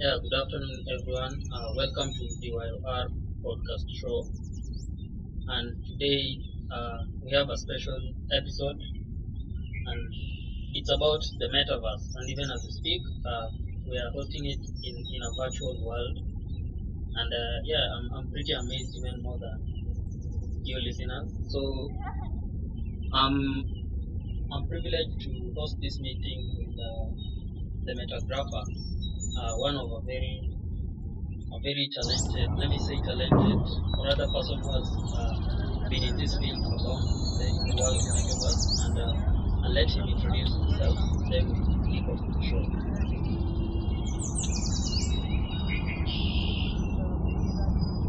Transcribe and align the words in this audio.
Yeah, 0.00 0.18
good 0.20 0.34
afternoon, 0.36 0.82
everyone. 0.90 1.44
Uh, 1.52 1.72
welcome 1.76 2.12
to 2.12 2.18
the 2.18 2.36
DYOR 2.42 3.06
podcast 3.44 3.84
show. 3.88 4.32
And 5.48 5.76
today 5.86 6.40
uh, 6.70 6.96
we 7.22 7.30
have 7.32 7.50
a 7.50 7.58
special 7.58 8.00
episode, 8.32 8.78
and 9.86 10.00
it's 10.72 10.90
about 10.90 11.22
the 11.38 11.48
metaverse. 11.48 12.04
And 12.14 12.30
even 12.30 12.50
as 12.50 12.62
we 12.64 12.70
speak, 12.70 13.02
uh, 13.26 13.48
we 13.90 13.98
are 13.98 14.10
hosting 14.12 14.46
it 14.46 14.60
in, 14.82 14.96
in 14.96 15.20
a 15.22 15.32
virtual 15.36 15.76
world. 15.84 16.16
And 17.14 17.32
uh, 17.32 17.58
yeah, 17.64 17.86
I'm, 17.96 18.10
I'm 18.16 18.28
pretty 18.30 18.52
amazed 18.52 18.96
even 18.96 19.22
more 19.22 19.38
than 19.38 19.58
you 20.64 20.78
listeners. 20.80 21.28
So 21.48 21.90
um, 23.12 23.64
I'm 24.52 24.64
privileged 24.68 25.20
to 25.24 25.52
host 25.56 25.76
this 25.82 26.00
meeting 26.00 26.40
with 26.58 26.74
uh, 26.78 27.06
the 27.86 27.92
metagrapher, 27.94 28.64
uh, 29.40 29.56
one 29.56 29.76
of 29.76 29.90
a 29.90 30.00
very 30.04 30.50
a 31.52 31.58
very 31.60 31.88
talented, 31.92 32.48
let 32.58 32.68
me 32.68 32.78
say 32.78 32.96
talented, 33.02 33.60
or 33.98 34.06
other 34.06 34.28
person 34.28 34.58
who 34.60 34.70
has 34.70 34.86
uh, 35.16 35.88
been 35.88 36.02
in 36.04 36.16
this 36.16 36.36
field 36.38 36.62
for 36.62 36.76
long, 36.78 37.02
the, 37.38 37.46
world 37.74 37.96
of 37.96 38.14
metaverse, 38.14 38.84
and, 38.86 38.98
uh, 38.98 39.64
and 39.64 39.74
let 39.74 39.90
him 39.90 40.06
introduce 40.06 40.52
himself, 40.54 40.98
then 41.28 41.48
we 41.50 41.98
kick 41.98 42.08
off 42.08 42.20
the 42.20 42.42
show. 42.46 42.62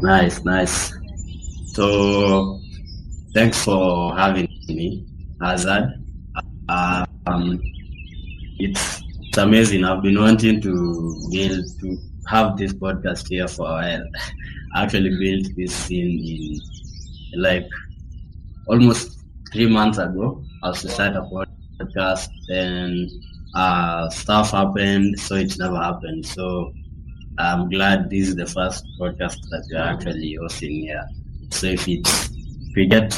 Nice, 0.02 0.44
nice. 0.44 0.94
So, 1.74 2.60
thanks 3.34 3.64
for 3.64 4.16
having 4.16 4.48
me, 4.68 5.08
Hazard. 5.42 5.94
Um, 6.70 7.62
it's 8.60 9.02
it's 9.32 9.38
amazing. 9.38 9.86
I've 9.86 10.04
been 10.04 10.20
wanting 10.20 10.60
to 10.60 11.30
build 11.32 11.66
to 11.80 11.98
have 12.28 12.58
this 12.58 12.74
podcast 12.74 13.30
here 13.30 13.48
for 13.48 13.66
a 13.66 13.72
while. 13.72 14.04
I 14.76 14.84
actually 14.84 15.18
built 15.18 15.56
this 15.56 15.74
scene 15.74 16.20
in 17.32 17.42
like 17.42 17.66
almost 18.68 19.22
three 19.54 19.68
months 19.68 20.00
ago. 20.00 20.44
I 20.64 20.68
was 20.68 20.82
to 20.82 20.90
start 20.90 21.16
a 21.16 21.22
podcast, 21.22 22.28
then 22.50 23.10
uh, 23.56 24.10
stuff 24.10 24.52
happened, 24.52 25.18
so 25.18 25.36
it 25.36 25.58
never 25.58 25.78
happened. 25.78 26.26
So 26.26 26.74
I'm 27.38 27.70
glad 27.70 28.10
this 28.10 28.28
is 28.28 28.36
the 28.36 28.48
first 28.48 28.86
podcast 29.00 29.38
that 29.50 29.66
we're 29.72 29.80
actually 29.80 30.36
hosting 30.42 30.82
here. 30.82 31.08
So 31.52 31.68
if 31.68 31.88
if 31.88 32.04
we 32.76 32.86
get 32.86 33.18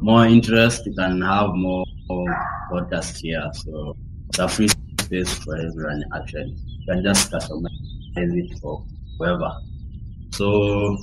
more 0.00 0.24
interest, 0.24 0.86
we 0.86 0.94
can 0.94 1.20
have 1.20 1.50
more, 1.54 1.84
more 2.08 2.32
podcasts 2.70 3.18
here. 3.18 3.50
So 3.54 3.96
it's 4.28 4.38
a 4.38 4.48
free 4.48 4.68
space 5.08 5.32
for 5.40 5.56
everyone 5.56 6.04
actually. 6.14 6.54
You 6.80 6.86
can 6.86 7.02
just 7.02 7.32
customize 7.32 7.70
it 8.16 8.58
for 8.60 8.84
whoever. 9.18 9.52
So 10.32 10.98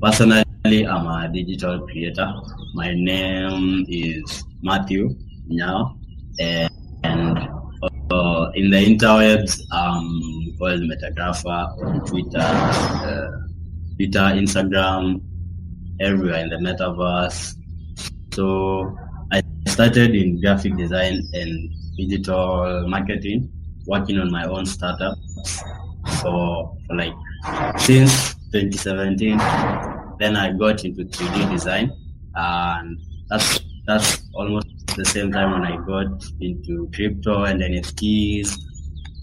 personally 0.00 0.86
I'm 0.86 1.06
a 1.06 1.28
digital 1.32 1.86
creator. 1.86 2.32
My 2.74 2.94
name 2.94 3.84
is 3.88 4.44
Matthew 4.62 5.16
now 5.48 5.96
and, 6.38 6.70
and 7.02 7.38
uh, 8.10 8.50
in 8.54 8.70
the 8.70 8.78
interwebs, 8.78 9.60
um, 9.72 10.54
called 10.58 10.80
Metagrapher 10.82 11.84
on 11.84 12.06
Twitter, 12.06 12.38
uh, 12.38 13.30
Twitter, 13.96 14.26
Instagram, 14.38 15.20
everywhere 16.00 16.44
in 16.44 16.50
the 16.50 16.56
metaverse. 16.56 17.54
So 18.32 18.96
I 19.32 19.42
started 19.66 20.14
in 20.14 20.40
graphic 20.40 20.76
design 20.76 21.28
and 21.34 21.70
digital 21.98 22.86
marketing, 22.88 23.50
working 23.86 24.18
on 24.18 24.30
my 24.30 24.44
own 24.44 24.64
startup. 24.64 25.18
for 26.22 26.76
like 26.90 27.14
since 27.78 28.34
2017. 28.52 29.38
Then 30.18 30.36
I 30.36 30.52
got 30.52 30.84
into 30.84 31.04
3D 31.04 31.50
design, 31.50 31.92
and 32.34 32.98
that's 33.28 33.60
that's 33.86 34.22
almost 34.34 34.68
the 34.96 35.04
same 35.04 35.30
time 35.30 35.52
when 35.52 35.64
I 35.64 35.76
got 35.86 36.24
into 36.40 36.90
crypto 36.94 37.44
and 37.44 37.60
NFTs. 37.60 38.54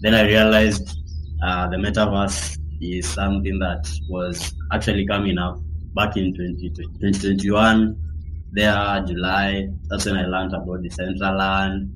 Then 0.00 0.14
I 0.14 0.22
realized 0.22 0.98
uh, 1.42 1.68
the 1.68 1.76
metaverse 1.76 2.58
is 2.80 3.06
something 3.06 3.58
that 3.58 3.88
was 4.08 4.54
actually 4.72 5.06
coming 5.06 5.38
up 5.38 5.58
back 5.94 6.16
in 6.16 6.34
20, 6.34 6.70
2021. 6.70 7.96
There, 8.52 9.04
July, 9.06 9.68
that's 9.88 10.06
when 10.06 10.16
I 10.16 10.26
learned 10.26 10.54
about 10.54 10.80
Decentraland. 10.82 11.90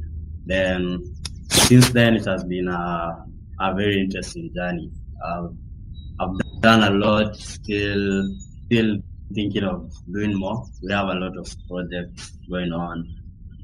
Then, 0.47 1.15
since 1.49 1.91
then, 1.91 2.17
it 2.17 2.25
has 2.27 2.45
been 2.45 2.69
a, 2.69 3.25
a 3.61 3.75
very 3.75 4.01
interesting 4.01 4.53
journey. 4.55 4.91
I've 5.25 5.51
done 6.61 6.83
a 6.83 6.91
lot, 6.91 7.37
still, 7.37 8.35
still 8.67 8.97
thinking 9.35 9.65
of 9.65 9.93
doing 10.13 10.39
more. 10.39 10.65
We 10.83 10.93
have 10.93 11.09
a 11.09 11.15
lot 11.15 11.37
of 11.37 11.55
projects 11.69 12.33
going 12.51 12.73
on. 12.73 13.07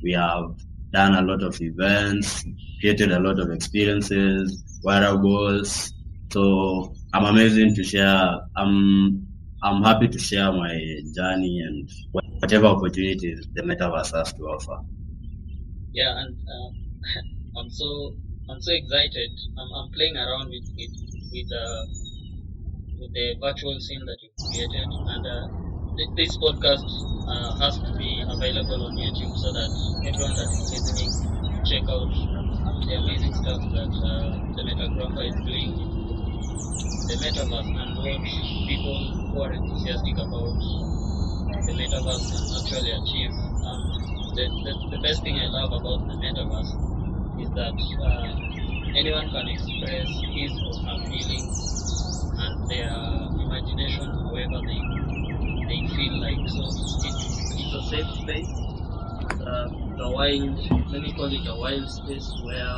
We 0.03 0.13
have 0.13 0.55
done 0.93 1.15
a 1.15 1.23
lot 1.23 1.43
of 1.43 1.61
events, 1.61 2.45
created 2.81 3.13
a 3.13 3.21
lot 3.21 3.39
of 3.39 3.51
experiences, 3.51 4.81
wearables. 4.83 5.93
So 6.33 6.95
I'm 7.13 7.25
amazing 7.25 7.75
to 7.75 7.85
share. 7.85 8.41
I'm 8.57 9.27
I'm 9.63 9.83
happy 9.83 10.09
to 10.09 10.19
share 10.19 10.53
my 10.53 10.79
journey 11.15 11.61
and 11.67 11.91
whatever 12.13 12.67
opportunities 12.67 13.47
the 13.55 13.63
metaverse 13.63 14.15
has 14.15 14.33
to 14.35 14.43
offer. 14.45 14.79
Yeah, 15.97 16.13
and 16.21 16.39
uh, 16.47 16.71
I'm 17.59 17.71
so 17.71 18.19
I'm 18.49 18.61
so 18.61 18.73
excited. 18.73 19.31
I'm, 19.59 19.73
I'm 19.75 19.91
playing 19.91 20.17
around 20.17 20.51
with 20.51 20.63
with 20.79 20.93
with, 21.33 21.49
uh, 21.53 21.87
with 22.99 23.13
the 23.15 23.37
virtual 23.41 23.79
scene 23.81 24.05
that 24.07 24.21
you 24.23 24.31
created, 24.51 24.89
and 25.07 25.25
uh, 25.25 25.47
th- 25.97 26.11
this 26.17 26.37
podcast 26.37 26.85
uh, 27.27 27.55
has 27.61 27.79
to 27.87 27.95
be 27.95 28.25
available 28.29 28.83
on 28.87 28.97
YouTube 28.97 29.37
so 29.37 29.53
that 29.53 29.73
everyone 30.05 30.35
that 30.37 30.51
is 30.53 30.67
listening 30.71 31.15
check 31.65 31.85
out 31.89 32.11
the 32.87 32.95
amazing 32.97 33.35
stuff 33.35 33.63
that 33.73 33.95
uh, 34.13 34.39
the 34.57 34.63
metagrapher 34.65 35.25
is 35.29 35.41
doing 35.45 35.79
in 35.79 35.91
the 37.07 37.17
metaverse 37.17 37.71
and 37.75 37.97
what 37.97 38.23
people 38.67 39.17
who 39.31 39.43
are 39.43 39.53
enthusiastic 39.55 40.17
about 40.19 40.59
the 41.67 41.73
metaverse 41.73 42.29
can 42.31 42.49
actually 42.59 42.91
achieve. 42.93 43.35
Um, 43.63 43.93
the, 44.37 44.47
the, 44.65 44.75
the 44.93 44.99
best 45.01 45.23
thing 45.25 45.37
I 45.39 45.49
love 45.49 45.73
about 45.81 46.01
the 46.09 46.17
metaverse 46.25 46.73
is 47.37 47.51
that 47.53 47.77
uh, 48.11 48.35
anyone 48.95 49.29
can 49.31 49.49
express 49.49 50.11
his 50.35 50.61
or 50.67 50.77
her 50.87 50.99
feelings 51.11 51.71
and 52.39 52.69
their 52.69 52.95
imagination 53.47 54.09
however 54.25 54.59
they 54.67 54.83
they 55.69 55.83
feel 55.97 56.15
like. 56.21 56.43
So 56.47 56.65
it, 57.03 57.17
it's 57.57 57.75
a 57.75 57.83
safe 57.83 58.11
space. 58.11 58.55
Uh, 59.47 59.69
a 60.01 60.11
wild, 60.13 60.59
let 60.91 61.03
me 61.03 61.13
call 61.13 61.33
it 61.33 61.47
a 61.47 61.57
wild 61.59 61.89
space 61.89 62.37
where 62.41 62.77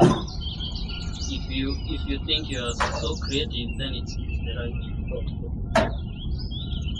if 1.28 1.48
you 1.48 1.80
if 1.86 2.02
you 2.06 2.18
think 2.26 2.48
you 2.48 2.60
are 2.60 2.74
so 3.00 3.16
creative, 3.16 3.70
then 3.76 3.94
it's, 3.94 4.18
it's 4.26 4.40
the 4.44 4.52
right. 4.60 4.74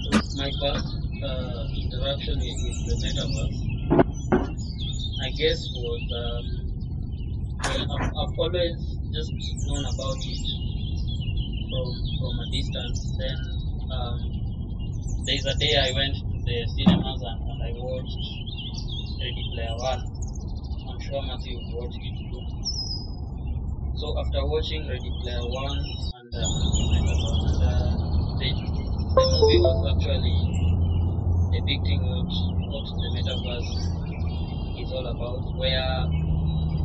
So 0.03 0.23
my 0.33 0.51
first 0.61 0.99
uh, 1.23 1.67
interaction 1.75 2.39
with 2.63 2.77
the 2.87 2.97
metaverse, 2.97 3.68
Guess, 5.39 5.71
um, 5.77 6.45
well, 7.65 7.87
I've, 7.93 8.11
I've 8.19 8.39
always 8.39 8.99
just 9.15 9.33
known 9.67 9.85
about 9.87 10.19
it 10.27 10.47
from 11.71 11.89
from 12.19 12.35
a 12.45 12.47
distance. 12.51 13.15
Then 13.19 13.39
um, 13.97 14.19
there's 15.27 15.47
a 15.47 15.55
day 15.59 15.75
I 15.79 15.93
went 15.95 16.15
to 16.17 16.39
the 16.47 16.59
cinemas 16.75 17.21
and, 17.23 17.41
and 17.51 17.61
I 17.63 17.71
watched 17.77 18.25
Ready 19.21 19.45
Player 19.55 19.77
One. 19.79 20.03
I'm 20.91 21.01
sure 21.01 21.23
Matthew 21.23 21.61
watched 21.73 22.01
it 22.03 22.17
too. 22.31 22.43
So 23.95 24.15
after 24.19 24.47
watching 24.47 24.89
Ready 24.89 25.13
Player 25.23 25.45
One 25.45 25.79
and, 25.79 26.35
uh, 26.35 26.51
and 27.49 27.63
uh, 27.63 27.93
the, 28.39 28.49
the 29.15 29.25
movie 29.41 29.61
was 29.61 29.81
actually 29.95 30.39
depicting 31.53 32.01
what, 32.09 32.31
what 32.71 32.87
the 33.01 33.09
metaverse 33.17 33.98
is 34.89 34.95
all 34.97 35.05
about, 35.05 35.45
where 35.61 36.09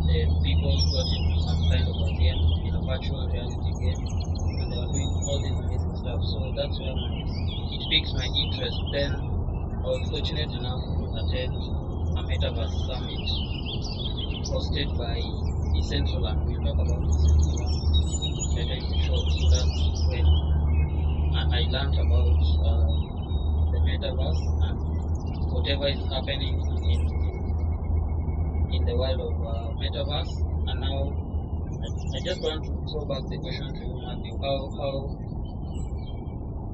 the 0.04 0.20
people 0.44 0.76
got 0.92 1.08
into 1.08 1.36
some 1.40 1.60
kind 1.72 1.88
of 1.88 1.96
a 2.04 2.12
game, 2.20 2.42
in 2.68 2.76
a 2.76 2.82
virtual 2.84 3.24
reality 3.32 3.72
game, 3.80 4.04
and 4.60 4.68
they 4.68 4.76
were 4.76 4.92
doing 4.92 5.08
all 5.24 5.40
this 5.40 5.56
amazing 5.56 5.96
stuff. 6.04 6.20
So 6.20 6.52
that's 6.52 6.76
where 6.84 7.00
it 7.00 7.82
piques 7.88 8.12
my 8.12 8.28
interest. 8.28 8.76
Then 8.92 9.12
I 9.16 9.88
was 9.88 10.04
fortunate 10.12 10.52
enough 10.52 10.84
to 10.84 11.04
attend 11.16 11.56
a 11.56 12.22
metaverse 12.28 12.76
summit 12.92 13.24
hosted 14.52 14.90
by 15.00 15.24
Decentraland. 15.72 16.44
We'll 16.44 16.60
talk 16.60 16.76
about 16.84 17.08
Decentraland 17.08 17.76
later 18.52 18.78
in 18.84 18.88
the 18.92 19.00
show. 19.00 19.20
So 19.32 19.48
that's 19.48 19.80
when 20.12 20.28
I, 21.40 21.42
I 21.56 21.62
learned 21.72 21.96
about 22.04 22.36
uh, 22.68 22.92
the 23.72 23.80
metaverse 23.80 24.44
and 24.68 24.78
whatever 25.56 25.88
is 25.88 26.04
happening 26.12 26.60
in 26.84 27.12
in 28.74 28.86
the 28.86 28.96
world 28.98 29.20
of 29.22 29.36
uh, 29.46 29.70
metaverse. 29.80 30.34
And 30.70 30.78
now 30.81 30.98
I, 31.84 31.88
I 32.18 32.20
just 32.25 32.42
want 32.42 32.64
to 32.66 32.72
throw 32.92 33.06
back 33.06 33.24
the 33.30 33.38
question 33.40 33.70
to 33.74 33.81
you, 33.86 33.98
Matthew. 34.02 34.36
How 34.42 34.58
how 34.78 34.94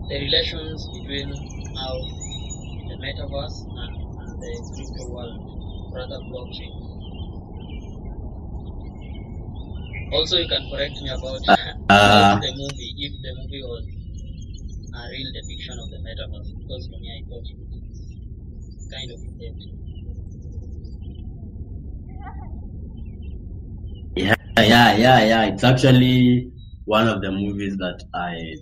the 0.10 0.16
relations 0.18 0.80
between 0.94 1.30
now 1.30 1.94
the 2.90 2.96
metaverse 3.04 3.58
and, 3.70 3.94
and 4.22 4.32
the 4.42 4.52
crypto 4.74 5.04
world, 5.14 5.38
rather 5.94 6.20
blockchain. 6.30 6.74
Also, 10.12 10.38
you 10.38 10.48
can 10.48 10.64
correct 10.72 10.94
me 11.02 11.10
about 11.10 11.42
Uh, 11.90 12.40
the 12.42 12.52
movie, 12.58 12.94
if 12.98 13.14
the 13.22 13.32
movie 13.38 13.62
was 13.64 13.86
a 14.94 15.02
real 15.10 15.30
depiction 15.34 15.76
of 15.78 15.90
the 15.90 16.00
metaverse, 16.02 16.50
because 16.58 16.88
for 16.90 17.00
me, 17.00 17.10
I 17.14 17.22
thought 17.30 17.46
it 17.46 17.58
was 17.62 18.88
kind 18.90 19.10
of 19.12 19.20
empty. 19.22 19.89
Yeah, 24.58 24.96
yeah, 24.96 25.20
yeah. 25.24 25.46
It's 25.46 25.64
actually 25.64 26.52
one 26.86 27.08
of 27.08 27.22
the 27.22 27.32
movies 27.32 27.78
that 27.78 28.04
I 28.14 28.56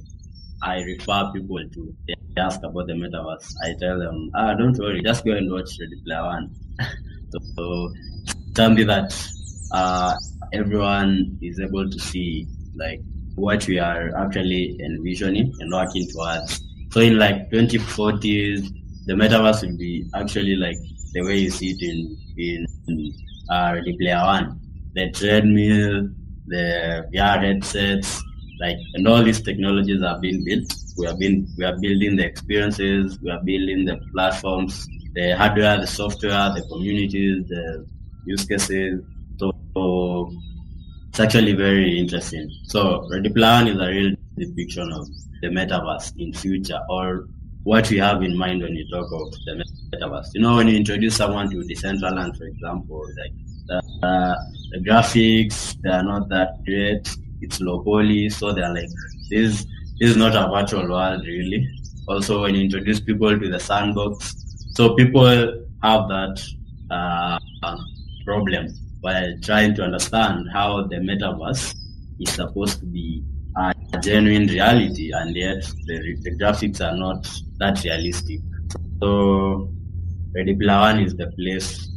I 0.61 0.81
refer 0.81 1.31
people 1.33 1.59
to. 1.73 1.95
They 2.07 2.15
ask 2.41 2.59
about 2.63 2.87
the 2.87 2.93
metaverse. 2.93 3.53
I 3.63 3.73
tell 3.79 3.99
them, 3.99 4.29
ah, 4.35 4.53
don't 4.53 4.77
worry, 4.77 5.01
just 5.01 5.25
go 5.25 5.31
and 5.31 5.51
watch 5.51 5.71
Ready 5.79 6.01
Player 6.05 6.23
One. 6.23 6.55
so, 7.31 7.39
so 7.55 7.93
something 8.55 8.87
that 8.87 9.13
uh, 9.71 10.13
everyone 10.53 11.37
is 11.41 11.59
able 11.59 11.89
to 11.89 11.99
see, 11.99 12.47
like 12.75 12.99
what 13.35 13.67
we 13.67 13.79
are 13.79 14.15
actually 14.17 14.77
envisioning 14.83 15.53
and 15.59 15.71
working 15.71 16.07
towards. 16.09 16.61
So 16.91 17.01
in 17.01 17.17
like 17.17 17.49
2040s, 17.51 18.67
the 19.05 19.13
metaverse 19.13 19.67
will 19.67 19.77
be 19.77 20.05
actually 20.15 20.55
like 20.55 20.77
the 21.13 21.21
way 21.23 21.37
you 21.37 21.49
see 21.49 21.69
it 21.71 21.81
in 21.81 22.17
in 22.37 22.65
uh, 23.49 23.71
Ready 23.75 23.95
Player 23.97 24.21
One, 24.23 24.59
the 24.97 25.11
treadmill, 25.11 26.09
the 26.47 27.07
VR 27.13 27.39
headsets, 27.45 28.23
like 28.59 28.77
and 28.95 29.07
all 29.07 29.23
these 29.23 29.41
technologies 29.41 30.01
are 30.01 30.19
being 30.19 30.43
built. 30.43 30.73
We 30.97 31.05
are 31.07 31.15
being 31.15 31.47
we 31.57 31.65
are 31.65 31.77
building 31.77 32.15
the 32.15 32.25
experiences, 32.25 33.19
we 33.21 33.29
are 33.29 33.43
building 33.43 33.85
the 33.85 33.97
platforms, 34.13 34.87
the 35.13 35.35
hardware, 35.37 35.79
the 35.79 35.87
software, 35.87 36.51
the 36.55 36.65
communities, 36.71 37.47
the 37.47 37.85
use 38.25 38.45
cases. 38.45 39.01
So, 39.37 39.51
so 39.75 40.31
it's 41.09 41.19
actually 41.19 41.53
very 41.53 41.99
interesting. 41.99 42.49
So 42.63 43.07
Ready 43.11 43.29
One 43.29 43.67
is 43.67 43.79
a 43.79 43.87
real 43.87 44.15
depiction 44.37 44.91
of 44.91 45.07
the 45.41 45.49
metaverse 45.49 46.13
in 46.17 46.33
future 46.33 46.79
or 46.89 47.27
what 47.63 47.89
we 47.91 47.97
have 47.99 48.23
in 48.23 48.35
mind 48.35 48.63
when 48.63 48.75
you 48.75 48.89
talk 48.89 49.11
of 49.11 49.31
the 49.45 49.63
metaverse. 49.93 50.29
You 50.33 50.41
know, 50.41 50.55
when 50.55 50.67
you 50.67 50.77
introduce 50.77 51.15
someone 51.15 51.51
to 51.51 51.57
Decentraland, 51.57 52.37
for 52.37 52.45
example, 52.45 53.05
like 53.21 53.33
the, 53.67 53.81
uh, 54.03 54.35
the 54.71 54.79
graphics, 54.79 55.75
they 55.81 55.89
are 55.89 56.03
not 56.03 56.29
that 56.29 56.63
great. 56.65 57.07
It's 57.41 57.59
low 57.61 57.83
poly, 57.83 58.29
so 58.29 58.53
they're 58.53 58.73
like, 58.73 58.89
this, 59.29 59.65
this 59.99 60.11
is 60.11 60.17
not 60.17 60.35
a 60.35 60.49
virtual 60.49 60.89
world, 60.89 61.21
really. 61.25 61.67
Also, 62.07 62.41
when 62.41 62.55
you 62.55 62.61
introduce 62.61 62.99
people 62.99 63.37
to 63.37 63.49
the 63.49 63.59
sandbox, 63.59 64.35
so 64.73 64.95
people 64.95 65.25
have 65.83 66.07
that 66.07 66.41
uh, 66.89 67.37
problem 68.25 68.67
while 69.01 69.33
trying 69.41 69.75
to 69.75 69.83
understand 69.83 70.47
how 70.51 70.83
the 70.83 70.95
metaverse 70.95 71.75
is 72.19 72.31
supposed 72.31 72.79
to 72.79 72.85
be 72.85 73.23
a 73.57 73.73
genuine 74.01 74.47
reality, 74.47 75.11
and 75.11 75.35
yet 75.35 75.63
the, 75.85 76.15
the 76.21 76.31
graphics 76.37 76.81
are 76.81 76.95
not 76.95 77.27
that 77.59 77.83
realistic. 77.83 78.39
So, 79.01 79.71
Ready 80.35 80.55
Player 80.55 80.79
One 80.79 80.99
is 80.99 81.15
the 81.15 81.27
place 81.31 81.89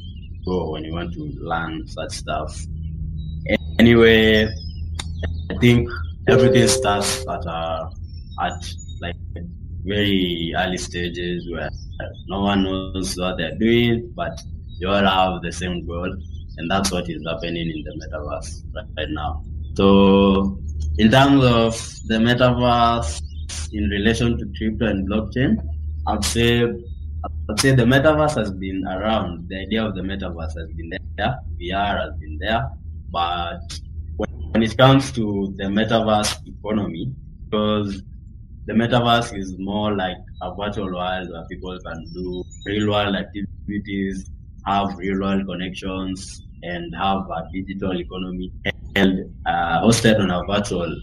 go 0.44 0.72
when 0.72 0.84
you 0.84 0.92
want 0.92 1.12
to 1.14 1.22
learn 1.40 1.86
such 1.86 2.12
stuff. 2.12 2.58
Anyway, 3.78 4.46
I 5.50 5.54
think 5.60 5.88
everything 6.28 6.68
starts 6.68 7.26
at 7.26 7.44
a, 7.46 7.90
at 8.40 8.74
like 9.00 9.16
very 9.84 10.54
early 10.56 10.76
stages 10.76 11.48
where 11.50 11.70
no 12.28 12.42
one 12.42 12.62
knows 12.62 13.16
what 13.16 13.38
they're 13.38 13.56
doing, 13.56 14.12
but 14.14 14.40
you 14.78 14.88
all 14.88 15.04
have 15.04 15.42
the 15.42 15.52
same 15.52 15.86
goal, 15.86 16.12
and 16.56 16.70
that's 16.70 16.90
what 16.90 17.08
is 17.08 17.22
happening 17.26 17.68
in 17.68 17.84
the 17.84 17.92
metaverse 18.00 18.62
right, 18.74 18.86
right 18.96 19.10
now. 19.10 19.42
So, 19.74 20.58
in 20.98 21.10
terms 21.10 21.44
of 21.44 21.72
the 22.06 22.16
metaverse 22.16 23.22
in 23.72 23.88
relation 23.88 24.38
to 24.38 24.46
crypto 24.56 24.86
and 24.86 25.08
blockchain, 25.08 25.56
I'd 26.06 26.24
say 26.24 26.66
I'd 27.50 27.58
say 27.58 27.74
the 27.74 27.82
metaverse 27.82 28.36
has 28.36 28.52
been 28.52 28.86
around. 28.86 29.48
The 29.48 29.62
idea 29.62 29.84
of 29.84 29.96
the 29.96 30.02
metaverse 30.02 30.56
has 30.56 30.68
been 30.76 30.90
there. 31.16 31.36
VR 31.60 32.00
has 32.00 32.14
been 32.20 32.38
there, 32.38 32.70
but 33.10 33.60
when 34.16 34.62
it 34.62 34.78
comes 34.78 35.10
to 35.12 35.52
the 35.56 35.64
metaverse 35.64 36.46
economy, 36.46 37.12
because 37.44 38.02
the 38.66 38.72
metaverse 38.72 39.36
is 39.36 39.58
more 39.58 39.96
like 39.96 40.18
a 40.42 40.54
virtual 40.54 40.94
world 40.94 41.28
where 41.30 41.44
people 41.46 41.76
can 41.84 42.04
do 42.12 42.44
real 42.66 42.88
world 42.88 43.16
activities, 43.16 44.30
have 44.66 44.96
real 44.96 45.20
world 45.20 45.44
connections, 45.46 46.42
and 46.62 46.94
have 46.94 47.18
a 47.18 47.48
digital 47.52 47.98
economy 47.98 48.52
and 48.94 49.28
uh, 49.46 49.80
hosted 49.82 50.20
on 50.20 50.30
a 50.30 50.44
virtual 50.46 50.94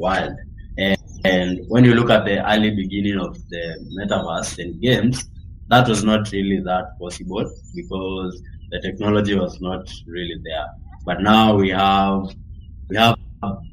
world. 0.00 0.34
And, 0.78 0.98
and 1.24 1.60
when 1.68 1.84
you 1.84 1.94
look 1.94 2.10
at 2.10 2.24
the 2.24 2.44
early 2.52 2.74
beginning 2.74 3.20
of 3.20 3.36
the 3.50 3.78
metaverse 3.96 4.58
and 4.58 4.80
games, 4.80 5.24
that 5.68 5.88
was 5.88 6.04
not 6.04 6.30
really 6.32 6.60
that 6.60 6.98
possible 6.98 7.50
because 7.74 8.42
the 8.70 8.80
technology 8.80 9.34
was 9.34 9.60
not 9.60 9.88
really 10.06 10.36
there. 10.44 10.66
But 11.04 11.20
now 11.22 11.54
we 11.56 11.70
have 11.70 12.34
we 12.88 12.96
have 12.96 13.16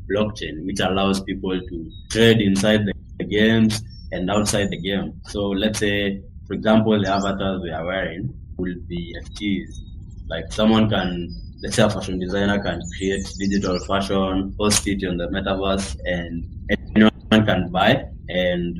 blockchain 0.10 0.66
which 0.66 0.80
allows 0.80 1.22
people 1.22 1.60
to 1.60 1.92
trade 2.10 2.42
inside 2.42 2.86
the, 2.86 2.94
the 3.20 3.26
games 3.26 3.82
and 4.12 4.30
outside 4.30 4.70
the 4.70 4.78
game. 4.78 5.14
So 5.26 5.48
let's 5.50 5.80
say, 5.80 6.22
for 6.48 6.54
example, 6.54 7.00
the 7.02 7.10
avatars 7.10 7.62
we 7.62 7.72
are 7.72 7.86
wearing 7.86 8.34
will 8.58 8.76
be 8.88 9.16
NFTs. 9.20 9.80
Like 10.28 10.52
someone 10.52 10.90
can, 10.90 11.30
let's 11.62 11.76
say 11.76 11.84
a 11.84 11.90
fashion 11.90 12.20
designer 12.20 12.62
can 12.62 12.82
create 12.98 13.26
digital 13.40 13.80
fashion, 13.86 14.54
post 14.58 14.88
it 14.88 15.04
on 15.08 15.18
the 15.18 15.28
metaverse, 15.28 15.98
and 16.06 16.46
anyone 16.96 17.46
can 17.46 17.70
buy 17.72 18.06
and 18.30 18.78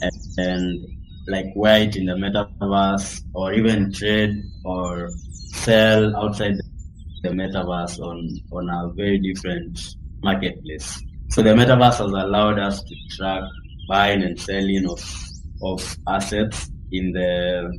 and, 0.00 0.38
and 0.38 0.97
like 1.28 1.46
wear 1.54 1.82
it 1.82 1.96
in 1.96 2.06
the 2.06 2.14
metaverse 2.14 3.22
or 3.34 3.52
even 3.52 3.92
trade 3.92 4.42
or 4.64 5.10
sell 5.64 6.16
outside 6.16 6.56
the 7.22 7.28
metaverse 7.28 8.00
on, 8.00 8.28
on 8.52 8.68
a 8.68 8.92
very 8.94 9.18
different 9.18 9.78
marketplace. 10.22 11.02
So 11.30 11.42
the 11.42 11.50
metaverse 11.50 11.98
has 11.98 12.00
allowed 12.00 12.58
us 12.58 12.82
to 12.82 12.94
track 13.16 13.42
buying 13.88 14.22
and 14.22 14.38
selling 14.40 14.88
of 14.88 15.00
of 15.62 15.96
assets 16.06 16.70
in 16.92 17.12
the 17.12 17.72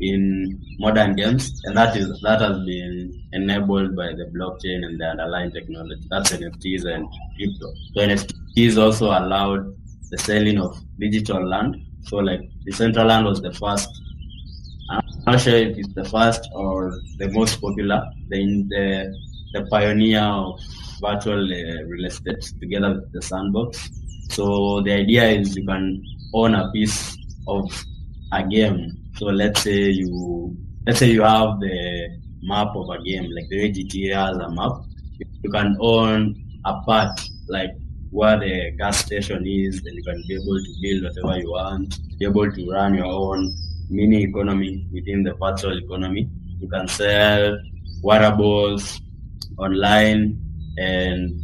in 0.00 0.60
modern 0.78 1.14
games, 1.14 1.60
and 1.64 1.76
that 1.76 1.96
is 1.96 2.08
that 2.22 2.40
has 2.40 2.58
been 2.66 3.12
enabled 3.32 3.94
by 3.96 4.08
the 4.08 4.26
blockchain 4.36 4.84
and 4.84 5.00
the 5.00 5.04
underlying 5.04 5.52
technology. 5.52 6.02
That's 6.10 6.32
NFTs 6.32 6.84
and 6.86 7.06
crypto. 7.36 7.72
So 7.94 8.00
NFTs 8.00 8.82
also 8.82 9.06
allowed 9.06 9.74
the 10.10 10.18
selling 10.18 10.58
of 10.58 10.76
digital 10.98 11.46
land. 11.48 11.76
So 12.08 12.16
like 12.18 12.40
Decentraland 12.66 13.24
was 13.26 13.40
the 13.40 13.52
first. 13.52 13.88
I'm 14.90 15.02
not 15.26 15.40
sure 15.40 15.56
if 15.56 15.78
it's 15.78 15.94
the 15.94 16.04
first 16.04 16.48
or 16.54 16.92
the 17.18 17.28
most 17.30 17.60
popular. 17.60 18.02
The 18.28 18.40
the, 18.68 19.14
the 19.54 19.66
pioneer 19.70 20.20
of 20.22 20.60
virtual 21.00 21.42
uh, 21.44 21.82
real 21.90 22.06
estate 22.06 22.42
together 22.60 22.94
with 22.94 23.12
the 23.12 23.22
sandbox. 23.22 23.88
So 24.30 24.80
the 24.82 24.92
idea 24.92 25.24
is 25.28 25.56
you 25.56 25.66
can 25.66 26.02
own 26.34 26.54
a 26.54 26.70
piece 26.72 27.16
of 27.48 27.70
a 28.32 28.46
game. 28.46 28.78
So 29.16 29.26
let's 29.26 29.62
say 29.62 29.90
you 29.90 30.56
let's 30.86 30.98
say 31.00 31.10
you 31.10 31.22
have 31.22 31.60
the 31.60 31.76
map 32.42 32.68
of 32.74 32.88
a 32.90 33.02
game, 33.02 33.26
like 33.34 33.48
the 33.50 33.58
way 33.62 33.72
GTA 33.72 34.26
has 34.28 34.36
a 34.38 34.50
map. 34.50 34.72
You 35.42 35.50
can 35.50 35.76
own 35.80 36.34
a 36.64 36.74
part, 36.82 37.20
like 37.48 37.70
where 38.12 38.38
the 38.38 38.70
gas 38.76 38.98
station 38.98 39.44
is, 39.46 39.82
then 39.82 39.94
you 39.94 40.04
can 40.04 40.22
be 40.28 40.34
able 40.34 40.58
to 40.62 40.72
build 40.82 41.02
whatever 41.04 41.40
you 41.40 41.50
want, 41.50 41.98
be 42.18 42.26
able 42.26 42.52
to 42.52 42.70
run 42.70 42.94
your 42.94 43.06
own 43.06 43.56
mini 43.88 44.24
economy 44.24 44.86
within 44.92 45.22
the 45.22 45.32
virtual 45.34 45.76
economy. 45.78 46.28
You 46.60 46.68
can 46.68 46.86
sell 46.88 47.58
wearables 48.02 49.00
online 49.56 50.38
and 50.76 51.40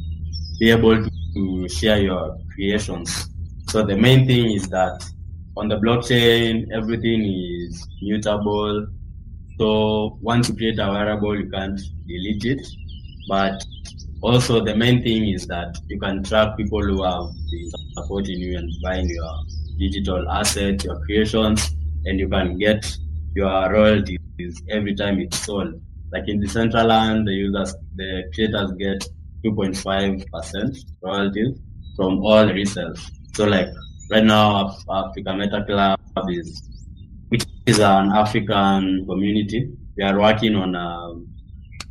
be 0.61 0.71
able 0.71 1.03
to 1.35 1.69
share 1.71 2.03
your 2.03 2.37
creations. 2.53 3.29
So 3.69 3.83
the 3.83 3.97
main 3.97 4.27
thing 4.27 4.53
is 4.53 4.69
that 4.69 5.03
on 5.57 5.69
the 5.69 5.77
blockchain, 5.77 6.71
everything 6.73 7.23
is 7.25 7.89
mutable. 8.03 8.87
So 9.59 10.19
once 10.21 10.51
you 10.51 10.55
create 10.55 10.79
a 10.79 10.89
wearable, 10.91 11.39
you 11.39 11.51
can't 11.51 11.81
delete 12.07 12.45
it. 12.45 12.67
But 13.29 13.63
also 14.23 14.65
the 14.65 14.75
main 14.75 15.03
thing 15.03 15.29
is 15.29 15.47
that 15.47 15.77
you 15.89 15.99
can 16.01 16.23
track 16.25 16.57
people 16.57 16.83
who 16.83 17.03
have 17.05 17.31
been 17.51 17.71
supporting 17.97 18.39
you 18.41 18.59
and 18.59 18.71
buying 18.83 19.09
your 19.09 19.33
digital 19.79 20.29
assets, 20.31 20.85
your 20.85 20.99
creations, 21.05 21.71
and 22.07 22.19
you 22.19 22.29
can 22.29 22.59
get 22.59 22.85
your 23.35 23.73
royalties 23.73 24.19
every 24.71 24.95
time 24.95 25.21
it's 25.21 25.39
sold. 25.45 25.81
Like 26.13 26.29
in 26.29 26.41
Decentraland, 26.41 27.27
the 27.27 27.33
users, 27.33 27.75
the 27.97 28.25
creators 28.35 28.73
get 28.79 29.05
2.5% 29.45 30.79
royalties 31.03 31.59
from 31.97 32.19
all 32.25 32.47
resales. 32.47 33.01
So 33.35 33.45
like 33.47 33.69
right 34.11 34.25
now, 34.25 34.67
Af- 34.67 34.85
Africa 34.91 35.35
Meta 35.35 35.65
Club 35.65 35.99
is, 36.31 36.63
which 37.29 37.45
is 37.67 37.79
an 37.79 38.11
African 38.13 39.05
community. 39.07 39.71
We 39.97 40.05
are 40.05 40.19
working 40.19 40.55
on 40.57 40.75
a, 40.75 41.13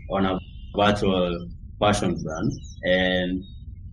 on 0.10 0.26
a 0.26 0.40
virtual 0.78 1.48
fashion 1.80 2.22
brand 2.24 2.52
and 2.84 3.44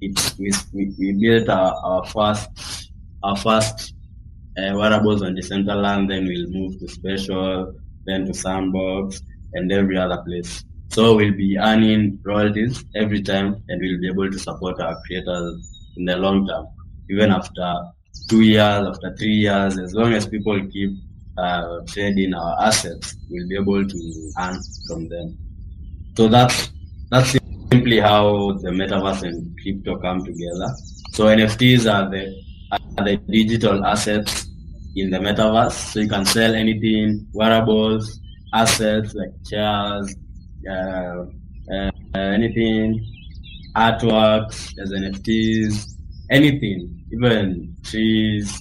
it, 0.01 0.35
we, 0.39 0.93
we, 0.99 1.13
built 1.13 1.49
our, 1.49 1.75
our 1.83 2.05
first, 2.07 2.91
our 3.23 3.37
first 3.37 3.95
uh, 4.59 4.73
wearables 4.77 5.23
on 5.23 5.35
Decentraland, 5.35 6.09
then 6.09 6.27
we'll 6.27 6.51
move 6.51 6.79
to 6.81 6.89
Spatial, 6.89 7.73
then 8.07 8.27
to 8.27 8.35
Sandbox, 8.35 9.23
and 9.55 9.73
every 9.73 9.97
other 9.97 10.23
place. 10.27 10.65
So 10.91 11.17
we'll 11.17 11.33
be 11.33 11.59
earning 11.59 12.21
royalties 12.25 12.85
every 12.95 13.23
time, 13.23 13.63
and 13.69 13.81
we'll 13.81 14.01
be 14.01 14.09
able 14.09 14.31
to 14.31 14.39
support 14.39 14.81
our 14.81 14.97
creators 15.07 15.91
in 15.97 16.05
the 16.05 16.17
long 16.17 16.47
term, 16.47 16.67
even 17.11 17.31
after 17.31 17.75
two 18.29 18.43
years, 18.43 18.87
after 18.87 19.15
three 19.17 19.37
years, 19.37 19.79
as 19.79 19.95
long 19.95 20.13
as 20.13 20.27
people 20.27 20.61
keep 20.71 20.91
uh, 21.37 21.81
trading 21.87 22.35
our 22.35 22.63
assets, 22.63 23.17
we'll 23.31 23.49
be 23.49 23.57
able 23.57 23.87
to 23.87 24.31
earn 24.39 24.59
from 24.87 25.09
them. 25.09 25.37
So 26.17 26.29
that's 26.29 26.71
that's 27.15 27.37
simply 27.71 28.01
how 28.01 28.53
the 28.63 28.71
metaverse 28.71 29.23
and 29.23 29.57
crypto 29.63 29.97
come 29.99 30.25
together. 30.25 30.69
So 31.13 31.27
NFTs 31.27 31.83
are 31.93 32.11
the 32.11 32.25
are 32.99 33.05
the 33.05 33.17
digital 33.31 33.85
assets 33.87 34.47
in 34.97 35.11
the 35.11 35.19
metaverse. 35.19 35.93
So 35.93 36.01
you 36.01 36.09
can 36.09 36.25
sell 36.25 36.57
anything, 36.57 37.27
wearables, 37.33 38.19
assets 38.53 39.15
like 39.15 39.31
chairs, 39.49 40.13
uh, 40.69 41.25
uh, 41.73 41.91
anything, 42.19 43.01
artworks 43.77 44.75
as 44.83 44.91
NFTs, 44.91 45.95
anything, 46.31 47.05
even 47.13 47.77
trees, 47.85 48.59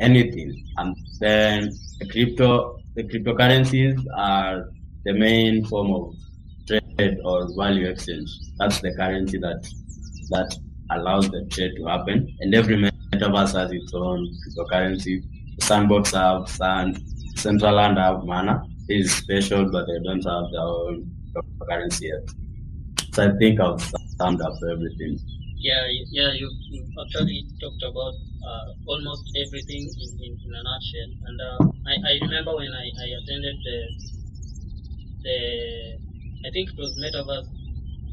anything. 0.00 0.50
And 0.76 0.94
then 1.18 1.70
the 1.98 2.06
crypto, 2.08 2.78
the 2.94 3.04
cryptocurrencies 3.04 4.04
are 4.18 4.70
the 5.06 5.14
main 5.14 5.64
form 5.64 5.92
of 5.92 6.14
or 7.24 7.48
value 7.56 7.88
exchange. 7.88 8.30
That's 8.58 8.80
the 8.80 8.92
currency 8.94 9.38
that 9.38 9.60
that 10.30 10.50
allows 10.90 11.30
the 11.30 11.44
trade 11.50 11.72
to 11.76 11.84
happen. 11.86 12.18
And 12.40 12.54
every 12.54 12.76
metaverse 12.76 13.54
has 13.58 13.70
its 13.72 13.92
own 13.94 14.20
cryptocurrency. 14.40 15.14
Sandbox 15.60 16.12
have 16.12 16.48
Sand, 16.48 17.00
Decentraland 17.34 17.96
have 17.98 18.24
Mana. 18.24 18.62
It 18.88 19.00
is 19.00 19.12
Spatial, 19.12 19.70
but 19.70 19.86
they 19.86 19.98
don't 20.04 20.24
have 20.24 20.46
their 20.52 20.60
own 20.60 21.10
cryptocurrency 21.32 22.02
yet. 22.12 22.24
So 23.12 23.28
I 23.28 23.38
think 23.38 23.60
I've 23.60 23.82
summed 24.18 24.40
up 24.40 24.54
everything. 24.72 25.18
Yeah, 25.58 25.84
yeah, 26.10 26.32
you, 26.32 26.48
you 26.70 26.86
actually 27.04 27.44
talked 27.60 27.82
about 27.82 28.14
uh, 28.46 28.66
almost 28.86 29.24
everything 29.36 29.82
in, 29.82 30.10
in, 30.24 30.32
in 30.44 30.52
a 30.54 30.62
nutshell. 30.62 31.10
And 31.26 31.40
uh, 31.40 31.58
I, 31.86 31.94
I 32.08 32.12
remember 32.24 32.56
when 32.56 32.72
I, 32.72 32.86
I 32.88 33.06
attended 33.20 33.56
the, 33.66 33.78
the, 35.22 35.38
I 36.42 36.48
think 36.50 36.70
it 36.70 36.78
was 36.80 36.96
Metaverse 36.96 37.52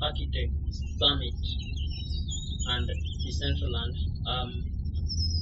Architect 0.04 0.52
Summit 1.00 1.40
and 2.68 2.90
Decentraland. 3.24 3.96
Um, 4.28 4.50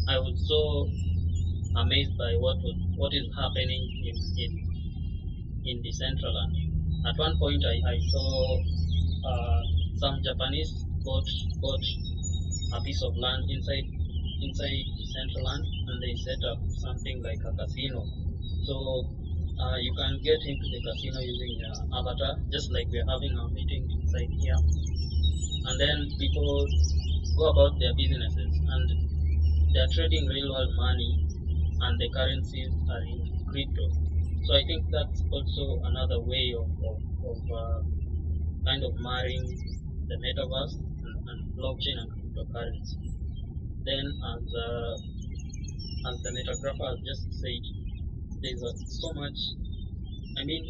I 0.08 0.20
was 0.20 0.38
so 0.46 0.86
amazed 1.82 2.15
by 2.15 2.38
what 2.38 2.58
was 2.62 2.77
what 2.96 3.12
is 3.12 3.25
happening 3.34 3.89
in 4.06 4.15
in, 4.38 4.51
in 5.65 5.75
Decentraland. 5.82 6.54
At 7.10 7.18
one 7.18 7.36
point, 7.39 7.65
I, 7.65 7.82
I 7.89 7.98
saw 8.13 8.62
uh, 9.25 9.62
some 9.98 10.22
Japanese 10.22 10.86
bought 11.04 11.25
bought 11.62 11.86
a 12.77 12.82
piece 12.86 13.01
of 13.01 13.18
land 13.18 13.50
inside 13.50 13.89
inside 14.46 14.86
Decentraland, 14.94 15.65
and 15.89 15.98
they 16.06 16.13
set 16.22 16.42
up 16.54 16.62
something 16.77 17.24
like 17.24 17.42
a 17.50 17.51
casino. 17.58 18.06
So 18.62 19.10
uh, 19.59 19.77
you 19.79 19.93
can 19.95 20.19
get 20.24 20.39
into 20.43 20.67
the 20.67 20.79
casino 20.83 21.19
using 21.19 21.55
your 21.59 21.75
avatar, 21.95 22.35
just 22.51 22.71
like 22.71 22.88
we're 22.91 23.07
having 23.07 23.33
our 23.39 23.50
meeting 23.50 23.88
inside 23.89 24.31
here. 24.35 24.59
And 25.65 25.75
then 25.79 25.97
people 26.19 26.67
go 27.38 27.50
about 27.50 27.79
their 27.79 27.95
businesses, 27.95 28.51
and 28.51 28.85
they're 29.74 29.91
trading 29.95 30.27
real 30.27 30.51
world 30.51 30.74
money, 30.75 31.25
and 31.81 32.00
the 32.00 32.09
currencies 32.12 32.71
are 32.91 33.03
in 33.03 33.31
crypto. 33.47 33.85
So 34.43 34.53
I 34.55 34.63
think 34.67 34.85
that's 34.91 35.24
also 35.31 35.81
another 35.83 36.19
way 36.21 36.53
of, 36.53 36.67
of, 36.85 36.97
of 37.25 37.39
uh, 37.50 37.79
kind 38.65 38.83
of 38.83 38.93
marrying 39.00 39.57
the 40.07 40.17
metaverse 40.21 40.77
and, 40.77 41.15
and 41.27 41.39
blockchain 41.57 41.97
and 41.97 42.12
cryptocurrency. 42.13 43.01
Then, 43.85 44.05
as 44.05 44.43
uh, 44.53 44.93
as 46.09 46.21
the 46.21 46.29
metagrapher 46.29 46.97
just 47.05 47.25
said, 47.41 47.65
there's 48.46 48.62
so 49.02 49.10
much. 49.14 49.38
I 50.38 50.46
mean, 50.46 50.62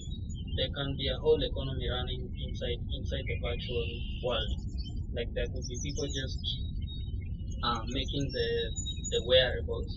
there 0.55 0.71
can 0.71 0.95
be 0.95 1.07
a 1.11 1.17
whole 1.19 1.41
economy 1.43 1.89
running 1.91 2.31
inside 2.47 2.79
inside 2.95 3.25
the 3.27 3.35
virtual 3.43 3.87
world. 4.23 4.51
Like 5.11 5.27
there 5.35 5.47
could 5.51 5.67
be 5.67 5.77
people 5.83 6.07
just 6.07 6.39
uh, 7.63 7.83
making 7.91 8.31
the 8.31 8.47
the 9.11 9.19
wearables. 9.27 9.91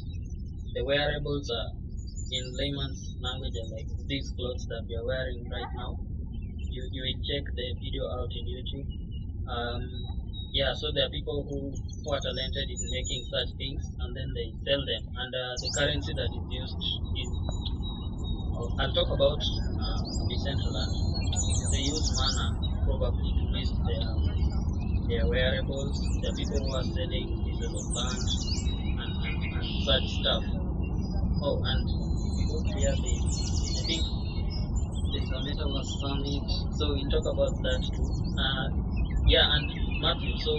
The 0.74 0.82
wearables 0.84 1.50
are 1.50 1.70
in 2.32 2.44
layman's 2.58 3.14
language 3.22 3.54
are 3.62 3.70
like 3.70 3.88
these 4.08 4.34
clothes 4.36 4.66
that 4.68 4.82
we 4.88 4.96
are 4.98 5.06
wearing 5.06 5.46
right 5.46 5.72
now. 5.76 5.94
You 6.74 6.82
you 6.90 7.02
will 7.06 7.20
check 7.22 7.46
the 7.54 7.66
video 7.78 8.04
out 8.18 8.30
in 8.34 8.44
YouTube. 8.50 8.88
Um, 9.46 9.82
yeah, 10.52 10.72
so 10.74 10.90
there 10.92 11.06
are 11.06 11.10
people 11.10 11.44
who, 11.44 11.72
who 12.04 12.08
are 12.12 12.20
talented 12.20 12.68
in 12.68 12.80
making 12.90 13.22
such 13.28 13.52
things 13.56 13.84
and 14.00 14.16
then 14.16 14.32
they 14.34 14.48
sell 14.64 14.80
them. 14.80 15.02
And 15.16 15.30
uh, 15.34 15.54
the 15.60 15.70
currency 15.76 16.12
that 16.16 16.30
is 16.32 16.46
used 16.48 16.80
is 17.16 17.30
I'll 18.58 18.92
talk 18.92 19.06
about 19.08 19.38
uh, 19.38 20.00
Decentraland. 20.26 20.92
They 21.70 21.78
use 21.86 22.10
Mana 22.18 22.58
probably 22.84 23.30
to 23.30 23.44
list 23.54 23.74
their 23.86 24.02
their 25.06 25.26
wearables. 25.28 25.94
Are 26.26 26.34
people 26.34 26.58
who 26.58 26.74
are 26.74 26.82
selling 26.82 27.38
pieces 27.44 27.70
of 27.70 27.86
land 27.94 28.18
and, 28.98 29.12
and, 29.24 29.54
and 29.54 29.84
such 29.86 30.06
stuff. 30.20 30.42
Oh, 31.40 31.62
and 31.62 31.86
if 31.86 32.34
you 32.42 32.46
look 32.50 32.66
here, 32.74 32.94
the, 32.98 33.14
I 33.14 33.82
think 33.86 34.02
there's 35.14 35.30
a 35.30 35.38
Metaverse 35.38 35.92
Summit, 36.02 36.42
so 36.74 36.92
we'll 36.98 37.10
talk 37.14 37.26
about 37.30 37.54
that 37.62 37.80
too. 37.94 38.10
Uh, 38.34 38.68
yeah, 39.26 39.54
and 39.54 39.70
Matthew, 40.02 40.34
so 40.42 40.58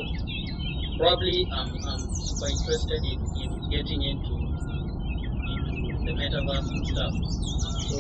probably 0.98 1.48
I'm, 1.52 1.76
I'm 1.84 2.04
super 2.16 2.48
interested 2.48 3.02
in, 3.04 3.20
in 3.44 3.70
getting 3.70 4.02
into 4.04 4.49
the 6.06 6.14
Metaverse 6.14 6.70
and 6.70 6.88
stuff. 6.88 7.14
So 7.90 7.98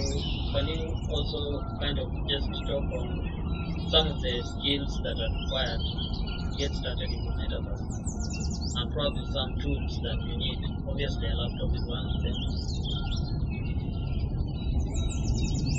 can 0.54 0.68
you 0.68 0.96
also 1.10 1.62
kind 1.80 2.00
of 2.00 2.08
just 2.28 2.48
talk 2.68 2.84
on 2.84 3.88
some 3.90 4.08
of 4.08 4.22
the 4.22 4.42
skills 4.44 5.00
that 5.04 5.18
are 5.18 5.34
required 5.44 5.82
to 6.52 6.58
get 6.58 6.72
started 6.72 7.10
in 7.10 7.26
the 7.26 7.32
Metaverse? 7.32 7.86
And 8.76 8.94
probably 8.94 9.26
some 9.34 9.60
tools 9.60 10.00
that 10.04 10.22
you 10.22 10.38
need. 10.38 10.60
Obviously, 10.88 11.28
a 11.28 11.36
laptop 11.36 11.76
is 11.76 11.86
one 11.86 12.06
of 12.06 12.24
them. 12.24 12.36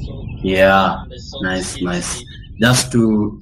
So, 0.05 0.27
Yeah, 0.43 1.05
nice, 1.43 1.81
nice. 1.81 2.25
Just 2.61 2.93
to 2.93 3.41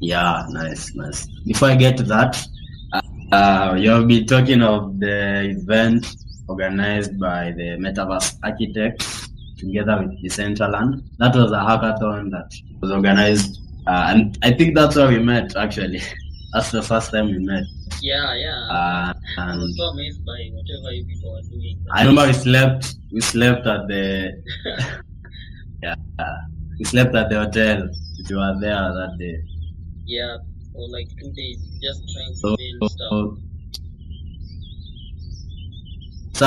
yeah, 0.00 0.46
nice, 0.48 0.94
nice. 0.94 1.26
Before 1.44 1.68
I 1.68 1.76
get 1.76 1.96
to 1.98 2.02
that, 2.04 2.42
uh, 3.32 3.76
you've 3.78 4.08
been 4.08 4.26
talking 4.26 4.62
of 4.62 4.98
the 4.98 5.50
event 5.50 6.06
organized 6.48 7.18
by 7.18 7.52
the 7.52 7.76
Metaverse 7.78 8.38
Architects 8.42 9.28
together 9.56 9.98
with 10.02 10.22
Decentraland. 10.22 11.02
That 11.18 11.34
was 11.34 11.52
a 11.52 11.62
hackathon 11.68 12.30
that 12.30 12.50
was 12.80 12.90
organized, 12.90 13.60
uh, 13.86 14.06
and 14.08 14.38
I 14.42 14.52
think 14.52 14.74
that's 14.74 14.96
where 14.96 15.08
we 15.08 15.18
met. 15.18 15.56
Actually, 15.56 16.00
that's 16.52 16.70
the 16.70 16.82
first 16.82 17.12
time 17.12 17.26
we 17.26 17.38
met. 17.38 17.64
Yeah, 18.02 18.34
yeah. 18.34 18.60
Uh, 18.70 19.14
I 19.38 19.56
was 19.56 19.76
so 19.76 19.84
amazed 19.84 20.24
by 20.24 20.50
whatever 20.52 20.92
you 20.92 21.04
people 21.04 21.36
are 21.36 21.42
doing. 21.42 21.78
I 21.92 22.00
remember 22.02 22.26
we 22.26 22.32
slept. 22.32 22.94
We 23.12 23.20
slept 23.20 23.66
at 23.66 23.86
the 23.88 24.42
yeah. 25.82 25.94
We 26.78 26.84
slept 26.84 27.14
at 27.14 27.28
the 27.28 27.44
hotel. 27.44 27.88
You 28.28 28.36
were 28.36 28.56
there 28.60 28.74
that 28.74 29.16
day. 29.18 29.42
yeah, 30.06 30.38
for 30.72 30.88
like 30.88 31.08
two 31.18 31.30
days, 31.32 31.58
just 31.82 32.02
trying 32.12 32.32
to 32.32 32.36
So, 32.38 32.56
build 32.56 32.90
stuff. 32.90 33.38
so, 36.32 36.46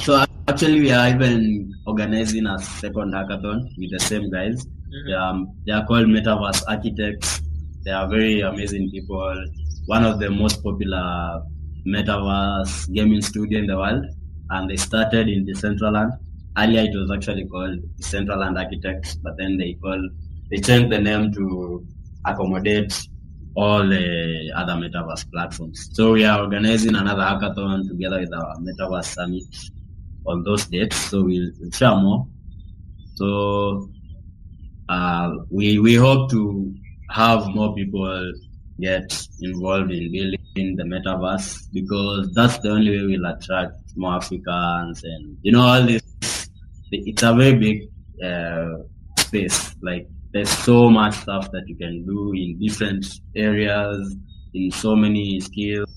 so 0.00 0.24
actually, 0.48 0.80
we 0.80 0.92
are 0.92 1.08
even 1.08 1.72
organizing 1.86 2.46
a 2.46 2.58
second 2.58 3.12
hackathon 3.14 3.68
with 3.78 3.90
the 3.90 4.00
same 4.00 4.30
guys. 4.30 4.66
Mhm. 4.66 5.06
They 5.06 5.12
are, 5.14 5.36
they 5.66 5.72
are 5.72 5.86
called 5.86 6.06
Metaverse 6.06 6.62
Architects. 6.68 7.40
They 7.84 7.90
are 7.90 8.08
very 8.08 8.40
amazing 8.40 8.90
people. 8.90 9.34
One 9.86 10.04
of 10.04 10.20
the 10.20 10.30
most 10.30 10.62
popular 10.62 11.42
Metaverse 11.86 12.92
gaming 12.92 13.22
studio 13.22 13.58
in 13.60 13.66
the 13.66 13.76
world, 13.76 14.04
and 14.50 14.70
they 14.70 14.76
started 14.76 15.28
in 15.28 15.46
Decentraland. 15.46 16.12
Earlier, 16.58 16.82
it 16.82 16.94
was 16.94 17.10
actually 17.10 17.46
called 17.46 17.78
Decentraland 17.98 18.58
Architects, 18.58 19.16
but 19.16 19.32
then 19.38 19.56
they 19.56 19.72
called 19.82 20.04
they 20.50 20.58
changed 20.58 20.90
the 20.92 20.98
name 21.00 21.32
to 21.32 21.84
accommodate 22.26 22.92
all 23.54 23.86
the 23.86 24.50
other 24.56 24.72
metaverse 24.72 25.30
platforms. 25.30 25.90
So 25.92 26.12
we 26.12 26.24
are 26.24 26.40
organizing 26.40 26.94
another 26.94 27.22
hackathon 27.22 27.88
together 27.88 28.20
with 28.20 28.32
our 28.32 28.56
metaverse 28.56 29.04
summit 29.04 29.44
on 30.26 30.42
those 30.42 30.66
dates. 30.66 30.96
So 30.96 31.22
we'll, 31.24 31.50
we'll 31.60 31.70
share 31.70 31.96
more. 31.96 32.26
So 33.14 33.90
uh, 34.88 35.36
we 35.50 35.78
we 35.78 35.94
hope 35.94 36.30
to 36.30 36.74
have 37.10 37.46
more 37.48 37.74
people 37.74 38.32
get 38.80 39.28
involved 39.40 39.92
in 39.92 40.10
building 40.10 40.76
the 40.76 40.84
metaverse 40.84 41.66
because 41.72 42.32
that's 42.32 42.58
the 42.58 42.70
only 42.70 42.90
way 42.90 43.16
we'll 43.16 43.26
attract 43.26 43.74
more 43.96 44.14
Africans 44.14 45.04
and 45.04 45.36
you 45.42 45.52
know 45.52 45.62
all 45.62 45.82
this. 45.82 46.02
It's 46.90 47.22
a 47.22 47.34
very 47.34 47.54
big 47.54 47.88
uh, 48.24 48.82
space. 49.18 49.74
Like 49.82 50.08
there's 50.32 50.50
so 50.50 50.88
much 50.88 51.14
stuff 51.14 51.50
that 51.52 51.64
you 51.66 51.76
can 51.76 52.04
do 52.06 52.32
in 52.32 52.58
different 52.58 53.06
areas, 53.36 54.16
in 54.54 54.70
so 54.70 54.96
many 54.96 55.40
skills. 55.40 55.88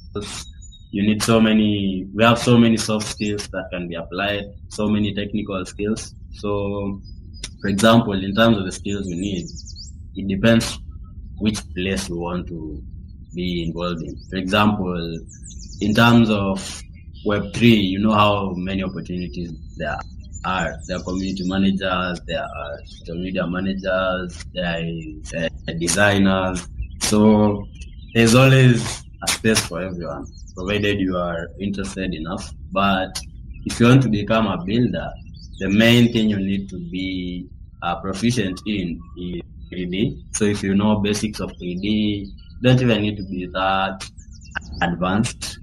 You 0.91 1.03
need 1.03 1.23
so 1.23 1.39
many. 1.41 2.07
We 2.13 2.23
have 2.23 2.39
so 2.39 2.57
many 2.57 2.77
soft 2.77 3.07
skills 3.07 3.47
that 3.49 3.69
can 3.71 3.87
be 3.87 3.95
applied. 3.95 4.43
So 4.69 4.87
many 4.87 5.13
technical 5.13 5.65
skills. 5.65 6.13
So, 6.31 7.01
for 7.61 7.69
example, 7.69 8.13
in 8.13 8.35
terms 8.35 8.57
of 8.57 8.65
the 8.65 8.71
skills 8.71 9.05
we 9.07 9.15
need, 9.15 9.45
it 10.15 10.27
depends 10.27 10.79
which 11.39 11.59
place 11.73 12.09
we 12.09 12.17
want 12.17 12.47
to 12.47 12.81
be 13.33 13.63
involved 13.67 14.01
in. 14.01 14.15
For 14.29 14.37
example, 14.37 15.19
in 15.81 15.93
terms 15.93 16.29
of 16.29 16.59
Web3, 17.25 17.61
you 17.61 17.99
know 17.99 18.13
how 18.13 18.53
many 18.55 18.83
opportunities 18.83 19.51
there 19.77 19.91
are. 19.91 19.99
There 20.45 20.97
are 20.97 21.03
community 21.03 21.47
managers, 21.47 22.21
there 22.27 22.43
are 22.43 22.77
social 22.85 23.15
media 23.15 23.47
managers, 23.47 24.45
there 24.53 24.79
is 24.85 25.33
uh, 25.33 25.49
designers. 25.79 26.67
So 27.01 27.65
there's 28.13 28.35
always 28.35 29.03
a 29.23 29.27
space 29.31 29.59
for 29.61 29.81
everyone, 29.81 30.27
provided 30.55 30.99
you 30.99 31.17
are 31.17 31.47
interested 31.59 32.13
enough. 32.13 32.53
But 32.71 33.19
if 33.65 33.79
you 33.79 33.87
want 33.87 34.03
to 34.03 34.09
become 34.09 34.45
a 34.45 34.63
builder, 34.63 35.09
the 35.57 35.69
main 35.69 36.13
thing 36.13 36.29
you 36.29 36.37
need 36.37 36.69
to 36.69 36.77
be 36.91 37.49
uh, 37.81 37.99
proficient 38.01 38.61
in 38.67 39.01
is 39.17 39.41
3D. 39.73 40.35
So 40.35 40.45
if 40.45 40.61
you 40.61 40.75
know 40.75 40.99
basics 40.99 41.39
of 41.39 41.53
3D, 41.53 42.27
don't 42.61 42.79
even 42.79 43.01
need 43.01 43.17
to 43.17 43.23
be 43.23 43.47
that 43.47 44.07
advanced. 44.83 45.57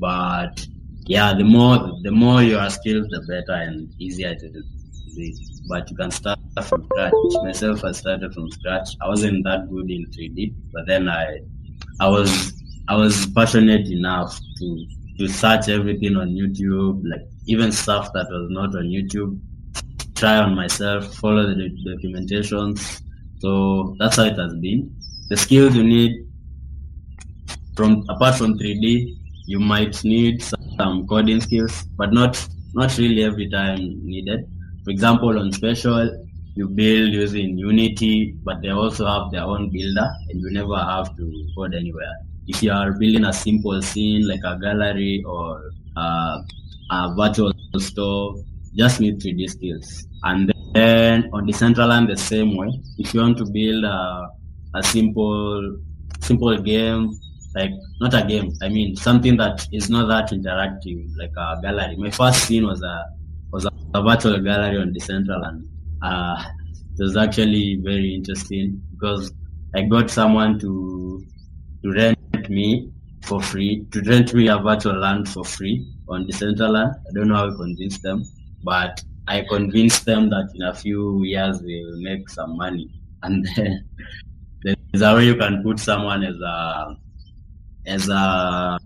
But 0.00 0.66
yeah, 1.06 1.34
the 1.34 1.44
more 1.44 1.78
the 2.02 2.10
more 2.10 2.42
you 2.42 2.58
are 2.58 2.70
skilled, 2.70 3.06
the 3.10 3.20
better 3.26 3.58
and 3.60 3.92
easier 4.00 4.34
to 4.34 4.48
do. 4.48 4.62
But 5.68 5.90
you 5.90 5.96
can 5.96 6.10
start 6.10 6.38
from 6.64 6.84
scratch. 6.84 7.12
Myself, 7.44 7.84
I 7.84 7.92
started 7.92 8.32
from 8.32 8.50
scratch. 8.50 8.96
I 9.02 9.08
wasn't 9.08 9.44
that 9.44 9.68
good 9.70 9.90
in 9.90 10.06
3D, 10.06 10.54
but 10.72 10.86
then 10.86 11.08
I, 11.08 11.38
I 12.00 12.08
was, 12.08 12.52
I 12.88 12.96
was 12.96 13.26
passionate 13.26 13.88
enough 13.88 14.38
to 14.58 14.86
to 15.18 15.28
search 15.28 15.68
everything 15.68 16.16
on 16.16 16.30
YouTube, 16.30 17.02
like 17.04 17.28
even 17.46 17.70
stuff 17.72 18.10
that 18.14 18.26
was 18.30 18.48
not 18.50 18.74
on 18.74 18.84
YouTube. 18.84 19.38
Try 20.14 20.38
on 20.38 20.54
myself, 20.54 21.14
follow 21.14 21.46
the 21.46 21.68
documentations. 21.86 23.02
So 23.40 23.96
that's 23.98 24.16
how 24.16 24.24
it 24.24 24.38
has 24.38 24.54
been. 24.54 24.94
The 25.28 25.36
skills 25.36 25.74
you 25.74 25.84
need 25.84 26.26
from 27.76 28.04
apart 28.08 28.36
from 28.36 28.58
3D, 28.58 29.16
you 29.46 29.58
might 29.58 30.02
need 30.04 30.42
some 30.42 30.61
coding 30.78 31.40
skills, 31.40 31.84
but 31.96 32.12
not 32.12 32.38
not 32.74 32.96
really 32.98 33.24
every 33.24 33.48
time 33.50 33.78
needed. 34.04 34.40
For 34.84 34.90
example, 34.90 35.38
on 35.38 35.52
Spatial, 35.52 36.10
you 36.54 36.68
build 36.68 37.12
using 37.12 37.58
Unity, 37.58 38.34
but 38.44 38.60
they 38.62 38.70
also 38.70 39.06
have 39.06 39.30
their 39.30 39.42
own 39.42 39.70
builder, 39.70 40.08
and 40.28 40.40
you 40.40 40.50
never 40.50 40.76
have 40.76 41.16
to 41.16 41.46
code 41.56 41.74
anywhere. 41.74 42.14
If 42.46 42.62
you 42.62 42.72
are 42.72 42.92
building 42.92 43.24
a 43.24 43.32
simple 43.32 43.80
scene 43.82 44.26
like 44.28 44.40
a 44.44 44.58
gallery 44.58 45.22
or 45.26 45.70
uh, 45.96 46.42
a 46.90 47.14
virtual 47.16 47.52
store, 47.78 48.36
just 48.74 49.00
need 49.00 49.20
3D 49.20 49.48
skills. 49.50 50.06
And 50.24 50.52
then 50.74 51.30
on 51.32 51.46
Decentraland, 51.46 52.08
the 52.08 52.16
same 52.16 52.56
way. 52.56 52.68
If 52.98 53.14
you 53.14 53.20
want 53.20 53.38
to 53.38 53.46
build 53.46 53.84
a, 53.84 54.28
a 54.74 54.82
simple 54.82 55.76
simple 56.20 56.56
game 56.58 57.10
like 57.54 57.70
not 58.00 58.14
a 58.14 58.26
game. 58.26 58.52
I 58.62 58.68
mean 58.68 58.96
something 58.96 59.36
that 59.36 59.66
is 59.72 59.90
not 59.90 60.08
that 60.08 60.30
interactive 60.36 61.08
like 61.16 61.32
a 61.36 61.60
gallery. 61.62 61.96
My 61.96 62.10
first 62.10 62.44
scene 62.44 62.66
was 62.66 62.82
a 62.82 63.04
was 63.52 63.66
a, 63.66 64.02
virtual 64.02 64.40
gallery 64.40 64.78
on 64.78 64.94
decentraland 64.94 65.68
uh 66.02 66.42
it 66.98 67.02
was 67.02 67.14
actually 67.14 67.78
very 67.84 68.14
interesting 68.14 68.80
because 68.92 69.32
i 69.74 69.82
got 69.82 70.10
someone 70.10 70.58
to 70.58 71.22
to 71.82 71.92
rent 71.92 72.48
me 72.48 72.90
for 73.22 73.40
free 73.40 73.84
to 73.92 74.00
rent 74.02 74.32
me 74.32 74.48
a 74.48 74.58
virtual 74.58 74.98
land 74.98 75.28
for 75.28 75.44
free 75.44 75.86
on 76.08 76.26
decentraland 76.26 76.94
i 77.06 77.12
don't 77.14 77.28
know 77.28 77.36
how 77.36 77.50
i 77.50 77.56
convinced 77.56 78.02
them 78.02 78.24
but 78.64 79.02
i 79.28 79.42
convinced 79.48 80.04
them 80.04 80.30
that 80.30 80.48
in 80.54 80.62
a 80.62 80.74
few 80.74 81.22
years 81.24 81.60
we'll 81.62 82.00
make 82.00 82.28
some 82.28 82.56
money. 82.56 82.90
And 83.22 83.46
then 83.56 84.76
there's 84.92 85.02
a 85.02 85.14
way 85.14 85.26
you 85.26 85.36
can 85.36 85.62
put 85.62 85.78
someone 85.78 86.24
as 86.24 86.34
a 86.40 86.96
as 87.86 88.08
a 88.08 88.78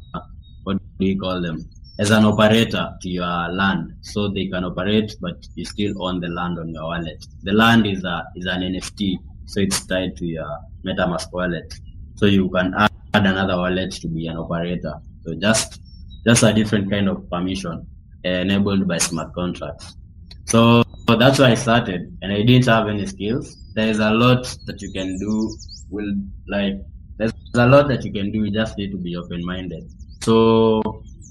what 0.65 0.79
do 0.99 1.07
you 1.07 1.19
call 1.19 1.41
them? 1.41 1.69
As 1.99 2.11
an 2.11 2.25
operator 2.25 2.93
to 3.01 3.09
your 3.09 3.49
land. 3.49 3.95
So 4.03 4.29
they 4.29 4.47
can 4.49 4.65
operate 4.65 5.15
but 5.21 5.47
you 5.55 5.65
still 5.65 6.03
own 6.03 6.21
the 6.21 6.29
land 6.29 6.59
on 6.59 6.69
your 6.69 6.85
wallet. 6.85 7.25
The 7.43 7.53
land 7.53 7.87
is 7.87 8.05
a 8.05 8.25
is 8.37 8.47
an 8.47 8.63
nft 8.63 9.19
so 9.47 9.61
it's 9.61 9.87
tied 9.87 10.17
to 10.17 10.27
your 10.27 10.59
metamask 10.85 11.33
wallet. 11.33 11.73
So 12.17 12.27
you 12.27 12.49
can 12.51 12.75
add 12.75 12.91
another 13.15 13.57
wallet 13.57 13.93
to 13.93 14.09
be 14.09 14.27
an 14.27 14.37
operator. 14.37 14.95
So 15.25 15.35
just 15.35 15.81
just 16.25 16.43
a 16.43 16.53
different 16.53 16.91
kind 16.91 17.09
of 17.09 17.29
permission 17.31 17.87
enabled 18.25 18.89
by 18.89 18.99
smart 18.99 19.33
contracts. 19.35 19.97
So 20.45 20.83
that's 21.07 21.39
why 21.39 21.53
i 21.53 21.55
started 21.55 22.19
and 22.23 22.33
i 22.33 22.43
didn't 22.43 22.67
have 22.67 22.89
any 22.89 23.07
skills. 23.07 23.57
There 23.75 23.89
is 23.89 24.01
a 24.01 24.11
lot 24.11 24.43
that 24.67 24.83
you 24.83 24.91
can 24.93 25.19
do 25.19 25.57
will 25.91 26.15
like 26.49 26.75
there's 27.19 27.33
a 27.55 27.67
lot 27.67 27.89
that 27.89 28.05
you 28.05 28.13
can 28.13 28.31
do. 28.31 28.45
You 28.45 28.51
just 28.51 28.77
need 28.79 28.91
to 28.93 28.99
be 28.99 29.17
open 29.17 29.45
minded. 29.45 29.91
So 30.23 30.83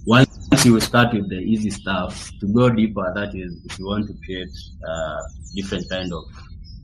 once 0.06 0.66
you 0.66 0.80
start 0.80 1.14
with 1.14 1.30
the 1.30 1.40
easy 1.40 1.70
stuff, 1.70 2.32
to 2.40 2.48
go 2.48 2.70
deeper, 2.70 3.12
that 3.16 3.36
is, 3.36 3.60
if 3.66 3.80
you 3.80 3.86
want 3.86 4.08
to 4.08 4.14
create 4.26 4.50
uh, 4.88 5.20
different 5.56 5.90
kind 5.90 6.12
of 6.14 6.24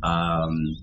um, 0.04 0.76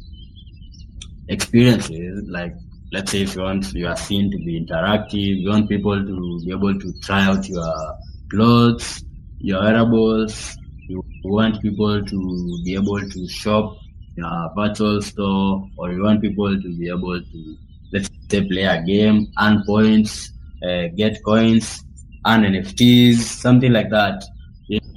experiences, 1.28 2.28
like 2.28 2.54
let's 2.92 3.12
say 3.12 3.22
if 3.22 3.35
you 3.35 3.42
want 3.42 3.72
your 3.74 3.96
scene 3.96 4.31
to 4.31 4.38
be 4.38 4.64
interactive, 4.64 5.40
you 5.40 5.48
want 5.48 5.68
people 5.68 5.98
to 5.98 6.40
be 6.44 6.50
able 6.50 6.78
to 6.78 6.92
try 7.00 7.24
out 7.24 7.48
your 7.48 7.98
clothes, 8.31 9.04
your 9.38 9.61
wearables, 9.61 10.57
you 10.88 11.02
want 11.24 11.61
people 11.61 12.04
to 12.04 12.61
be 12.64 12.74
able 12.74 13.00
to 13.00 13.28
shop 13.28 13.76
in 14.16 14.24
a 14.24 14.48
virtual 14.57 15.02
store, 15.02 15.68
or 15.76 15.92
you 15.92 16.02
want 16.02 16.20
people 16.20 16.61
to 16.61 16.78
be 16.78 16.88
able 16.88 17.20
to 17.20 17.57
let's 17.92 18.09
say 18.31 18.46
play 18.46 18.62
a 18.62 18.83
game, 18.83 19.33
earn 19.40 19.62
points, 19.64 20.33
uh, 20.62 20.88
get 20.96 21.22
coins, 21.24 21.85
earn 22.27 22.42
NFTs, 22.42 23.16
something 23.16 23.72
like 23.72 23.90
that. 23.90 24.24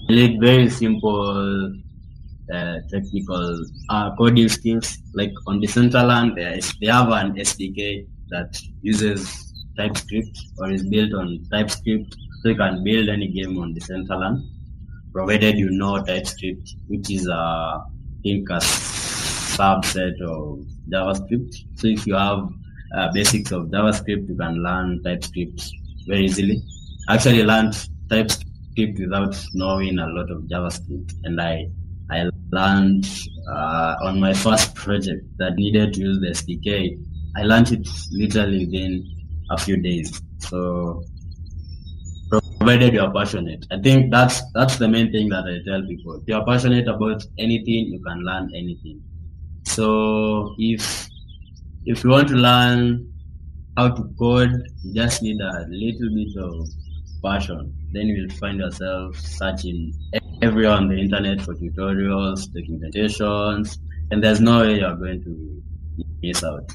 Need 0.09 0.41
very 0.41 0.69
simple 0.69 1.73
uh, 2.53 2.75
technical 2.91 3.65
uh, 3.89 4.13
coding 4.17 4.49
skills. 4.49 4.97
Like 5.13 5.31
on 5.47 5.61
Decentraland, 5.61 6.35
they 6.35 6.87
have 6.87 7.09
an 7.09 7.35
SDK 7.35 8.07
that 8.29 8.59
uses 8.81 9.53
TypeScript 9.77 10.37
or 10.57 10.69
is 10.69 10.83
built 10.87 11.13
on 11.13 11.45
TypeScript, 11.49 12.15
so 12.41 12.49
you 12.49 12.55
can 12.55 12.83
build 12.83 13.07
any 13.07 13.27
game 13.27 13.57
on 13.57 13.73
Decentraland, 13.73 14.43
provided 15.13 15.57
you 15.57 15.69
know 15.69 16.03
TypeScript, 16.03 16.75
which 16.87 17.09
is 17.09 17.27
a 17.27 17.33
I 17.33 17.83
think 18.23 18.49
a 18.49 18.57
subset 18.57 20.21
of 20.21 20.65
JavaScript. 20.89 21.55
So 21.75 21.87
if 21.87 22.05
you 22.05 22.15
have 22.15 22.49
uh, 22.95 23.11
basics 23.13 23.51
of 23.51 23.67
JavaScript, 23.67 24.27
you 24.27 24.35
can 24.35 24.63
learn 24.63 25.01
TypeScript 25.03 25.69
very 26.07 26.25
easily. 26.25 26.61
I 27.07 27.15
actually 27.15 27.43
learned 27.43 27.73
TypeScript 28.09 28.99
without 28.99 29.35
knowing 29.53 29.99
a 29.99 30.07
lot 30.07 30.29
of 30.31 30.43
JavaScript, 30.43 31.13
and 31.23 31.39
I 31.41 31.67
I 32.09 32.29
learned 32.51 33.07
uh, 33.49 33.95
on 34.03 34.19
my 34.19 34.33
first 34.33 34.75
project 34.75 35.25
that 35.37 35.55
needed 35.55 35.93
to 35.93 36.01
use 36.01 36.19
the 36.19 36.27
SDK. 36.27 36.99
I 37.37 37.43
learned 37.43 37.71
it 37.71 37.87
literally 38.11 38.65
within 38.65 39.07
a 39.49 39.57
few 39.57 39.77
days. 39.77 40.21
So 40.39 41.03
provided 42.61 42.93
you 42.93 43.01
are 43.01 43.11
passionate, 43.11 43.65
I 43.71 43.79
think 43.81 44.11
that's 44.11 44.39
that's 44.53 44.77
the 44.77 44.87
main 44.87 45.11
thing 45.11 45.29
that 45.29 45.45
I 45.45 45.57
tell 45.67 45.81
people. 45.87 46.21
If 46.21 46.27
you 46.27 46.35
are 46.35 46.45
passionate 46.45 46.87
about 46.87 47.23
anything, 47.39 47.87
you 47.93 47.99
can 48.05 48.19
learn 48.23 48.51
anything. 48.53 49.01
So 49.63 50.53
if 50.59 51.09
if 51.85 52.03
you 52.03 52.09
want 52.09 52.27
to 52.29 52.35
learn 52.35 53.11
how 53.77 53.89
to 53.89 54.03
code, 54.19 54.51
you 54.83 54.93
just 54.93 55.21
need 55.21 55.39
a 55.41 55.65
little 55.69 56.09
bit 56.13 56.35
of 56.37 56.67
passion. 57.23 57.73
Then 57.93 58.07
you 58.07 58.23
will 58.23 58.35
find 58.37 58.59
yourself 58.59 59.17
searching 59.17 59.93
everywhere 60.41 60.71
on 60.71 60.87
the 60.89 60.97
internet 60.97 61.41
for 61.41 61.53
tutorials, 61.55 62.47
documentations, 62.55 63.77
and 64.11 64.23
there's 64.23 64.41
no 64.41 64.61
way 64.61 64.79
you're 64.79 64.95
going 64.95 65.23
to 65.23 65.61
miss 66.21 66.43
out. 66.43 66.69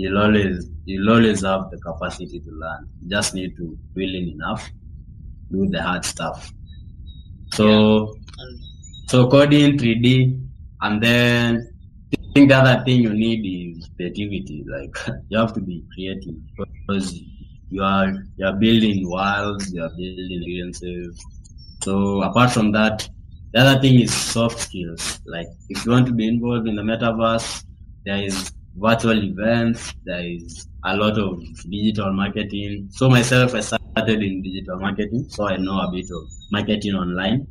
you'll 0.00 0.18
always 0.18 0.66
you'll 0.84 1.10
always 1.14 1.40
have 1.42 1.62
the 1.70 1.78
capacity 1.78 2.38
to 2.40 2.50
learn. 2.62 2.82
You 3.02 3.08
just 3.16 3.34
need 3.34 3.56
to 3.56 3.76
willing 3.96 4.28
enough, 4.34 4.70
do 5.50 5.66
the 5.68 5.82
hard 5.82 6.04
stuff. 6.04 6.52
So 7.52 7.68
And 8.38 8.60
so 9.08 9.28
coding 9.28 9.76
3D 9.78 10.06
and 10.82 11.02
then 11.02 11.68
I 12.14 12.32
think 12.34 12.50
the 12.50 12.56
other 12.56 12.76
thing 12.84 13.00
you 13.02 13.12
need 13.12 13.42
is 13.44 13.67
creativity. 13.96 14.64
Like 14.66 14.96
you 15.28 15.38
have 15.38 15.52
to 15.54 15.60
be 15.60 15.84
creative 15.94 16.34
because 16.86 17.20
you 17.70 17.82
are 17.82 18.08
you 18.36 18.46
are 18.46 18.54
building 18.56 19.08
worlds, 19.10 19.72
you 19.72 19.82
are 19.82 19.90
building 19.90 20.28
experiences. 20.30 21.24
So 21.82 22.22
apart 22.22 22.50
from 22.52 22.72
that, 22.72 23.08
the 23.52 23.60
other 23.60 23.80
thing 23.80 24.00
is 24.00 24.14
soft 24.14 24.58
skills. 24.60 25.20
Like 25.26 25.48
if 25.68 25.84
you 25.84 25.92
want 25.92 26.06
to 26.06 26.12
be 26.12 26.28
involved 26.28 26.68
in 26.68 26.76
the 26.76 26.82
metaverse, 26.82 27.64
there 28.04 28.22
is 28.22 28.52
virtual 28.76 29.22
events, 29.22 29.92
there 30.04 30.24
is 30.24 30.66
a 30.84 30.96
lot 30.96 31.18
of 31.18 31.40
digital 31.70 32.12
marketing. 32.12 32.88
So 32.90 33.08
myself, 33.08 33.54
I 33.54 33.60
started 33.60 34.22
in 34.22 34.42
digital 34.42 34.78
marketing, 34.78 35.26
so 35.28 35.48
I 35.48 35.56
know 35.56 35.80
a 35.80 35.90
bit 35.90 36.06
of 36.10 36.24
marketing 36.52 36.94
online. 36.94 37.46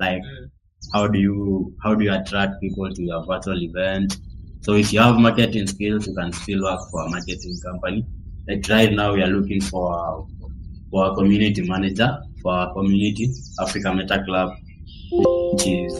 Like 0.00 0.22
mm, 0.22 0.50
how 0.92 1.06
do 1.08 1.18
you 1.18 1.74
how 1.82 1.94
do 1.94 2.04
you 2.04 2.12
attract 2.14 2.60
people 2.60 2.92
to 2.92 3.02
your 3.02 3.24
virtual 3.26 3.60
event? 3.62 4.16
So 4.62 4.74
if 4.74 4.92
you 4.92 5.00
have 5.00 5.16
marketing 5.16 5.66
skills, 5.66 6.06
you 6.06 6.14
can 6.14 6.32
still 6.32 6.62
work 6.62 6.80
for 6.90 7.06
a 7.06 7.10
marketing 7.10 7.56
company. 7.64 8.04
Like 8.48 8.68
right 8.68 8.92
now, 8.92 9.14
we 9.14 9.22
are 9.22 9.28
looking 9.28 9.60
for 9.60 10.26
for 10.90 11.12
a 11.12 11.14
community 11.14 11.68
manager 11.68 12.18
for 12.42 12.52
our 12.52 12.72
community, 12.74 13.32
Africa 13.60 13.92
Meta 13.92 14.22
Club, 14.24 14.50
which 15.10 15.66
is 15.66 15.92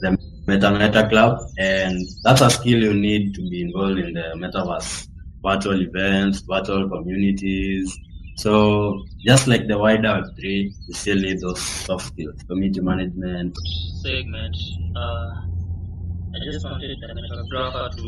the 0.00 0.18
Meta 0.46 0.70
Meta 0.72 1.08
Club, 1.08 1.38
and 1.58 1.96
that's 2.24 2.40
a 2.40 2.50
skill 2.50 2.82
you 2.82 2.94
need 2.94 3.34
to 3.34 3.48
be 3.48 3.62
involved 3.62 3.98
in 3.98 4.14
the 4.14 4.34
metaverse, 4.36 5.08
virtual 5.44 5.80
events, 5.80 6.40
virtual 6.40 6.88
communities. 6.88 7.96
So 8.36 9.04
just 9.24 9.46
like 9.46 9.68
the 9.68 9.78
wider 9.78 10.24
three, 10.36 10.74
you 10.88 10.94
still 10.94 11.18
need 11.18 11.40
those 11.40 11.60
soft 11.60 12.06
skills, 12.06 12.42
community 12.48 12.80
management. 12.80 13.56
segment. 14.02 14.56
Uh, 14.96 15.53
I 16.34 16.38
just 16.44 16.64
wanted 16.64 16.98
the 17.00 17.08
metagrapher 17.14 17.90
to, 17.96 18.02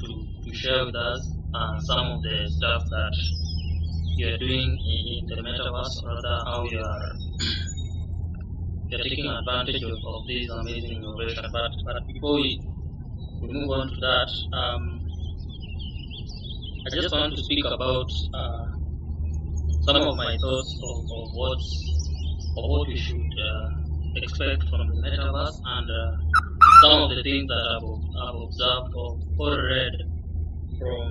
to, 0.00 0.06
to 0.44 0.54
share 0.56 0.86
with 0.86 0.96
us 0.96 1.36
uh, 1.54 1.78
some 1.80 2.06
of 2.06 2.22
the 2.22 2.48
stuff 2.48 2.82
that 2.90 3.14
you're 4.16 4.38
doing 4.38 4.78
in, 4.86 5.00
in 5.20 5.26
the 5.28 5.36
metaverse, 5.44 5.94
rather 6.06 6.36
how 6.46 6.64
you 6.70 6.80
are 6.80 7.08
you're 8.88 9.02
taking 9.04 9.26
advantage 9.26 9.82
of, 9.82 9.92
of 9.92 10.26
this 10.26 10.48
amazing 10.50 10.96
innovation. 11.04 11.44
But, 11.52 11.70
but 11.84 11.96
before 12.06 12.34
we, 12.36 12.60
we 13.42 13.48
move 13.52 13.70
on 13.70 13.88
to 13.88 13.96
that, 14.00 14.30
um, 14.56 15.00
I 16.86 16.90
just 16.94 17.12
want 17.12 17.36
to 17.36 17.42
speak 17.44 17.64
about 17.66 18.10
uh, 18.32 18.66
some 19.82 19.96
of 19.96 20.16
my 20.16 20.36
thoughts 20.40 20.80
of, 20.82 20.96
of 21.12 21.28
what's 21.34 21.68
of 22.56 22.64
what 22.70 22.88
we 22.88 22.96
should 22.96 23.16
uh, 23.20 23.68
expect 24.16 24.64
from 24.70 24.88
the 24.88 24.96
metaverse 25.04 25.60
and 25.64 25.90
uh, 25.90 26.45
some 26.82 27.02
of 27.02 27.10
the 27.10 27.22
things 27.22 27.46
that 27.48 27.64
I've, 27.72 27.88
I've 28.22 28.40
observed 28.42 28.92
or, 28.94 29.18
or 29.38 29.52
read 29.72 29.94
from 30.78 31.06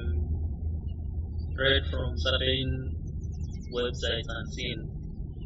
read 1.58 1.82
from 1.89 2.17
certain 2.17 2.95
websites 3.73 4.28
and 4.28 4.54
seen. 4.54 4.80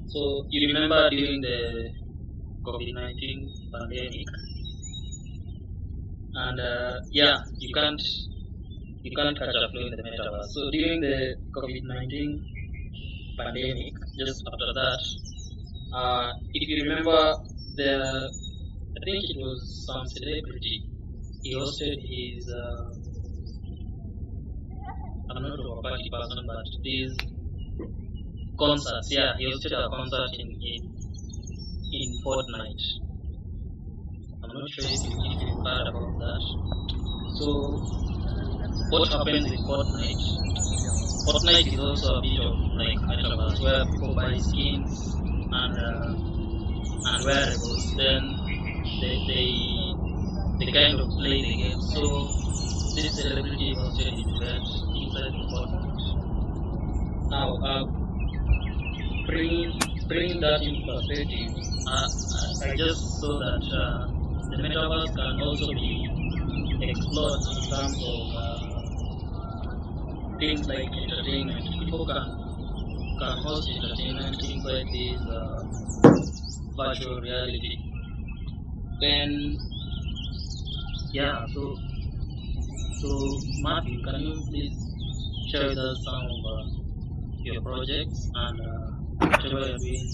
So 0.08 0.45
you 0.49 0.67
remember 0.67 1.10
during 1.10 1.41
the 1.41 1.91
COVID 2.65 2.93
nineteen 2.93 3.49
pandemic, 3.71 4.27
and 6.34 6.60
uh, 6.60 6.93
yeah, 7.12 7.38
you 7.58 7.73
can't 7.73 8.01
you 9.03 9.12
can't 9.15 9.38
catch 9.38 9.55
a 9.55 9.69
flow 9.71 9.86
in 9.88 9.95
the 9.95 10.03
metaverse. 10.03 10.49
So 10.49 10.69
during 10.71 11.01
the 11.01 11.36
COVID 11.55 11.84
nineteen 11.84 12.43
pandemic, 13.38 13.93
just 14.17 14.43
after 14.51 14.73
that, 14.73 14.99
uh, 15.93 16.32
if 16.53 16.67
you 16.67 16.84
remember 16.84 17.36
the, 17.75 18.29
I 18.97 18.99
think 19.06 19.23
it 19.23 19.38
was 19.38 19.86
some 19.88 20.06
celebrity. 20.08 20.84
He 21.43 21.56
hosted 21.56 21.97
his. 22.02 22.49
Uh, 22.49 22.89
I'm 25.32 25.43
not 25.43 25.60
a 25.60 25.82
party 25.82 26.10
person, 26.12 26.43
but 26.47 26.65
these 26.84 27.15
concerts. 28.60 29.08
Yeah, 29.12 29.34
he 29.38 29.45
hosted 29.45 29.73
a 29.78 29.89
concert 29.89 30.32
in 30.39 30.49
in, 30.71 30.82
in 31.93 32.10
Fortnite. 32.25 32.86
I'm 34.43 34.54
not 34.54 34.69
sure 34.71 34.86
if 34.86 35.04
you, 35.06 35.17
if 35.32 35.41
you 35.41 35.63
heard 35.65 35.88
about 35.88 36.13
that. 36.19 36.43
So, 37.38 37.47
what 38.91 39.10
happens 39.13 39.45
in 39.52 39.60
Fortnite? 39.69 40.25
Fortnite 41.28 41.73
is 41.73 41.80
also 41.80 42.15
a 42.15 42.21
bit 42.21 42.39
of 42.41 42.56
like 42.82 42.99
metaverse 43.10 43.62
where 43.63 43.86
people 43.91 44.15
buy 44.15 44.38
skins 44.38 45.15
and 45.52 45.78
uh, 45.78 46.13
and 47.06 47.25
wearables. 47.25 47.93
Then 47.97 48.38
they 49.01 49.15
they 49.27 49.47
they 50.59 50.71
kind 50.71 50.99
of 50.99 51.07
play 51.17 51.41
the 51.41 51.55
game. 51.55 51.81
So 51.81 52.01
this 52.95 53.15
celebrity 53.21 53.71
an 53.71 54.13
event 54.19 54.65
inside 54.95 55.31
the 55.31 55.43
Fortnite. 55.51 56.03
Now, 57.29 57.55
uh, 57.63 57.85
bringing 59.27 59.71
bringing 60.07 60.41
that 60.41 60.62
into 60.62 60.81
perspective, 60.85 61.55
uh, 61.88 62.07
I, 62.65 62.75
just 62.75 63.21
saw 63.21 63.39
that 63.39 63.63
uh, 63.71 64.07
the 64.51 64.57
metaverse 64.63 65.15
can 65.15 65.41
also 65.41 65.71
be 65.71 66.09
explored 66.81 67.39
in 67.55 67.62
terms 67.71 67.97
of 68.03 68.19
uh, 68.35 68.59
things 70.39 70.67
like 70.67 70.89
entertainment. 70.91 71.63
People 71.79 72.05
can 72.05 72.27
can 73.19 73.38
host 73.43 73.69
entertainment 73.69 74.43
inside 74.43 74.88
this 74.91 75.21
uh, 75.29 75.63
virtual 76.75 77.21
reality. 77.21 77.88
Then, 79.01 79.57
yeah, 81.13 81.45
so 81.53 81.77
so 83.01 83.39
Matthew, 83.62 84.03
can 84.03 84.19
you 84.19 84.43
please 84.49 84.75
share 85.51 85.69
with 85.69 85.77
us 85.77 85.97
some 86.05 86.25
of 86.25 86.39
uh, 86.45 86.65
your 87.43 87.62
projects 87.62 88.29
and 88.35 88.59
uh, 88.59 88.91
whatever 89.25 89.59
you're 89.67 89.77
doing 89.77 90.07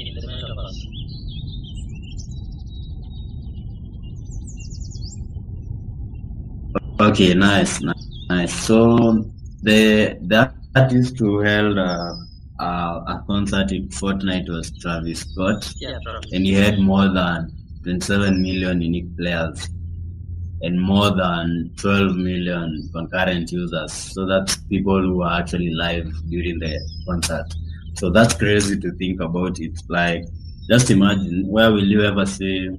in 0.00 0.14
the 0.16 0.22
metaverse? 0.26 0.80
Okay, 7.00 7.34
nice, 7.34 7.80
ni- 7.82 7.92
nice. 8.30 8.52
So 8.66 9.24
the 9.62 10.16
the 10.22 10.52
artist 10.76 11.18
who 11.18 11.40
held 11.40 11.78
uh, 11.78 12.14
uh, 12.60 12.94
a 13.14 13.24
concert 13.26 13.72
in 13.72 13.88
Fortnite 13.88 14.48
was 14.48 14.70
Travis 14.80 15.20
Scott, 15.20 15.72
Yeah, 15.78 15.98
Travis. 16.04 16.30
and 16.32 16.44
he 16.46 16.52
had 16.52 16.78
more 16.78 17.08
than 17.08 17.50
27 17.82 18.40
million 18.42 18.80
unique 18.80 19.16
players 19.16 19.68
and 20.62 20.80
more 20.80 21.10
than 21.10 21.70
12 21.76 22.16
million 22.16 22.88
concurrent 22.92 23.50
users. 23.50 23.92
So 23.92 24.26
that's 24.26 24.56
people 24.56 25.02
who 25.02 25.22
are 25.22 25.40
actually 25.40 25.70
live 25.70 26.10
during 26.28 26.58
the 26.60 26.78
concert. 27.06 27.46
So 27.94 28.10
that's 28.10 28.34
crazy 28.34 28.78
to 28.78 28.92
think 28.92 29.20
about 29.20 29.58
it. 29.58 29.72
Like, 29.88 30.24
just 30.68 30.90
imagine 30.90 31.48
where 31.48 31.72
will 31.72 31.84
you 31.84 32.02
ever 32.04 32.24
see 32.24 32.78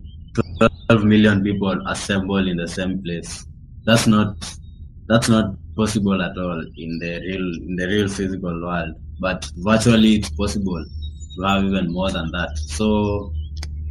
12 0.88 1.04
million 1.04 1.44
people 1.44 1.80
assemble 1.88 2.48
in 2.48 2.58
the 2.58 2.68
same 2.68 3.04
place? 3.04 3.46
That's 3.86 4.08
not 4.08 4.36
that's 5.08 5.28
not 5.28 5.56
possible 5.76 6.22
at 6.22 6.38
all 6.38 6.62
in 6.78 6.98
the 7.00 7.20
real 7.20 7.46
in 7.68 7.76
the 7.76 7.88
real 7.88 8.08
physical 8.08 8.62
world. 8.62 8.96
But 9.20 9.50
virtually 9.58 10.16
it's 10.16 10.30
possible 10.30 10.84
to 11.36 11.42
have 11.44 11.66
even 11.66 11.92
more 11.92 12.12
than 12.12 12.32
that. 12.32 12.58
So 12.58 13.34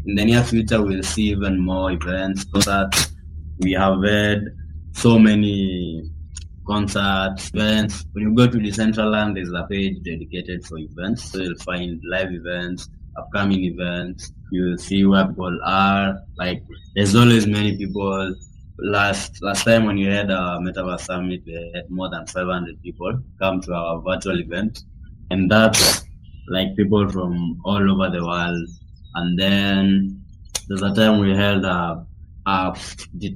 in 0.06 0.14
the 0.14 0.24
near 0.24 0.42
future 0.42 0.82
we'll 0.82 1.02
see 1.02 1.30
even 1.30 1.58
more 1.58 1.92
events, 1.92 2.44
concerts. 2.44 3.12
We 3.58 3.72
have 3.72 4.02
had 4.02 4.46
so 4.92 5.18
many 5.18 6.10
concerts, 6.66 7.50
events. 7.54 8.04
When 8.12 8.24
you 8.24 8.34
go 8.34 8.46
to 8.46 8.58
Decentraland, 8.58 9.34
there's 9.34 9.52
a 9.52 9.66
page 9.68 10.02
dedicated 10.02 10.64
for 10.66 10.78
events. 10.78 11.30
So 11.30 11.38
you'll 11.38 11.58
find 11.58 12.00
live 12.08 12.32
events, 12.32 12.88
upcoming 13.16 13.64
events. 13.64 14.32
You'll 14.50 14.78
see 14.78 15.04
where 15.04 15.26
people 15.26 15.58
are. 15.64 16.18
Like 16.36 16.62
there's 16.94 17.14
always 17.14 17.46
many 17.46 17.76
people. 17.76 18.34
Last 18.78 19.40
last 19.42 19.64
time 19.64 19.84
when 19.84 19.98
you 19.98 20.10
had 20.10 20.30
a 20.30 20.58
Metaverse 20.60 21.02
Summit, 21.02 21.42
we 21.46 21.70
had 21.74 21.88
more 21.90 22.08
than 22.10 22.26
500 22.26 22.82
people 22.82 23.20
come 23.38 23.60
to 23.60 23.74
our 23.74 24.00
virtual 24.00 24.40
event, 24.40 24.82
and 25.30 25.48
that's 25.48 26.04
like 26.48 26.74
people 26.76 27.08
from 27.08 27.60
all 27.64 27.90
over 27.92 28.10
the 28.10 28.24
world. 28.24 28.68
And 29.14 29.38
then 29.38 30.22
there's 30.68 30.82
a 30.82 30.94
time 30.94 31.20
we 31.20 31.34
held 31.36 31.64
a 31.64 32.06
a, 32.46 32.76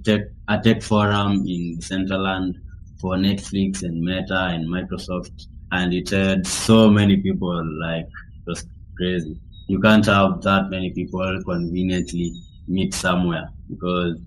tech, 0.04 0.20
a 0.48 0.60
tech 0.60 0.82
forum 0.82 1.44
in 1.46 1.78
Decentraland 1.78 2.54
for 3.00 3.16
Netflix 3.16 3.82
and 3.82 4.00
Meta 4.00 4.46
and 4.46 4.66
Microsoft, 4.66 5.46
and 5.72 5.92
it 5.92 6.10
had 6.10 6.46
so 6.46 6.90
many 6.90 7.16
people. 7.18 7.62
Like 7.80 8.04
it 8.04 8.46
was 8.46 8.66
crazy. 8.96 9.38
You 9.68 9.80
can't 9.80 10.06
have 10.06 10.42
that 10.42 10.70
many 10.70 10.90
people 10.90 11.40
conveniently 11.44 12.32
meet 12.68 12.94
somewhere 12.94 13.48
because 13.68 14.18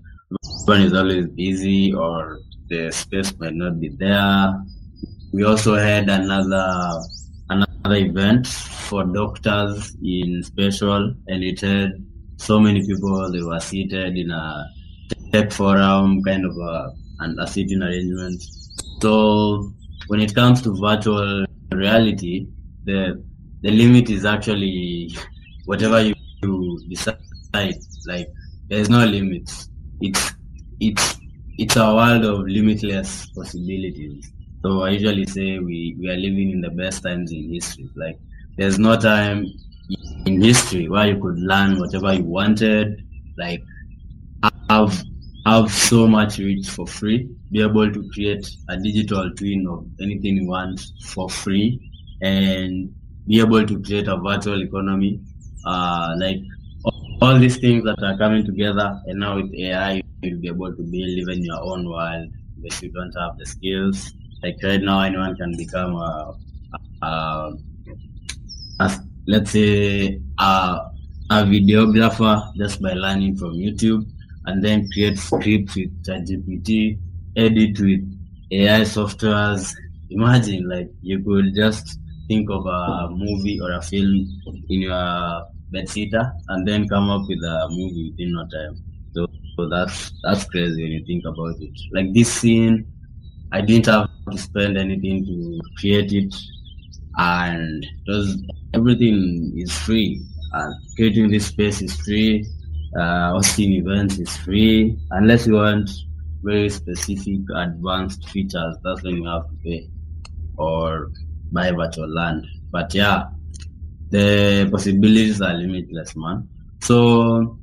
one 0.66 0.82
is 0.82 0.92
always 0.92 1.26
busy 1.28 1.92
or 1.92 2.38
the 2.68 2.90
space 2.92 3.36
might 3.38 3.54
not 3.54 3.80
be 3.80 3.88
there. 3.88 4.54
We 5.32 5.44
also 5.44 5.74
had 5.76 6.08
another 6.08 7.00
another 7.84 8.04
event 8.04 8.46
for 8.46 9.04
doctors 9.04 9.96
in 10.02 10.42
Spatial, 10.42 11.14
and 11.28 11.44
it 11.44 11.60
had 11.60 11.92
so 12.36 12.58
many 12.60 12.86
people. 12.86 13.30
They 13.32 13.42
were 13.42 13.60
seated 13.60 14.16
in 14.16 14.30
a 14.30 14.66
tech 15.32 15.52
forum, 15.52 16.22
kind 16.22 16.44
of 16.44 16.56
a, 16.56 16.92
and 17.20 17.38
a 17.40 17.46
sitting 17.46 17.82
arrangement. 17.82 18.42
So 19.00 19.72
when 20.08 20.20
it 20.20 20.34
comes 20.34 20.62
to 20.62 20.76
virtual 20.76 21.46
reality, 21.72 22.46
the 22.84 23.22
the 23.62 23.70
limit 23.70 24.10
is 24.10 24.24
actually 24.24 25.14
whatever 25.64 26.00
you, 26.02 26.14
you 26.42 26.80
decide. 26.88 27.18
Like 28.06 28.28
there's 28.68 28.88
no 28.88 29.04
limits. 29.04 29.68
It's 30.00 30.32
it's 30.80 31.18
it's 31.58 31.76
a 31.76 31.94
world 31.94 32.24
of 32.24 32.46
limitless 32.46 33.26
possibilities. 33.34 34.32
So 34.62 34.82
I 34.82 34.90
usually 34.90 35.24
say 35.26 35.58
we, 35.58 35.96
we 35.98 36.10
are 36.10 36.16
living 36.16 36.50
in 36.50 36.60
the 36.60 36.70
best 36.70 37.02
times 37.02 37.32
in 37.32 37.48
history. 37.52 37.88
Like 37.96 38.18
there's 38.56 38.78
no 38.78 38.98
time 38.98 39.46
in 40.26 40.42
history 40.42 40.88
where 40.88 41.06
you 41.06 41.20
could 41.20 41.38
learn 41.38 41.78
whatever 41.78 42.12
you 42.12 42.24
wanted, 42.24 43.02
like 43.38 43.62
have 44.68 45.02
have 45.46 45.70
so 45.72 46.06
much 46.06 46.38
reach 46.38 46.68
for 46.68 46.86
free, 46.86 47.28
be 47.50 47.62
able 47.62 47.90
to 47.90 48.08
create 48.12 48.46
a 48.68 48.76
digital 48.76 49.30
twin 49.34 49.66
of 49.66 49.86
anything 50.00 50.36
you 50.36 50.46
want 50.46 50.78
for 51.06 51.30
free, 51.30 51.80
and 52.20 52.94
be 53.26 53.40
able 53.40 53.66
to 53.66 53.82
create 53.82 54.08
a 54.08 54.16
virtual 54.18 54.62
economy. 54.62 55.20
Uh, 55.64 56.14
like 56.18 56.40
all 57.22 57.38
these 57.38 57.56
things 57.56 57.82
that 57.84 58.02
are 58.02 58.16
coming 58.18 58.44
together, 58.44 59.00
and 59.06 59.20
now 59.20 59.36
with 59.36 59.52
AI, 59.54 60.02
you'll 60.22 60.40
be 60.40 60.48
able 60.48 60.70
to 60.74 60.82
build 60.82 61.08
even 61.08 61.42
your 61.42 61.60
own 61.62 61.88
world 61.88 62.28
if 62.62 62.82
you 62.82 62.90
don't 62.90 63.12
have 63.18 63.38
the 63.38 63.46
skills. 63.46 64.12
Like 64.42 64.56
right 64.62 64.80
now, 64.80 65.00
anyone 65.02 65.36
can 65.36 65.56
become 65.56 65.94
a, 65.96 66.34
a, 67.02 67.52
a 68.80 68.90
let's 69.26 69.50
say 69.52 70.20
a, 70.38 70.78
a 71.30 71.36
videographer 71.44 72.52
just 72.56 72.80
by 72.82 72.92
learning 72.92 73.36
from 73.36 73.52
YouTube, 73.52 74.04
and 74.46 74.64
then 74.64 74.88
create 74.92 75.18
scripts 75.18 75.76
with 75.76 75.92
ChatGPT, 76.04 76.98
edit 77.36 77.78
with 77.80 78.02
AI 78.50 78.80
softwares. 78.82 79.74
Imagine 80.10 80.68
like 80.68 80.90
you 81.02 81.22
could 81.22 81.54
just 81.54 81.98
think 82.28 82.48
of 82.50 82.66
a 82.66 83.08
movie 83.10 83.60
or 83.60 83.72
a 83.72 83.82
film 83.82 84.26
in 84.68 84.82
your 84.82 85.46
bedsitter 85.72 86.32
and 86.48 86.66
then 86.66 86.88
come 86.88 87.10
up 87.10 87.22
with 87.28 87.38
a 87.44 87.68
movie 87.70 88.10
within 88.10 88.32
no 88.32 88.46
time. 88.48 88.76
So, 89.14 89.26
so 89.56 89.68
that's 89.68 90.12
that's 90.22 90.44
crazy 90.44 90.82
when 90.82 90.92
you 90.92 91.04
think 91.04 91.24
about 91.26 91.56
it. 91.60 91.70
Like 91.92 92.12
this 92.12 92.32
scene, 92.32 92.86
I 93.52 93.60
didn't 93.60 93.86
have 93.86 94.08
to 94.30 94.38
spend 94.38 94.78
anything 94.78 95.24
to 95.26 95.60
create 95.78 96.12
it, 96.12 96.34
and 97.16 97.86
because 98.04 98.42
everything 98.74 99.52
is 99.56 99.72
free. 99.78 100.22
And 100.52 100.74
creating 100.96 101.30
this 101.30 101.46
space 101.46 101.80
is 101.80 101.94
free. 102.00 102.44
Uh, 102.98 103.32
hosting 103.32 103.72
events 103.72 104.18
is 104.18 104.36
free, 104.38 104.98
unless 105.12 105.46
you 105.46 105.54
want 105.54 105.88
very 106.42 106.68
specific 106.68 107.40
advanced 107.54 108.28
features. 108.30 108.76
That's 108.82 109.02
when 109.02 109.16
you 109.16 109.26
have 109.26 109.48
to 109.48 109.56
pay 109.62 109.88
or 110.56 111.10
buy 111.52 111.70
virtual 111.70 112.08
land. 112.08 112.46
But 112.72 112.92
yeah, 112.94 113.24
the 114.10 114.68
possibilities 114.70 115.40
are 115.40 115.54
limitless, 115.54 116.16
man. 116.16 116.48
So 116.82 117.58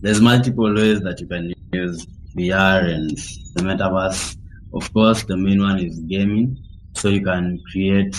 there's 0.00 0.20
multiple 0.20 0.72
ways 0.74 1.00
that 1.00 1.20
you 1.20 1.26
can 1.26 1.52
use 1.72 2.06
VR 2.36 2.88
and 2.88 3.10
the 3.10 3.62
metaverse. 3.62 4.36
Of 4.74 4.92
course, 4.92 5.22
the 5.24 5.36
main 5.36 5.60
one 5.60 5.78
is 5.78 5.98
gaming. 6.00 6.56
So 6.94 7.08
you 7.08 7.22
can 7.22 7.60
create 7.70 8.16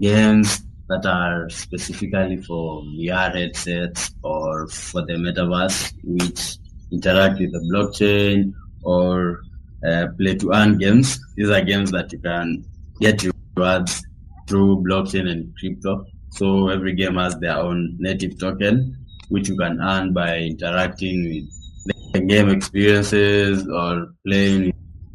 games 0.00 0.62
that 0.88 1.04
are 1.06 1.48
specifically 1.50 2.38
for 2.42 2.82
VR 2.82 3.34
headsets 3.34 4.10
or 4.22 4.66
for 4.68 5.02
the 5.04 5.14
metaverse, 5.14 5.92
which 6.04 6.58
interact 6.90 7.38
with 7.40 7.52
the 7.52 7.60
blockchain 7.70 8.52
or 8.82 9.42
uh, 9.86 10.08
play 10.18 10.34
to 10.36 10.52
earn 10.52 10.78
games. 10.78 11.18
These 11.36 11.50
are 11.50 11.62
games 11.62 11.90
that 11.92 12.12
you 12.12 12.18
can 12.18 12.64
get 13.00 13.22
rewards 13.56 14.02
through 14.48 14.82
blockchain 14.88 15.30
and 15.30 15.54
crypto. 15.58 16.06
So 16.30 16.68
every 16.68 16.94
game 16.94 17.16
has 17.16 17.36
their 17.38 17.56
own 17.58 17.96
native 17.98 18.38
token, 18.38 18.96
which 19.28 19.48
you 19.48 19.56
can 19.56 19.80
earn 19.80 20.12
by 20.12 20.38
interacting 20.38 21.24
with 21.24 22.12
the 22.12 22.20
game 22.20 22.48
experiences 22.48 23.68
or 23.68 24.08
playing 24.26 24.72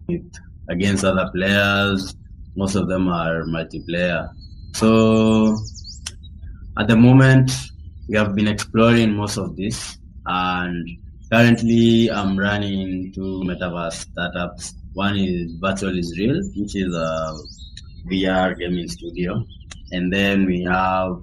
with 0.07 0.31
against 0.69 1.03
other 1.03 1.29
players. 1.33 2.15
Most 2.55 2.75
of 2.75 2.87
them 2.87 3.07
are 3.07 3.43
multiplayer. 3.43 4.29
So 4.73 5.57
at 6.77 6.87
the 6.87 6.95
moment, 6.95 7.51
we 8.07 8.17
have 8.17 8.35
been 8.35 8.47
exploring 8.47 9.13
most 9.15 9.37
of 9.37 9.55
this, 9.55 9.97
and 10.25 10.87
currently 11.31 12.11
I'm 12.11 12.37
running 12.37 13.13
two 13.13 13.43
metaverse 13.45 14.09
startups. 14.11 14.73
One 14.93 15.17
is 15.17 15.53
Virtual 15.61 15.97
is 15.97 16.17
Real, 16.17 16.41
which 16.55 16.75
is 16.75 16.93
a 16.93 17.37
VR 18.07 18.57
gaming 18.57 18.87
studio, 18.87 19.43
and 19.91 20.11
then 20.11 20.45
we 20.45 20.63
have 20.63 21.21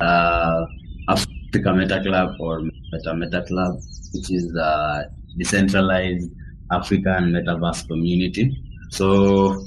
uh, 0.00 0.64
Africa 1.08 1.72
Meta 1.74 2.00
Club 2.02 2.36
or 2.40 2.60
Meta 2.60 3.14
Meta 3.14 3.42
Club, 3.42 3.80
which 4.14 4.30
is 4.30 4.54
a 4.54 5.10
decentralized 5.36 6.30
African 6.70 7.32
metaverse 7.32 7.86
community. 7.88 8.56
So 8.90 9.64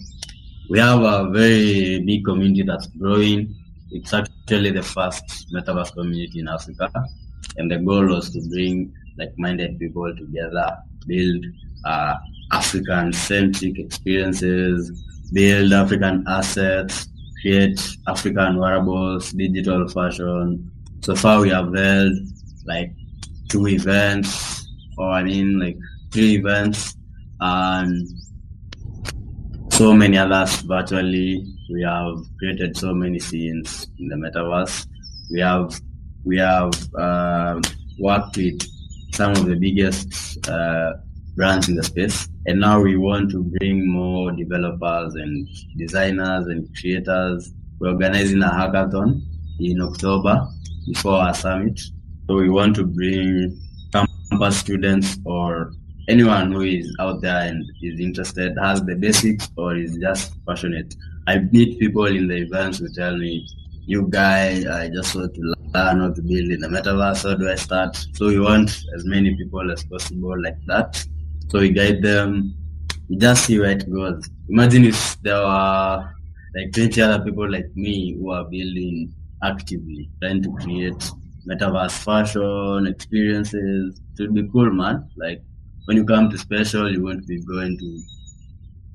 we 0.69 0.79
have 0.79 1.01
a 1.01 1.29
very 1.29 2.01
big 2.01 2.25
community 2.25 2.63
that's 2.63 2.87
growing. 2.87 3.55
It's 3.91 4.13
actually 4.13 4.71
the 4.71 4.83
first 4.83 5.47
metaverse 5.53 5.93
community 5.93 6.39
in 6.39 6.47
Africa, 6.47 6.91
and 7.57 7.69
the 7.69 7.77
goal 7.77 8.07
was 8.07 8.31
to 8.31 8.41
bring 8.49 8.93
like-minded 9.17 9.77
people 9.77 10.15
together, 10.15 10.77
build 11.05 11.45
uh, 11.85 12.15
African-centric 12.51 13.77
experiences, 13.77 15.03
build 15.31 15.73
African 15.73 16.23
assets, 16.27 17.07
create 17.41 17.79
African 18.07 18.57
wearables, 18.57 19.31
digital 19.33 19.87
fashion. 19.87 20.71
So 21.01 21.13
far, 21.15 21.41
we 21.41 21.49
have 21.49 21.73
held 21.75 22.13
like 22.65 22.93
two 23.49 23.67
events, 23.67 24.67
or 24.97 25.09
I 25.09 25.23
mean, 25.23 25.59
like 25.59 25.77
three 26.13 26.35
events, 26.35 26.95
and 27.39 28.07
so 29.71 29.93
many 29.93 30.17
others 30.17 30.61
virtually. 30.61 31.43
We 31.73 31.81
have 31.83 32.17
created 32.37 32.77
so 32.77 32.93
many 32.93 33.19
scenes 33.19 33.87
in 33.97 34.07
the 34.07 34.15
metaverse. 34.15 34.85
We 35.31 35.39
have 35.39 35.79
we 36.23 36.37
have 36.37 36.73
uh, 36.93 37.59
worked 37.99 38.37
with 38.37 38.61
some 39.11 39.31
of 39.31 39.45
the 39.45 39.55
biggest 39.55 40.47
uh, 40.47 40.93
brands 41.35 41.67
in 41.69 41.75
the 41.75 41.83
space, 41.83 42.29
and 42.45 42.59
now 42.59 42.79
we 42.79 42.95
want 42.95 43.31
to 43.31 43.43
bring 43.57 43.91
more 43.91 44.31
developers 44.31 45.15
and 45.15 45.47
designers 45.77 46.45
and 46.47 46.69
creators. 46.79 47.51
We're 47.79 47.89
organizing 47.89 48.43
a 48.43 48.49
hackathon 48.49 49.21
in 49.59 49.81
October 49.81 50.47
before 50.87 51.15
our 51.15 51.33
summit. 51.33 51.79
So 52.27 52.35
we 52.35 52.49
want 52.49 52.75
to 52.75 52.85
bring 52.85 53.59
campus 53.91 54.57
students 54.57 55.17
or 55.25 55.73
anyone 56.07 56.51
who 56.51 56.61
is 56.61 56.95
out 56.99 57.21
there 57.21 57.47
and 57.47 57.65
is 57.81 57.99
interested, 57.99 58.57
has 58.61 58.83
the 58.83 58.95
basics 58.95 59.49
or 59.57 59.75
is 59.75 59.97
just 59.97 60.33
passionate. 60.45 60.95
I 61.27 61.39
meet 61.39 61.79
people 61.79 62.05
in 62.05 62.27
the 62.27 62.37
events 62.37 62.79
who 62.79 62.89
tell 62.89 63.17
me, 63.17 63.47
you 63.85 64.07
guy, 64.09 64.63
I 64.81 64.89
just 64.89 65.15
want 65.15 65.33
to 65.35 65.41
learn 65.41 65.99
how 65.99 66.11
to 66.13 66.21
build 66.21 66.51
in 66.51 66.59
the 66.59 66.67
metaverse. 66.67 67.29
How 67.29 67.35
do 67.35 67.49
I 67.49 67.55
start? 67.55 67.95
So 68.13 68.27
we 68.27 68.39
want 68.39 68.69
as 68.95 69.05
many 69.05 69.35
people 69.35 69.71
as 69.71 69.83
possible 69.83 70.41
like 70.41 70.57
that. 70.67 71.03
So 71.49 71.59
we 71.59 71.69
guide 71.69 72.01
them. 72.01 72.55
We 73.09 73.17
just 73.17 73.45
see 73.45 73.59
where 73.59 73.71
it 73.71 73.91
goes. 73.91 74.29
Imagine 74.49 74.85
if 74.85 75.21
there 75.21 75.39
were 75.39 76.09
like 76.55 76.71
20 76.73 77.01
other 77.01 77.23
people 77.23 77.49
like 77.49 77.69
me 77.75 78.13
who 78.13 78.31
are 78.31 78.45
building 78.45 79.13
actively, 79.43 80.09
trying 80.21 80.41
to 80.43 80.51
create 80.53 81.11
metaverse 81.47 82.03
fashion 82.03 82.87
experiences. 82.87 83.99
It 84.17 84.21
would 84.21 84.33
be 84.33 84.47
cool, 84.51 84.71
man. 84.71 85.09
Like 85.17 85.41
when 85.85 85.97
you 85.97 86.05
come 86.05 86.29
to 86.29 86.37
Spatial, 86.37 86.91
you 86.91 87.03
won't 87.03 87.27
be 87.27 87.41
going 87.41 87.77
to, 87.77 87.85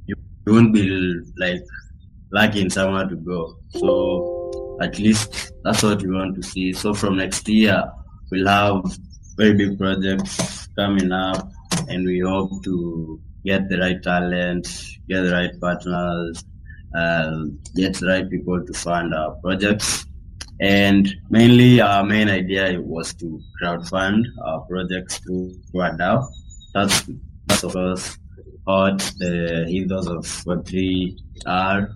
you, 0.07 0.15
you 0.47 0.53
won't 0.53 0.73
be 0.73 1.21
like 1.39 1.63
lacking 2.33 2.71
somewhere 2.71 3.07
to 3.07 3.17
go. 3.17 3.57
So 3.71 4.77
at 4.81 4.99
least 4.99 5.53
that's 5.65 5.83
what 5.83 6.03
we 6.03 6.11
want 6.11 6.37
to 6.37 6.43
see. 6.43 6.73
So 6.73 6.95
from 6.95 7.17
next 7.17 7.49
year, 7.49 7.83
we'll 8.31 8.47
have 8.47 8.85
very 9.37 9.55
big 9.55 9.79
projects 9.79 10.69
coming 10.77 11.13
up, 11.13 11.51
and 11.89 12.05
we 12.05 12.21
hope 12.21 12.63
to 12.65 13.21
get 13.45 13.69
the 13.69 13.79
right 13.79 14.03
talent, 14.03 14.69
get 15.09 15.23
the 15.23 15.33
right 15.33 15.61
partners, 15.61 16.45
uh, 16.97 17.45
get 17.77 17.95
the 17.95 18.07
right 18.07 18.29
people 18.29 18.65
to 18.65 18.73
fund 18.73 19.15
our 19.15 19.33
projects. 19.37 20.07
And 20.61 21.09
mainly, 21.31 21.81
our 21.81 22.05
main 22.05 22.29
idea 22.29 22.81
was 22.81 23.15
to 23.15 23.41
crowdfund 23.63 24.25
our 24.45 24.61
projects 24.63 25.19
through 25.19 25.55
DAO. 25.73 26.27
That's, 26.75 27.09
that's 27.47 27.65
of 27.65 27.73
course 27.73 28.19
what 28.65 28.99
the 29.19 29.67
ethos 29.67 30.07
of 30.07 30.25
Web3 30.45 31.19
are, 31.47 31.91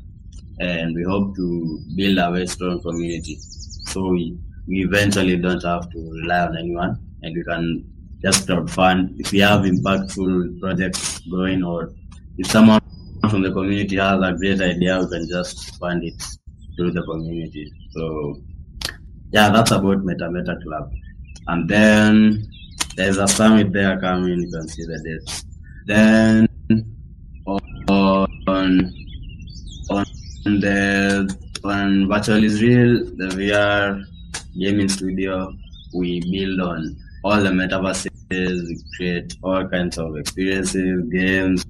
and 0.60 0.94
we 0.94 1.02
hope 1.02 1.36
to 1.36 1.80
build 1.96 2.18
a 2.18 2.30
very 2.30 2.46
strong 2.46 2.80
community. 2.80 3.38
So 3.86 4.08
we, 4.08 4.38
we 4.66 4.84
eventually 4.84 5.36
don't 5.36 5.62
have 5.62 5.90
to 5.90 5.98
rely 5.98 6.46
on 6.46 6.56
anyone, 6.56 6.96
and 7.22 7.36
we 7.36 7.44
can 7.44 7.84
just 8.22 8.48
crowdfund 8.48 9.20
if 9.20 9.32
we 9.32 9.40
have 9.40 9.62
impactful 9.62 10.60
projects 10.60 11.18
going, 11.30 11.62
or 11.62 11.92
if 12.38 12.46
someone 12.46 12.80
from 13.28 13.42
the 13.42 13.52
community 13.52 13.96
has 13.96 14.20
a 14.22 14.32
great 14.32 14.60
idea, 14.62 14.98
we 14.98 15.08
can 15.10 15.28
just 15.28 15.76
fund 15.78 16.02
it 16.04 16.22
through 16.76 16.92
the 16.92 17.02
community. 17.02 17.70
So 17.90 18.40
yeah, 19.30 19.50
that's 19.50 19.72
about 19.72 20.04
Meta 20.04 20.30
Meta 20.30 20.56
Club. 20.62 20.90
And 21.48 21.68
then 21.68 22.48
there's 22.96 23.18
a 23.18 23.26
summit 23.28 23.72
there 23.72 23.98
coming, 24.00 24.40
you 24.40 24.50
can 24.50 24.68
see 24.68 24.84
the 24.84 24.98
dates. 25.02 25.44
Then 25.86 26.48
on 27.46 28.42
on 29.90 30.14
the 30.44 31.36
on 31.64 32.08
Virtual 32.08 32.44
is 32.44 32.62
Real, 32.62 33.04
the 33.16 33.28
VR 33.36 34.04
gaming 34.58 34.88
studio, 34.88 35.52
we 35.94 36.20
build 36.20 36.60
on 36.60 36.96
all 37.24 37.42
the 37.42 37.50
metaverses, 37.50 38.10
we 38.30 38.82
create 38.96 39.34
all 39.42 39.66
kinds 39.68 39.98
of 39.98 40.16
experiences, 40.16 41.08
games 41.10 41.64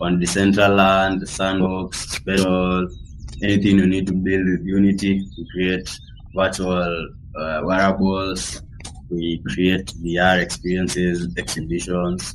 on 0.00 0.20
Decentraland, 0.20 1.26
Sandbox, 1.26 2.10
Spatial, 2.16 2.88
anything 3.42 3.78
you 3.78 3.86
need 3.86 4.06
to 4.06 4.12
build 4.12 4.46
with 4.46 4.64
Unity, 4.64 5.26
we 5.38 5.48
create 5.52 5.88
virtual 6.34 7.08
uh, 7.36 7.60
wearables, 7.64 8.62
we 9.12 9.42
create 9.46 9.86
VR 10.02 10.40
experiences, 10.40 11.34
exhibitions, 11.36 12.34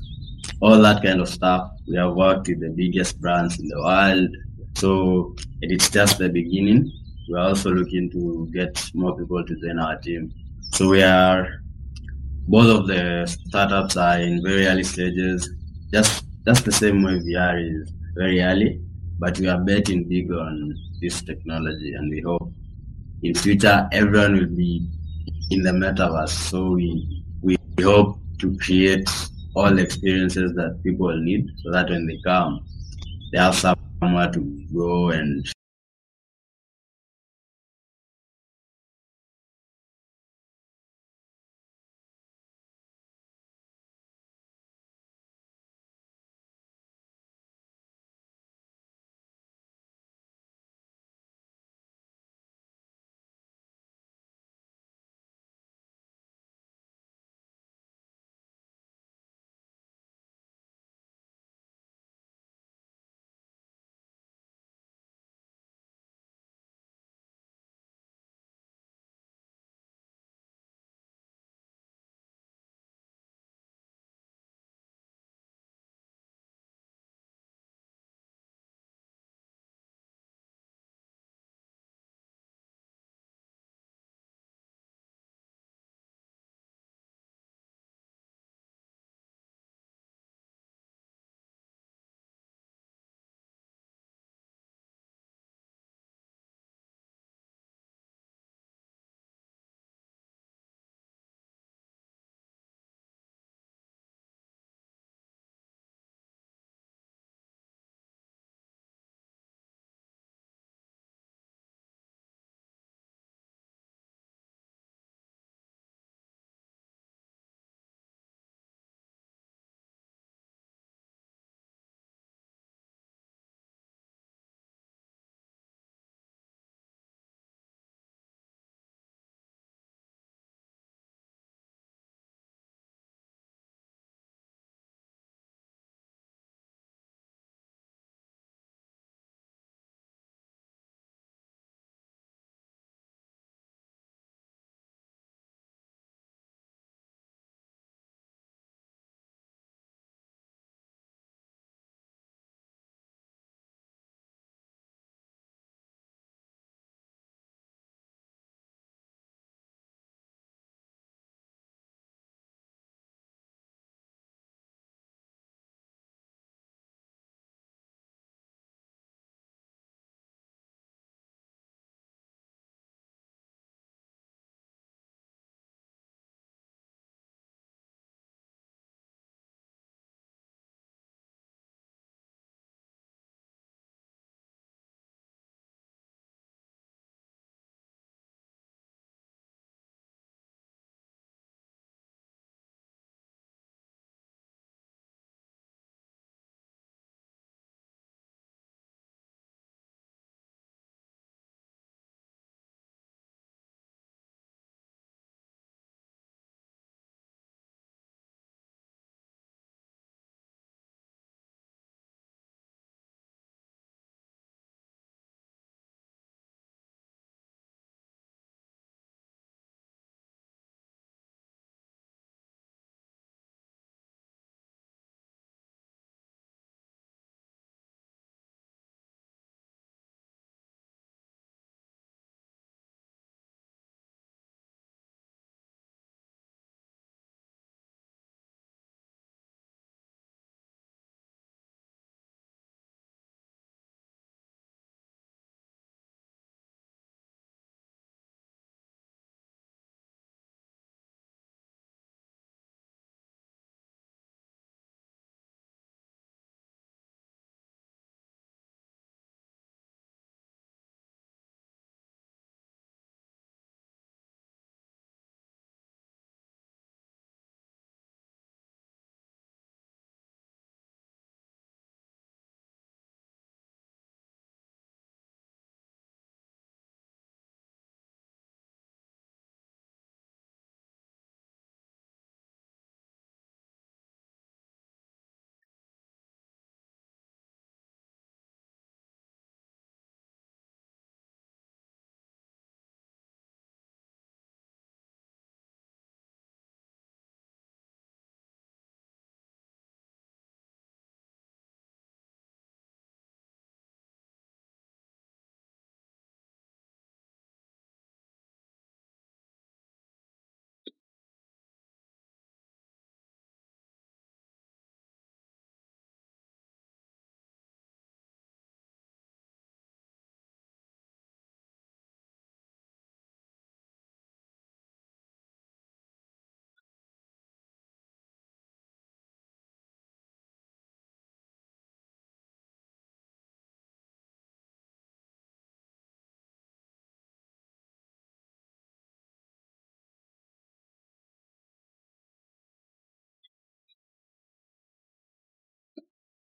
all 0.62 0.80
that 0.82 1.04
kind 1.04 1.20
of 1.20 1.28
stuff. 1.28 1.72
We 1.88 1.98
have 1.98 2.14
worked 2.14 2.48
with 2.48 2.62
the 2.62 2.70
biggest 2.70 3.20
brands 3.20 3.60
in 3.60 3.68
the 3.68 3.80
world. 3.80 4.30
So 4.76 5.36
it's 5.62 5.90
just 5.90 6.20
the 6.20 6.30
beginning. 6.30 6.92
We're 7.30 7.40
also 7.40 7.72
looking 7.72 8.10
to 8.12 8.50
get 8.54 8.90
more 8.94 9.18
people 9.18 9.44
to 9.46 9.56
join 9.56 9.80
our 9.80 9.98
team. 9.98 10.32
So 10.72 10.90
we 10.90 11.04
are, 11.04 11.62
both 12.48 12.80
of 12.80 12.88
the 12.88 13.26
startups 13.48 13.98
are 13.98 14.20
in 14.20 14.44
very 14.44 14.68
early 14.68 14.84
stages, 14.84 15.50
just, 15.92 16.24
just 16.46 16.64
the 16.64 16.72
same 16.72 17.04
way 17.04 17.20
VR 17.20 17.82
is 17.82 17.92
very 18.16 18.42
early, 18.42 18.82
but 19.20 19.38
we 19.40 19.48
are 19.48 19.60
betting 19.60 20.08
big 20.08 20.32
on 20.32 20.76
this 21.02 21.22
technology 21.22 21.94
and 21.94 22.10
we 22.10 22.22
hope 22.22 22.52
in 23.24 23.34
future 23.34 23.88
everyone 23.92 24.34
will 24.38 24.56
be 24.56 24.88
in 25.50 25.64
the 25.64 25.72
metaverse. 25.72 26.30
So 26.30 26.72
we, 26.72 27.24
we 27.42 27.58
hope 27.82 28.20
to 28.40 28.58
create 28.58 29.10
all 29.56 29.80
experiences 29.80 30.54
that 30.56 30.80
people 30.84 31.16
need 31.18 31.50
so 31.64 31.72
that 31.72 31.90
when 31.90 32.06
they 32.06 32.20
come, 32.24 32.66
they 33.32 33.40
have 33.40 33.56
somewhere 33.56 34.32
to 34.32 34.66
go 34.74 35.10
and 35.10 35.48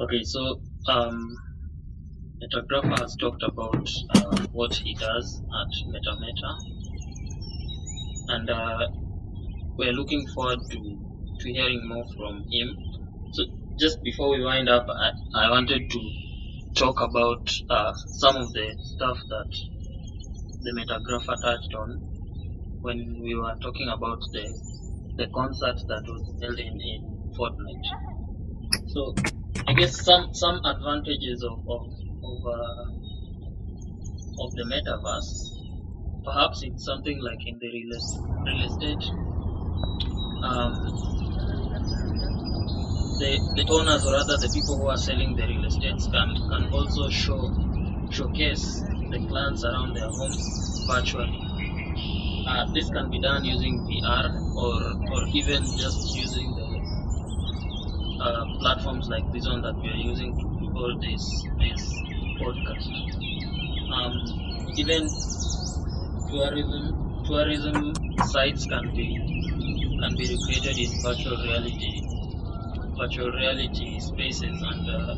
Okay, 0.00 0.22
so 0.22 0.60
um, 0.86 1.36
Metagrapher 2.40 3.00
has 3.00 3.16
talked 3.16 3.42
about 3.42 3.88
uh, 4.14 4.46
what 4.52 4.72
he 4.72 4.94
does 4.94 5.42
at 5.42 5.72
MetaMeta, 5.90 6.52
and 8.28 8.48
uh, 8.48 8.86
we're 9.76 9.92
looking 9.92 10.24
forward 10.28 10.60
to, 10.70 10.78
to 11.40 11.52
hearing 11.52 11.88
more 11.88 12.04
from 12.16 12.44
him. 12.48 12.76
So, 13.32 13.42
just 13.76 14.00
before 14.04 14.30
we 14.30 14.44
wind 14.44 14.68
up, 14.68 14.86
I, 14.88 15.10
I 15.34 15.50
wanted 15.50 15.90
to 15.90 16.00
talk 16.76 17.00
about 17.00 17.50
uh, 17.68 17.92
some 18.20 18.36
of 18.36 18.52
the 18.52 18.76
stuff 18.78 19.18
that 19.30 19.50
the 20.62 20.72
Metagrapher 20.78 21.42
touched 21.42 21.74
on 21.74 21.98
when 22.82 23.18
we 23.20 23.34
were 23.34 23.56
talking 23.60 23.88
about 23.88 24.20
the 24.32 24.46
the 25.16 25.26
concert 25.34 25.82
that 25.88 26.04
was 26.06 26.40
held 26.40 26.60
in, 26.60 26.80
in 26.80 27.32
Fortnite. 27.36 28.90
So 28.92 29.12
I 29.66 29.72
guess 29.74 30.04
some 30.04 30.28
some 30.32 30.60
advantages 30.64 31.42
of 31.42 31.58
of 31.68 31.82
of, 32.24 32.38
uh, 32.46 32.84
of 34.44 34.54
the 34.56 34.64
metaverse. 34.64 35.30
Perhaps 36.24 36.60
it's 36.62 36.84
something 36.84 37.18
like 37.22 37.40
in 37.46 37.58
the 37.60 37.68
real, 37.68 37.98
real 38.46 38.66
estate. 38.66 39.04
Um, 40.42 40.74
the 43.18 43.40
the 43.56 43.66
owners 43.68 44.04
or 44.06 44.14
rather 44.14 44.38
the 44.40 44.50
people 44.50 44.78
who 44.78 44.88
are 44.88 44.96
selling 44.98 45.34
the 45.36 45.46
real 45.46 45.64
estates 45.66 46.08
can 46.12 46.28
can 46.50 46.64
also 46.72 47.08
show 47.10 47.40
showcase 48.10 48.86
the 49.10 49.20
plants 49.28 49.64
around 49.64 49.94
their 49.94 50.10
homes 50.10 50.54
virtually. 50.86 51.42
Uh, 52.46 52.64
this 52.74 52.90
can 52.90 53.10
be 53.10 53.20
done 53.20 53.44
using 53.44 53.84
VR 53.88 54.26
or 54.54 54.80
or 55.12 55.22
even 55.32 55.74
just 55.76 56.02
using 56.14 56.54
the 56.56 56.67
uh, 58.20 58.44
platforms 58.60 59.08
like 59.10 59.24
this 59.32 59.46
one 59.46 59.62
that 59.62 59.76
we 59.82 59.88
are 59.90 59.96
using 60.12 60.34
to 60.40 60.46
record 60.60 61.00
this 61.00 61.48
this 61.58 62.04
podcast. 62.40 62.90
Um, 63.90 64.12
even 64.76 65.10
tourism 66.28 66.84
tourism 67.24 67.78
sites 68.32 68.64
can 68.66 68.92
be 68.94 69.08
can 70.00 70.16
be 70.16 70.26
recreated 70.28 70.78
in 70.78 71.00
virtual 71.02 71.36
reality 71.38 72.02
virtual 72.98 73.30
reality 73.32 73.98
spaces 74.00 74.62
and 74.62 74.90
uh, 74.90 75.16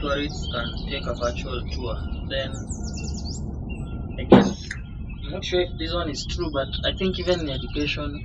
tourists 0.00 0.48
can 0.50 0.66
take 0.88 1.06
a 1.06 1.14
virtual 1.14 1.62
tour. 1.70 1.94
Then 2.26 2.68
I 4.18 4.24
guess 4.24 4.68
I'm 5.24 5.30
not 5.30 5.44
sure 5.46 5.62
if 5.62 5.70
this 5.78 5.94
one 5.94 6.10
is 6.10 6.26
true, 6.26 6.50
but 6.52 6.68
I 6.84 6.92
think 6.98 7.18
even 7.18 7.40
in 7.40 7.48
education 7.48 8.20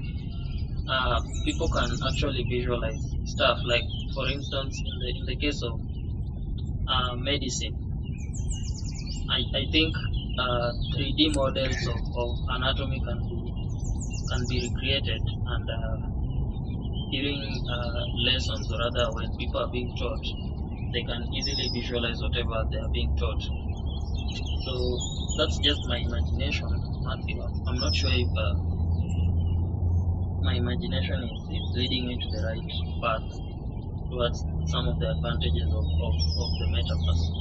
uh, 0.87 1.21
people 1.45 1.69
can 1.69 1.99
actually 2.07 2.45
visualize 2.49 3.15
stuff. 3.25 3.59
Like 3.65 3.83
for 4.13 4.29
instance, 4.29 4.81
in 4.85 4.95
the 4.99 5.09
in 5.19 5.25
the 5.27 5.37
case 5.37 5.61
of 5.63 5.79
uh, 6.87 7.15
medicine, 7.17 7.75
I, 9.29 9.39
I 9.57 9.63
think 9.71 9.95
uh, 10.39 10.71
3D 10.95 11.33
models 11.33 11.87
of, 11.87 11.99
of 12.15 12.29
anatomy 12.49 13.01
can 13.07 13.19
be 13.29 13.53
can 14.29 14.47
be 14.47 14.61
recreated 14.61 15.21
and 15.45 15.69
uh, 15.69 15.97
during 17.11 17.41
uh, 17.69 18.01
lessons 18.25 18.69
or 18.71 18.79
rather 18.79 19.13
when 19.13 19.29
people 19.39 19.61
are 19.61 19.69
being 19.71 19.91
taught, 19.97 20.25
they 20.93 21.03
can 21.03 21.23
easily 21.33 21.69
visualize 21.73 22.19
whatever 22.21 22.65
they 22.71 22.77
are 22.77 22.89
being 22.93 23.13
taught. 23.19 23.41
So 24.65 25.03
that's 25.37 25.59
just 25.63 25.81
my 25.85 25.97
imagination, 25.97 26.69
Matthew. 27.03 27.41
I'm 27.67 27.79
not 27.79 27.95
sure 27.95 28.11
if 28.13 28.29
uh, 28.35 28.53
my 30.43 30.53
imagination 30.55 31.23
is, 31.23 31.33
is 31.49 31.71
leading 31.73 32.07
me 32.07 32.17
to 32.17 32.29
the 32.31 32.43
right 32.43 32.71
path 33.01 33.27
towards 34.09 34.45
some 34.65 34.87
of 34.87 34.99
the 34.99 35.09
advantages 35.11 35.71
of, 35.73 35.85
of, 36.01 36.15
of 36.37 36.51
the 36.59 36.65
metaverse. 36.67 37.31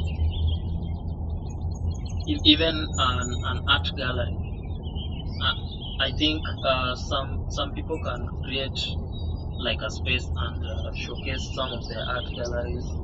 Even 2.26 2.88
an, 2.98 3.36
an 3.44 3.61
art 3.68 3.86
gallery, 3.96 4.36
uh, 5.40 5.53
I 6.00 6.12
think 6.12 6.42
uh, 6.64 6.94
some 6.94 7.44
some 7.48 7.72
people 7.72 7.98
can 7.98 8.26
create 8.44 8.78
like 9.59 9.82
a 9.82 9.90
space 9.90 10.30
and 10.36 10.64
uh, 10.64 10.90
showcase 10.94 11.53
some 11.55 11.72
of 11.72 11.86
their 11.88 12.05
art 12.09 12.26
galleries 12.34 12.96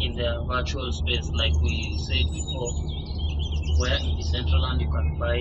in 0.00 0.14
their 0.16 0.44
virtual 0.46 0.92
space, 0.92 1.30
like 1.34 1.54
we 1.62 1.96
said 1.98 2.26
before, 2.32 2.74
where 3.76 3.98
in 4.04 4.16
Decentraland 4.16 4.80
you 4.80 4.88
can 4.90 5.16
buy 5.18 5.38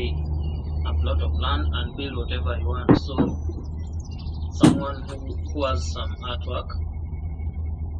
a 0.85 0.93
plot 1.01 1.21
of 1.21 1.31
land 1.39 1.67
and 1.73 1.95
build 1.95 2.17
whatever 2.17 2.57
you 2.59 2.67
want. 2.67 2.97
So 2.97 3.41
someone 4.57 5.01
who, 5.07 5.35
who 5.53 5.65
has 5.65 5.91
some 5.93 6.15
artwork 6.23 6.67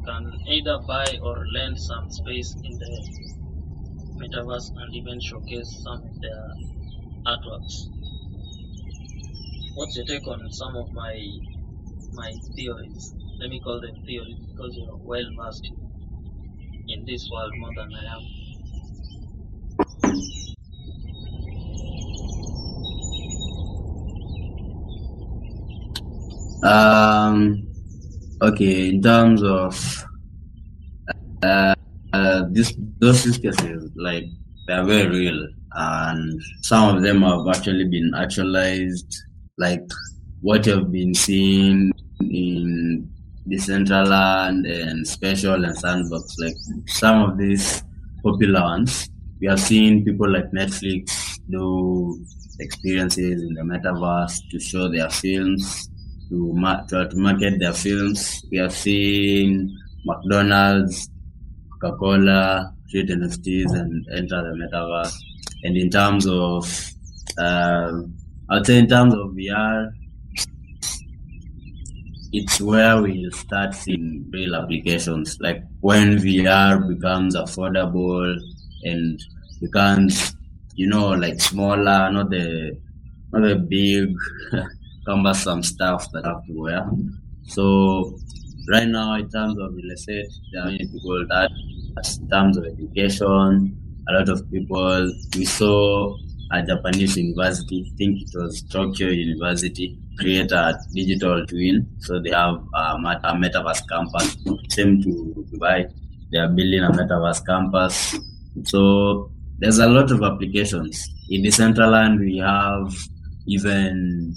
can 0.05 0.31
either 0.47 0.79
buy 0.87 1.05
or 1.21 1.45
lend 1.53 1.79
some 1.79 2.09
space 2.09 2.55
in 2.63 2.77
the 2.77 3.09
metaverse 4.17 4.71
and 4.75 4.95
even 4.95 5.19
showcase 5.19 5.81
some 5.83 6.01
of 6.03 6.21
their 6.21 6.43
artworks. 7.25 7.87
What's 9.75 9.95
your 9.97 10.05
take 10.05 10.27
on 10.27 10.49
some 10.51 10.75
of 10.75 10.91
my 10.93 11.15
my 12.13 12.31
theories? 12.55 13.13
Let 13.39 13.49
me 13.49 13.59
call 13.63 13.79
them 13.79 13.95
theories 14.05 14.39
because 14.49 14.75
you're 14.75 14.97
well 14.97 15.29
versed 15.37 15.69
in 16.87 17.05
this 17.05 17.29
world 17.31 17.51
more 17.57 17.71
than 17.75 17.89
I 17.93 18.15
am. 18.15 18.21
Um, 26.63 27.67
okay, 28.41 28.89
in 28.89 29.01
terms 29.01 29.43
of 29.43 30.05
uh, 31.43 31.75
uh, 32.13 32.43
this, 32.49 32.73
those 32.99 33.37
cases, 33.37 33.91
like 33.95 34.25
they're 34.67 34.83
very 34.83 35.07
real, 35.07 35.47
and 35.73 36.41
some 36.61 36.95
of 36.95 37.03
them 37.03 37.21
have 37.21 37.47
actually 37.49 37.85
been 37.85 38.11
actualized, 38.15 39.23
like 39.57 39.83
what 40.41 40.65
you've 40.65 40.91
been 40.91 41.13
seeing 41.13 41.91
in 42.21 43.07
Decentraland 43.47 44.67
and 44.67 45.07
Spatial 45.07 45.63
and 45.63 45.77
Sandbox. 45.77 46.35
Like 46.39 46.55
some 46.87 47.21
of 47.29 47.37
these 47.37 47.83
popular 48.23 48.61
ones, 48.61 49.09
we 49.39 49.47
have 49.47 49.59
seen 49.59 50.03
people 50.03 50.31
like 50.31 50.51
Netflix 50.51 51.39
do 51.49 52.19
experiences 52.59 53.43
in 53.43 53.53
the 53.53 53.61
metaverse 53.61 54.39
to 54.49 54.59
show 54.59 54.89
their 54.89 55.09
films 55.11 55.87
to, 56.29 56.53
ma- 56.53 56.81
to, 56.87 57.09
market 57.13 57.59
their 57.59 57.73
films. 57.73 58.43
We 58.51 58.57
have 58.57 58.73
seen 58.73 59.77
McDonald's, 60.05 61.09
Coca-Cola 61.81 62.73
create 62.89 63.09
NFTs 63.09 63.73
and 63.73 64.05
enter 64.15 64.41
the 64.43 64.57
metaverse. 64.57 65.13
And 65.63 65.77
in 65.77 65.89
terms 65.89 66.25
of, 66.27 66.63
um 67.37 68.13
I'd 68.49 68.65
say 68.65 68.77
in 68.79 68.87
terms 68.87 69.13
of 69.13 69.31
VR, 69.31 69.91
it's 72.31 72.61
where 72.61 73.01
we'll 73.01 73.31
start 73.31 73.73
seeing 73.75 74.29
real 74.31 74.55
applications. 74.55 75.37
Like 75.41 75.63
when 75.81 76.17
VR 76.17 76.87
becomes 76.87 77.35
affordable 77.35 78.37
and 78.83 79.19
becomes, 79.59 80.33
you 80.75 80.87
know, 80.87 81.09
like 81.09 81.41
smaller, 81.41 82.11
not 82.11 82.29
the 82.29 82.77
not 83.33 83.41
the 83.41 83.55
big 83.55 84.15
cumbersome 85.07 85.63
stuff 85.63 86.05
that 86.11 86.25
have 86.25 86.43
to 86.47 86.53
wear. 86.53 86.83
So 87.47 87.63
right 88.69 88.87
now, 88.87 89.15
in 89.15 89.29
terms 89.29 89.57
of 89.57 89.73
real 89.73 89.91
estate, 89.93 90.27
there 90.51 90.63
are 90.63 90.65
many 90.65 90.85
people 90.87 91.25
that, 91.29 91.49
in 92.19 92.29
terms 92.29 92.57
of 92.57 92.65
education, 92.65 93.77
a 94.09 94.13
lot 94.13 94.29
of 94.29 94.49
people. 94.51 95.11
We 95.35 95.45
saw 95.45 96.15
a 96.51 96.63
Japanese 96.63 97.17
university, 97.17 97.91
think 97.97 98.21
it 98.21 98.29
was 98.33 98.61
Tokyo 98.63 99.09
University, 99.09 99.97
create 100.19 100.51
a 100.51 100.77
digital 100.93 101.45
twin. 101.45 101.87
So 101.99 102.19
they 102.21 102.31
have 102.31 102.55
a, 102.73 102.85
a 103.23 103.33
metaverse 103.35 103.83
campus. 103.89 104.37
Same 104.69 105.01
to 105.03 105.45
Dubai. 105.51 105.91
They 106.31 106.39
are 106.39 106.49
building 106.49 106.83
a 106.83 106.91
metaverse 106.91 107.45
campus. 107.45 108.15
So 108.63 109.31
there's 109.59 109.79
a 109.79 109.87
lot 109.87 110.11
of 110.11 110.21
applications. 110.23 111.07
In 111.29 111.43
Decentraland, 111.43 112.19
we 112.19 112.37
have 112.37 112.93
even 113.47 114.35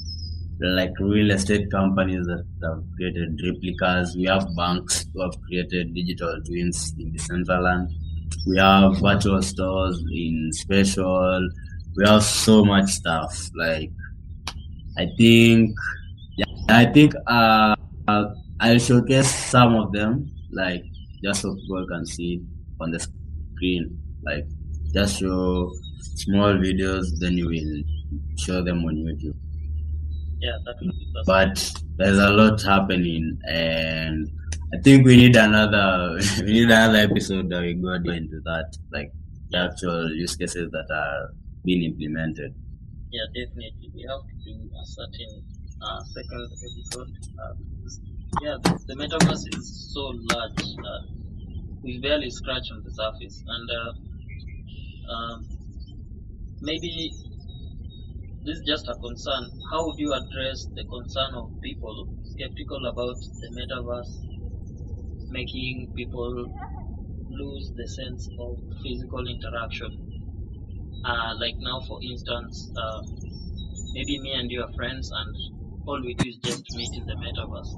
like 0.60 0.92
real 1.00 1.30
estate 1.30 1.70
companies 1.70 2.26
that 2.26 2.44
have 2.62 2.82
created 2.96 3.40
replicas. 3.42 4.14
We 4.14 4.24
have 4.24 4.46
banks 4.56 5.06
who 5.12 5.22
have 5.22 5.34
created 5.42 5.94
digital 5.94 6.40
twins 6.46 6.94
in 6.98 7.12
Decentraland. 7.12 7.88
We 8.46 8.58
have 8.58 8.98
virtual 8.98 9.42
stores 9.42 10.02
in 10.12 10.50
Spatial. 10.52 11.48
We 11.96 12.06
have 12.06 12.22
so 12.22 12.64
much 12.64 12.90
stuff. 12.90 13.50
Like, 13.54 13.90
I 14.98 15.08
think, 15.16 15.74
yeah, 16.36 16.46
I 16.68 16.84
think 16.84 17.14
uh, 17.26 17.74
I'll 18.06 18.78
showcase 18.78 19.34
some 19.34 19.74
of 19.74 19.92
them, 19.92 20.30
like, 20.52 20.84
just 21.24 21.42
so 21.42 21.54
people 21.54 21.86
can 21.88 22.04
see 22.04 22.42
on 22.80 22.90
the 22.90 23.00
screen. 23.00 23.98
Like, 24.22 24.46
just 24.92 25.20
show 25.20 25.72
small 26.00 26.52
videos, 26.52 27.06
then 27.18 27.38
you 27.38 27.48
will 27.48 27.82
show 28.36 28.62
them 28.62 28.84
on 28.84 28.96
YouTube 28.96 29.34
Yeah, 30.40 30.56
that 30.64 30.76
will 30.80 30.92
be 30.92 31.06
perfect. 31.12 31.26
but 31.26 31.82
there's 31.98 32.18
a 32.18 32.30
lot 32.30 32.62
happening 32.62 33.38
and 33.48 34.30
I 34.72 34.78
think 34.82 35.04
we 35.06 35.16
need 35.16 35.36
another 35.36 36.18
we 36.40 36.52
need 36.52 36.70
another 36.70 36.98
episode 36.98 37.50
that 37.50 37.60
we 37.60 37.74
go 37.74 37.92
into 37.92 38.40
that 38.44 38.76
like 38.92 39.12
the 39.50 39.58
actual 39.58 40.10
use 40.14 40.36
cases 40.36 40.70
that 40.70 40.88
are 40.90 41.34
being 41.64 41.82
implemented. 41.82 42.54
Yeah, 43.10 43.26
definitely. 43.34 43.90
We 43.94 44.02
have 44.08 44.22
to 44.22 44.34
do 44.44 44.70
a 44.80 44.86
certain 44.86 45.42
uh, 45.82 46.00
second 46.04 46.48
episode. 46.52 47.10
Uh, 47.38 47.54
yeah, 48.42 48.56
the, 48.62 48.78
the 48.86 48.94
metaverse 48.94 49.58
is 49.58 49.90
so 49.92 50.12
large. 50.32 50.62
Uh, 50.62 51.00
we 51.82 51.98
barely 51.98 52.30
scratch 52.30 52.70
on 52.70 52.82
the 52.84 52.92
surface, 52.92 53.42
and 53.46 53.70
uh, 53.70 55.12
um, 55.12 55.48
maybe 56.60 57.12
this 58.44 58.58
is 58.58 58.64
just 58.66 58.88
a 58.88 58.94
concern. 58.94 59.50
How 59.70 59.86
would 59.86 59.98
you 59.98 60.12
address 60.12 60.66
the 60.74 60.84
concern 60.84 61.34
of 61.34 61.50
people 61.62 62.08
skeptical 62.24 62.86
about 62.86 63.16
the 63.40 63.48
metaverse, 63.52 64.12
making 65.30 65.92
people 65.94 66.48
lose 67.28 67.70
the 67.76 67.86
sense 67.86 68.28
of 68.38 68.56
physical 68.82 69.26
interaction? 69.28 69.92
Uh, 71.04 71.34
like 71.38 71.56
now, 71.58 71.80
for 71.86 72.00
instance, 72.02 72.70
uh, 72.76 73.02
maybe 73.92 74.18
me 74.20 74.32
and 74.32 74.50
you 74.50 74.62
are 74.62 74.72
friends, 74.72 75.10
and 75.12 75.36
all 75.86 76.00
we 76.00 76.14
do 76.14 76.28
is 76.28 76.36
just 76.36 76.64
meet 76.76 76.92
in 76.96 77.06
the 77.06 77.14
metaverse, 77.14 77.72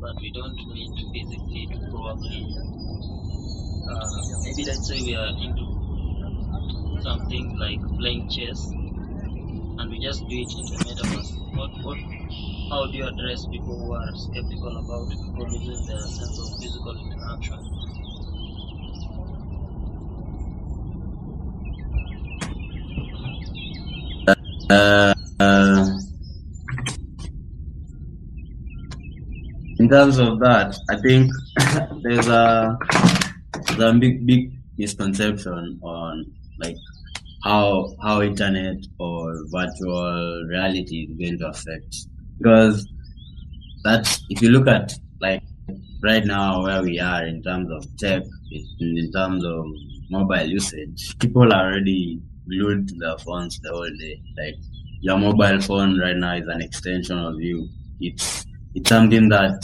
but 0.00 0.14
we 0.20 0.30
don't 0.32 0.56
meet 0.72 0.92
physically 1.12 1.66
to 1.72 1.78
probably. 1.90 2.44
Uh, 3.88 4.08
maybe 4.42 4.64
let's 4.64 4.88
say 4.88 5.00
we 5.00 5.14
are 5.14 5.32
into 5.40 7.00
something 7.02 7.56
like 7.58 7.80
playing 7.98 8.28
chess, 8.28 8.70
and 9.78 9.90
we 9.90 9.98
just 9.98 10.26
do 10.28 10.36
it 10.36 10.52
in 10.52 10.64
the 10.66 10.76
metaverse. 10.84 11.32
What, 11.54 11.70
what, 11.84 11.98
how 12.70 12.90
do 12.90 12.96
you 12.96 13.06
address 13.06 13.46
people 13.46 13.76
who 13.78 13.92
are 13.94 14.14
skeptical 14.14 14.76
about 14.78 15.10
people 15.10 15.46
losing 15.48 15.86
their 15.86 16.00
sense 16.00 16.38
of 16.38 16.58
physical 16.60 16.96
interaction? 16.96 17.58
Uh, 24.68 25.14
uh, 25.38 25.86
in 29.78 29.88
terms 29.88 30.18
of 30.18 30.40
that, 30.40 30.76
I 30.90 30.96
think 30.96 31.30
there's 32.02 32.26
a 32.26 32.76
there's 33.68 33.78
a 33.78 33.92
big 33.92 34.26
big 34.26 34.52
misconception 34.76 35.78
on 35.82 36.26
like 36.58 36.76
how 37.46 37.94
how 38.02 38.22
internet 38.22 38.76
or 38.98 39.22
virtual 39.52 40.44
reality 40.50 41.06
is 41.06 41.16
going 41.18 41.38
to 41.38 41.46
affect. 41.48 41.92
Because 42.38 42.86
that's 43.84 44.20
if 44.30 44.42
you 44.42 44.50
look 44.50 44.66
at 44.66 44.92
like 45.20 45.42
right 46.02 46.24
now 46.24 46.62
where 46.64 46.82
we 46.82 46.98
are 46.98 47.24
in 47.26 47.42
terms 47.42 47.70
of 47.70 47.84
tech 47.98 48.22
in, 48.80 49.10
terms 49.12 49.44
of 49.44 49.64
mobile 50.10 50.46
usage 50.46 51.18
people 51.18 51.52
are 51.52 51.66
already 51.68 52.20
glued 52.48 52.86
to 52.88 52.94
their 52.98 53.18
phones 53.18 53.58
the 53.60 53.70
whole 53.70 53.96
day. 54.00 54.20
Like 54.36 54.56
your 55.00 55.18
mobile 55.18 55.60
phone 55.60 55.98
right 56.00 56.16
now 56.16 56.34
is 56.34 56.48
an 56.48 56.60
extension 56.60 57.18
of 57.18 57.40
you. 57.40 57.68
It's 58.00 58.44
it's 58.74 58.88
something 58.88 59.28
that 59.28 59.60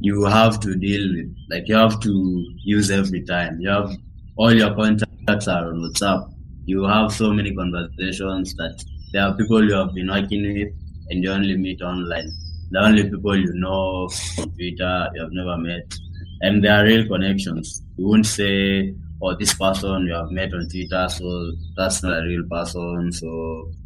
you 0.00 0.24
have 0.24 0.58
to 0.60 0.74
deal 0.74 1.08
with. 1.14 1.30
Like 1.50 1.68
you 1.68 1.76
have 1.76 2.00
to 2.00 2.44
use 2.64 2.90
every 2.90 3.22
time. 3.22 3.60
You 3.60 3.70
have 3.70 3.90
all 4.36 4.52
your 4.52 4.74
contacts 4.74 5.48
are 5.48 5.68
on 5.68 5.80
whatsapp 5.80 6.37
you 6.70 6.84
have 6.84 7.12
so 7.20 7.26
many 7.38 7.50
conversations 7.60 8.54
that 8.60 8.76
there 9.12 9.22
are 9.26 9.34
people 9.40 9.62
you 9.68 9.74
have 9.80 9.92
been 9.94 10.08
working 10.16 10.42
with 10.56 10.72
and 11.10 11.24
you 11.24 11.30
only 11.38 11.56
meet 11.56 11.80
online. 11.82 12.30
The 12.70 12.80
only 12.88 13.04
people 13.12 13.36
you 13.44 13.52
know 13.54 14.08
on 14.38 14.48
Twitter 14.56 14.94
you 15.14 15.22
have 15.22 15.32
never 15.40 15.56
met. 15.68 15.86
And 16.42 16.62
there 16.62 16.74
are 16.78 16.84
real 16.84 17.06
connections. 17.08 17.82
You 17.96 18.06
won't 18.08 18.26
say, 18.26 18.94
Oh, 19.20 19.34
this 19.36 19.52
person 19.54 20.06
you 20.06 20.14
have 20.14 20.30
met 20.30 20.52
on 20.54 20.68
Twitter, 20.68 21.08
so 21.08 21.24
that's 21.76 22.02
not 22.04 22.18
a 22.18 22.22
real 22.22 22.44
person, 22.48 23.10
so 23.10 23.28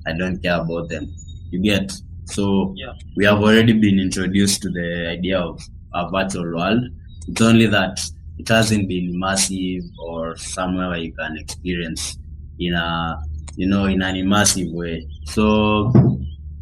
I 0.07 0.13
don't 0.13 0.43
care 0.43 0.61
about 0.61 0.91
them. 0.91 1.07
You 1.51 1.61
get 1.63 1.91
so 2.27 2.75
Yeah. 2.77 2.93
we 3.17 3.25
have 3.25 3.39
already 3.41 3.73
been 3.87 3.99
introduced 3.99 4.61
to 4.63 4.71
the 4.71 4.89
idea 5.17 5.39
of 5.41 5.61
a 5.95 6.11
virtual 6.11 6.53
world. 6.55 6.83
It's 7.29 7.41
only 7.41 7.67
that 7.67 8.01
it 8.39 8.49
hasn't 8.49 8.89
been 8.89 9.19
massive 9.19 9.85
or 9.99 10.37
somewhere 10.37 10.89
where 10.91 10.99
you 10.99 11.13
can 11.13 11.37
experience 11.39 12.19
in 12.67 12.75
a 12.75 13.19
you 13.57 13.67
know 13.69 13.85
in 13.87 14.03
an 14.03 14.15
immersive 14.17 14.73
way. 14.73 15.07
So 15.25 15.93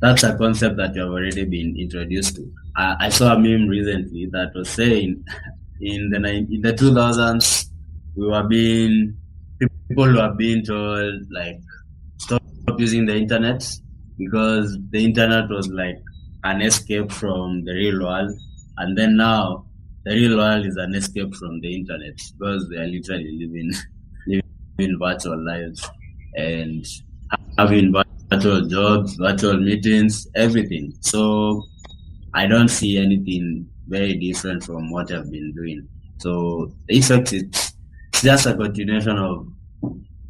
that's 0.00 0.22
a 0.22 0.36
concept 0.36 0.76
that 0.76 0.94
you 0.94 1.02
have 1.02 1.10
already 1.10 1.44
been 1.44 1.76
introduced 1.78 2.36
to. 2.36 2.52
I, 2.76 2.96
I 3.06 3.08
saw 3.10 3.34
a 3.34 3.38
meme 3.38 3.68
recently 3.68 4.26
that 4.32 4.52
was 4.54 4.70
saying 4.70 5.24
in 5.80 6.10
the 6.10 6.18
in 6.28 6.60
the 6.62 6.72
2000s 6.72 7.66
we 8.16 8.26
were 8.26 8.42
being 8.44 9.16
people 9.88 10.12
were 10.14 10.34
being 10.36 10.64
told 10.64 11.14
like 11.30 11.58
stop 12.18 12.42
using 12.78 13.06
the 13.06 13.16
internet 13.16 13.62
because 14.18 14.76
the 14.90 15.04
internet 15.04 15.48
was 15.48 15.68
like 15.68 15.98
an 16.44 16.62
escape 16.62 17.10
from 17.12 17.64
the 17.64 17.72
real 17.72 18.02
world 18.02 18.30
and 18.78 18.96
then 18.96 19.16
now 19.16 19.64
the 20.04 20.12
real 20.12 20.36
world 20.36 20.64
is 20.66 20.76
an 20.76 20.94
escape 20.94 21.34
from 21.34 21.60
the 21.60 21.74
internet 21.74 22.16
because 22.38 22.68
they 22.70 22.76
are 22.76 22.86
literally 22.86 23.36
living 23.38 23.70
living 24.80 24.98
virtual 24.98 25.44
lives 25.44 25.88
and 26.34 26.84
having 27.58 27.92
virtual 28.30 28.66
jobs, 28.66 29.14
virtual 29.16 29.58
meetings, 29.58 30.26
everything. 30.34 30.92
So 31.00 31.64
I 32.34 32.46
don't 32.46 32.68
see 32.68 32.98
anything 32.98 33.68
very 33.88 34.14
different 34.14 34.64
from 34.64 34.90
what 34.90 35.12
I've 35.12 35.30
been 35.30 35.52
doing. 35.54 35.88
So 36.18 36.72
effect 36.88 37.32
is 37.32 37.42
it's 37.42 37.72
just 38.22 38.46
a 38.46 38.54
continuation 38.54 39.16
of 39.16 39.46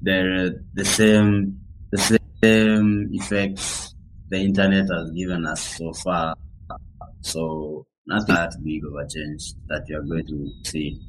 the 0.02 0.62
the 0.74 0.84
same 0.84 1.60
the 1.90 1.98
same 1.98 3.10
effects 3.12 3.94
the 4.28 4.38
internet 4.38 4.88
has 4.88 5.10
given 5.10 5.46
us 5.46 5.76
so 5.76 5.92
far. 5.92 6.34
So 7.22 7.86
nothing 8.06 8.34
that 8.34 8.54
big 8.64 8.84
of 8.84 8.94
a 8.94 9.08
change 9.08 9.52
that 9.68 9.84
you're 9.88 10.02
going 10.02 10.26
to 10.26 10.50
see. 10.64 11.00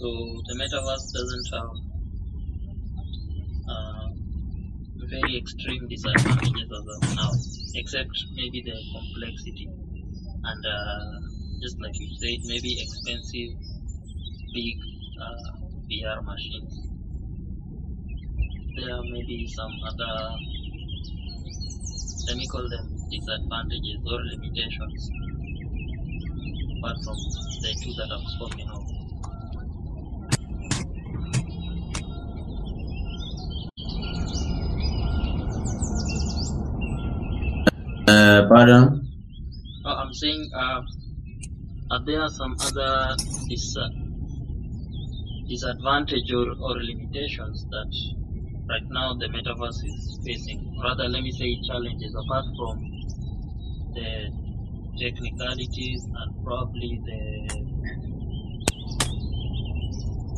So 0.00 0.08
the 0.48 0.54
metaverse 0.56 1.12
doesn't 1.12 1.46
have 1.52 1.72
uh, 3.68 4.08
very 5.12 5.36
extreme 5.36 5.86
disadvantages 5.88 6.72
as 6.72 6.86
of 6.88 7.16
now, 7.16 7.32
except 7.74 8.16
maybe 8.34 8.62
the 8.62 8.80
complexity 8.96 9.68
and 10.42 10.64
uh, 10.64 11.20
just 11.60 11.78
like 11.82 11.92
you 12.00 12.08
said, 12.16 12.40
maybe 12.48 12.80
expensive, 12.80 13.52
big 14.54 14.76
uh, 15.20 15.52
VR 15.84 16.24
machines. 16.24 16.80
There 18.76 19.02
may 19.02 19.22
be 19.28 19.46
some 19.54 19.72
other, 19.84 20.14
let 22.26 22.36
me 22.38 22.46
call 22.46 22.66
them 22.70 22.88
disadvantages 23.10 24.00
or 24.06 24.20
limitations, 24.32 25.10
apart 26.78 26.96
from 27.04 27.16
the 27.60 27.76
two 27.84 27.92
that 28.00 28.08
I've 28.10 28.28
spoken 28.40 28.68
of. 28.70 28.99
Pardon? 38.50 39.06
Oh, 39.86 39.94
I'm 40.02 40.12
saying, 40.12 40.50
uh, 40.54 40.82
are 41.92 42.04
there 42.04 42.28
some 42.28 42.56
other 42.60 43.16
dis- 43.48 43.76
disadvantage 45.48 46.32
or, 46.32 46.46
or 46.58 46.74
limitations 46.82 47.66
that 47.70 47.90
right 48.68 48.88
now 48.90 49.14
the 49.14 49.26
metaverse 49.26 49.82
is 49.84 50.18
facing. 50.24 50.60
Rather, 50.82 51.08
let 51.08 51.22
me 51.22 51.32
say 51.32 51.60
challenges 51.66 52.14
apart 52.14 52.44
from 52.56 52.78
the 53.94 54.30
technicalities 54.98 56.04
and 56.04 56.44
probably 56.44 57.00
the 57.04 57.20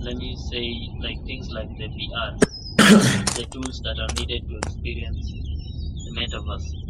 let 0.04 0.16
me 0.16 0.36
say 0.50 0.66
like 1.00 1.22
things 1.26 1.48
like 1.50 1.68
the 1.78 1.88
VR, 1.88 2.38
the 3.36 3.46
tools 3.52 3.80
that 3.84 3.96
are 4.00 4.12
needed 4.18 4.48
to 4.48 4.56
experience 4.64 5.30
the 5.30 6.10
metaverse. 6.18 6.81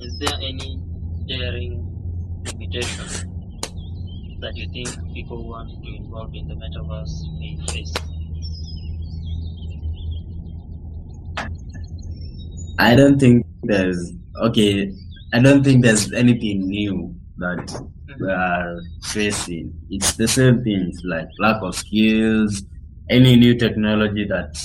Is 0.00 0.18
there 0.18 0.38
any 0.42 0.78
daring 1.26 1.82
limitation 2.44 3.36
that 4.40 4.54
you 4.54 4.68
think 4.68 4.88
people 5.14 5.42
who 5.42 5.48
want 5.48 5.70
to 5.70 5.96
involve 5.96 6.34
in 6.34 6.48
the 6.48 6.54
metaverse 6.54 7.24
may 7.38 7.56
face? 7.66 7.94
I 12.78 12.94
don't 12.94 13.18
think 13.18 13.46
there's 13.62 14.12
okay. 14.42 14.92
I 15.32 15.40
don't 15.40 15.64
think 15.64 15.82
there's 15.82 16.12
anything 16.12 16.68
new 16.68 17.14
that 17.38 17.70
we 18.06 18.14
mm-hmm. 18.14 18.24
are 18.28 18.80
facing. 19.02 19.72
It's 19.88 20.12
the 20.12 20.28
same 20.28 20.62
things 20.62 21.00
like 21.04 21.28
lack 21.38 21.62
of 21.62 21.74
skills. 21.74 22.62
Any 23.08 23.36
new 23.36 23.54
technology 23.56 24.26
that 24.26 24.58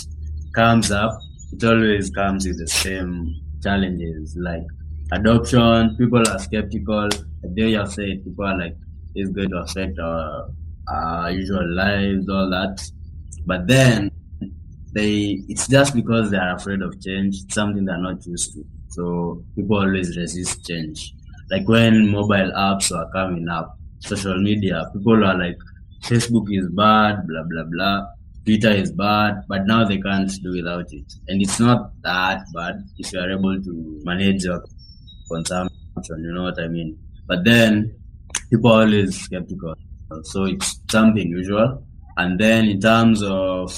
comes 0.54 0.92
up, 0.92 1.18
it 1.54 1.64
always 1.64 2.10
comes 2.10 2.46
with 2.46 2.60
the 2.60 2.68
same 2.68 3.34
challenges 3.64 4.36
like 4.36 4.66
adoption. 5.12 5.95
People 5.97 6.24
are 6.28 6.39
skeptical. 6.39 7.09
Like 7.43 7.55
they 7.55 7.74
said, 7.86 8.24
people 8.24 8.45
are 8.45 8.57
like, 8.57 8.76
it's 9.16 9.32
going 9.32 9.49
to 9.49 9.57
affect 9.57 9.99
our, 9.99 10.49
our 10.88 11.32
usual 11.32 11.68
lives, 11.76 12.30
all 12.30 12.49
that. 12.49 12.82
But 13.45 13.68
then 13.68 14.12
they, 14.93 15.39
it's 15.47 15.68
just 15.68 15.95
because 15.95 16.32
they 16.32 16.38
are 16.38 16.55
afraid 16.55 16.82
of 16.82 16.99
change. 17.01 17.43
It's 17.43 17.53
something 17.53 17.86
they're 17.86 17.97
not 17.97 18.26
used 18.26 18.53
to. 18.53 18.66
So 18.89 19.43
people 19.55 19.78
always 19.78 20.18
resist 20.18 20.66
change. 20.66 21.14
Like 21.49 21.68
when 21.68 22.09
mobile 22.09 22.51
apps 22.55 22.95
are 22.95 23.09
coming 23.12 23.49
up, 23.49 23.78
social 23.99 24.41
media, 24.41 24.86
people 24.93 25.24
are 25.24 25.38
like, 25.38 25.57
Facebook 26.03 26.47
is 26.49 26.68
bad, 26.70 27.28
blah, 27.28 27.43
blah, 27.49 27.64
blah. 27.70 28.05
Twitter 28.45 28.72
is 28.72 28.91
bad, 28.91 29.43
but 29.47 29.68
now 29.68 29.86
they 29.86 29.99
can't 29.99 30.32
do 30.41 30.51
without 30.51 30.91
it. 30.91 31.14
And 31.28 31.41
it's 31.41 31.59
not 31.59 31.91
that 32.03 32.43
bad 32.55 32.84
if 32.97 33.14
you 33.14 33.20
are 33.20 33.30
able 33.32 33.62
to 33.62 33.99
manage 34.03 34.43
your 34.43 34.64
consumption, 35.32 36.24
you 36.24 36.34
know 36.34 36.44
what 36.44 36.60
I 36.60 36.68
mean? 36.68 36.98
But 37.28 37.44
then 37.46 37.96
people 38.50 38.72
are 38.72 38.82
always 38.82 39.20
skeptical. 39.20 39.76
So 40.24 40.46
it's 40.46 40.80
something 40.90 41.28
usual. 41.28 41.84
And 42.18 42.40
then 42.40 42.66
in 42.66 42.80
terms 42.80 43.24
of 43.24 43.72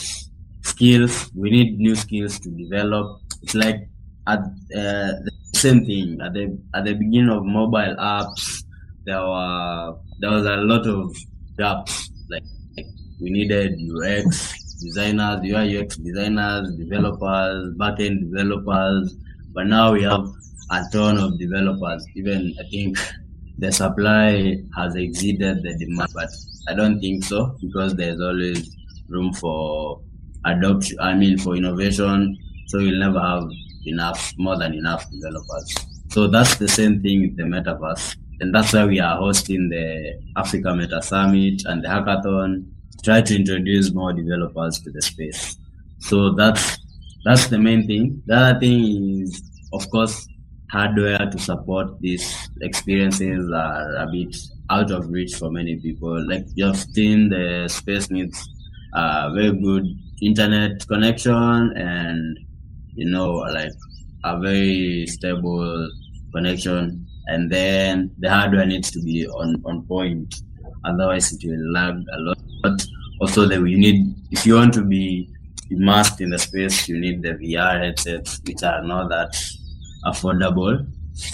skills, 0.64 1.32
we 1.36 1.52
need 1.52 1.80
new 1.80 1.96
skills 1.96 2.40
to 2.40 2.50
develop. 2.50 3.22
It's 3.42 3.56
like 3.56 3.88
at 4.28 4.40
uh, 4.40 5.12
the 5.24 5.32
same 5.54 5.86
thing 5.86 6.20
at 6.22 6.34
the 6.34 6.58
at 6.74 6.86
the 6.86 6.94
beginning 6.94 7.30
of 7.30 7.44
mobile 7.46 7.96
apps. 8.00 8.64
There 9.06 9.22
were 9.22 9.96
there 10.20 10.32
was 10.32 10.46
a 10.46 10.58
lot 10.58 10.88
of 10.88 11.16
gaps. 11.58 12.10
Like, 12.30 12.44
like 12.78 12.88
we 13.22 13.30
needed 13.30 13.78
UX 13.80 14.54
designers, 14.82 15.42
UI 15.44 15.78
UX 15.78 15.98
designers, 15.98 16.76
developers, 16.78 17.76
backend 17.78 18.32
developers. 18.32 19.16
But 19.54 19.68
now 19.68 19.94
we 19.94 20.04
have 20.04 20.26
a 20.74 20.84
ton 20.92 21.18
of 21.18 21.38
developers. 21.40 22.06
Even 22.16 22.54
I 22.60 22.64
think 22.70 22.98
the 23.60 23.72
supply 23.72 24.58
has 24.76 24.96
exceeded 24.96 25.64
the 25.64 25.78
demand, 25.78 26.10
but 26.14 26.30
I 26.68 26.74
don't 26.74 27.00
think 27.00 27.24
so 27.24 27.56
because 27.62 27.96
there's 27.96 28.20
always 28.20 28.76
room 29.08 29.34
for 29.34 30.02
adoption. 30.46 30.98
I 31.00 31.14
mean, 31.14 31.38
for 31.38 31.56
innovation. 31.56 32.38
So 32.68 32.80
you'll 32.80 33.00
never 33.00 33.20
have 33.20 33.44
enough, 33.86 34.34
more 34.38 34.58
than 34.58 34.74
enough 34.74 35.06
developers. 35.12 35.76
So 36.10 36.28
that's 36.28 36.56
the 36.56 36.68
same 36.68 37.02
thing 37.02 37.22
with 37.22 37.38
the 37.38 37.44
metaverse. 37.44 38.16
And 38.40 38.54
that's 38.54 38.74
why 38.74 38.86
we 38.86 39.00
are 39.00 39.18
hosting 39.18 39.70
the 39.70 40.20
Africa 40.36 40.76
Meta 40.76 41.02
Summit 41.02 41.62
and 41.66 41.84
the 41.84 41.88
hackathon 41.88 42.66
to 42.92 42.98
try 43.04 43.22
to 43.22 43.36
introduce 43.36 43.94
more 43.94 44.12
developers 44.14 44.80
to 44.82 44.92
the 44.92 45.02
space. 45.02 45.58
So 46.00 46.34
that's 46.34 46.80
that's 47.26 47.48
the 47.48 47.58
main 47.58 47.88
thing. 47.88 48.22
The 48.26 48.36
other 48.36 48.60
thing 48.60 49.22
is, 49.22 49.42
of 49.72 49.90
course, 49.90 50.28
hardware 50.74 51.30
to 51.30 51.38
support 51.38 51.88
these 52.02 52.26
experiences 52.62 53.52
are 53.52 53.96
a 53.98 54.08
bit 54.12 54.36
out 54.72 54.90
of 54.90 55.08
reach 55.10 55.36
for 55.36 55.52
many 55.52 55.76
people. 55.76 56.16
Like 56.28 56.46
you've 56.56 56.76
seen, 56.78 57.30
the 57.30 57.68
space 57.70 58.10
needs 58.10 58.38
a 58.94 59.32
very 59.34 59.54
good. 59.54 59.86
Internet 60.22 60.88
connection 60.88 61.74
and 61.76 62.40
you 62.96 63.10
know 63.10 63.32
like 63.58 63.74
a 64.24 64.40
very 64.40 65.06
stable 65.08 65.90
connection. 66.34 67.06
And 67.28 67.52
then 67.52 68.12
the 68.20 68.30
hardware 68.30 68.66
needs 68.66 68.90
to 68.92 69.02
be 69.02 69.28
on, 69.28 69.62
on 69.66 69.86
point. 69.86 70.34
Otherwise 70.86 71.34
it 71.34 71.42
will 71.46 71.72
lag 71.72 71.96
a 72.14 72.20
lot. 72.20 72.38
But 72.64 72.86
also 73.22 73.46
that 73.48 73.62
we 73.62 73.76
need 73.76 74.16
if 74.32 74.46
you 74.46 74.56
want 74.56 74.74
to 74.74 74.84
be 74.84 75.30
immersed 75.70 76.20
in 76.22 76.30
the 76.30 76.40
space 76.40 76.88
you 76.90 77.00
need 77.00 77.22
the 77.22 77.34
vr 77.42 77.80
headsets 77.82 78.42
which 78.46 78.64
are 78.64 78.84
not 78.84 79.08
that 79.10 79.34
affordable 80.06 80.88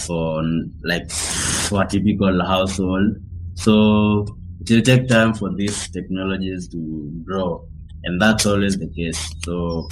for 0.05 0.43
like 0.83 1.09
for 1.09 1.83
a 1.83 1.87
typical 1.87 2.45
household. 2.45 3.15
So 3.55 4.25
it 4.61 4.69
will 4.71 4.81
take 4.81 5.07
time 5.07 5.33
for 5.33 5.53
these 5.53 5.89
technologies 5.89 6.67
to 6.69 7.11
grow 7.25 7.67
and 8.03 8.21
that's 8.21 8.45
always 8.45 8.77
the 8.77 8.87
case. 8.89 9.33
So 9.43 9.87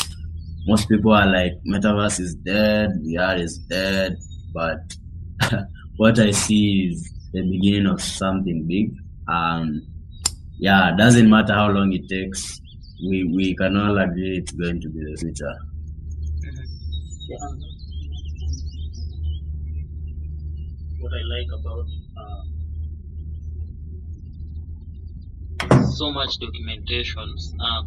most 0.67 0.89
people 0.89 1.13
are 1.13 1.27
like 1.27 1.53
metaverse 1.65 2.19
is 2.19 2.35
dead 2.35 2.89
vr 3.05 3.39
is 3.39 3.57
dead 3.69 4.17
but 4.53 4.79
what 5.95 6.19
i 6.19 6.29
see 6.31 6.89
is 6.91 7.09
the 7.31 7.41
beginning 7.41 7.87
of 7.87 8.01
something 8.01 8.65
big 8.67 8.93
um 9.29 9.81
yeah 10.59 10.91
doesn't 10.97 11.29
matter 11.29 11.53
how 11.53 11.69
long 11.69 11.93
it 11.93 12.07
takes 12.09 12.59
we 13.09 13.23
we 13.35 13.55
can 13.55 13.77
all 13.77 13.97
agree 13.97 14.37
it's 14.37 14.51
going 14.51 14.81
to 14.81 14.89
be 14.89 14.99
the 15.03 15.15
future. 15.21 15.55
Yeah. 17.29 17.76
What 20.99 21.13
I 21.13 21.21
like 21.21 21.47
about 21.53 21.85
uh, 22.17 22.43
so 25.91 26.11
much 26.11 26.39
documentations. 26.39 27.53
Uh, 27.59 27.83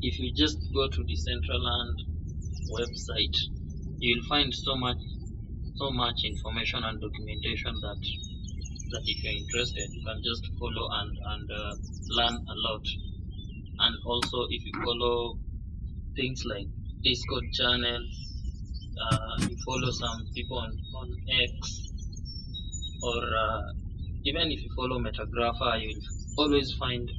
if 0.00 0.18
you 0.20 0.32
just 0.34 0.58
go 0.72 0.88
to 0.88 1.02
the 1.02 1.14
Decentraland 1.14 1.98
website, 2.70 3.36
you'll 3.98 4.24
find 4.28 4.54
so 4.54 4.76
much, 4.76 4.98
so 5.76 5.90
much 5.90 6.22
information 6.24 6.84
and 6.84 7.00
documentation 7.00 7.74
that 7.80 7.98
that 8.90 9.02
if 9.04 9.24
you're 9.24 9.32
interested, 9.32 9.88
you 9.90 10.04
can 10.04 10.22
just 10.22 10.46
follow 10.58 10.88
and 11.00 11.18
and 11.26 11.50
uh, 11.50 11.74
learn 12.10 12.34
a 12.34 12.54
lot. 12.68 12.86
And 13.80 13.96
also, 14.06 14.46
if 14.50 14.64
you 14.64 14.72
follow 14.84 15.38
things 16.14 16.44
like 16.44 16.68
Discord 17.02 17.44
channels, 17.52 18.14
uh, 19.10 19.36
you 19.40 19.56
follow 19.66 19.90
some 19.90 20.24
people 20.34 20.58
on, 20.58 20.78
on 20.94 21.16
X, 21.42 21.83
or 23.04 23.22
uh, 23.36 23.60
even 24.24 24.50
if 24.50 24.62
you 24.62 24.70
follow 24.74 24.98
Metagrapher, 24.98 25.80
you'll 25.82 26.00
always 26.38 26.72
find 26.78 27.10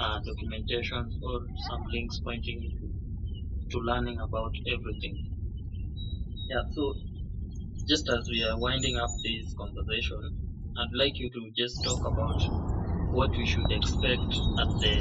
uh, 0.00 0.18
documentation 0.26 1.20
or 1.22 1.40
some 1.68 1.84
links 1.92 2.18
pointing 2.24 2.60
to, 3.70 3.78
learning 3.78 4.18
about 4.20 4.52
everything. 4.66 5.16
Yeah, 6.48 6.62
so 6.74 6.94
just 7.88 8.08
as 8.08 8.28
we 8.28 8.42
are 8.44 8.58
winding 8.58 8.96
up 8.96 9.10
this 9.22 9.54
conversation, 9.54 10.20
I'd 10.78 10.96
like 10.96 11.18
you 11.18 11.30
to 11.30 11.50
just 11.56 11.82
talk 11.84 12.00
about 12.00 12.40
what 13.12 13.30
we 13.30 13.46
should 13.46 13.70
expect 13.70 14.30
at 14.62 14.70
the 14.82 14.94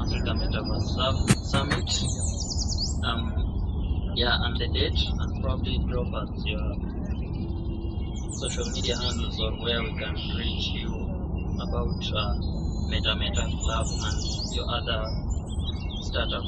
Africa 0.00 0.32
Metaverse 0.40 1.28
Summit. 1.44 1.90
Um, 3.04 4.12
yeah, 4.14 4.36
and 4.40 4.56
the 4.56 4.68
date, 4.68 4.98
and 5.20 5.42
probably 5.42 5.78
drop 5.88 6.12
us 6.14 6.42
your 6.44 6.91
social 8.32 8.68
media 8.70 8.96
handles 8.96 9.40
or 9.40 9.52
where 9.62 9.82
we 9.82 9.92
can 9.98 10.14
reach 10.36 10.68
you 10.68 10.88
about 11.60 12.02
uh, 12.14 12.34
Meta 12.88 13.14
Meta 13.16 13.46
Club 13.62 13.86
and 14.04 14.54
your 14.54 14.66
other 14.68 15.06
startup. 16.02 16.44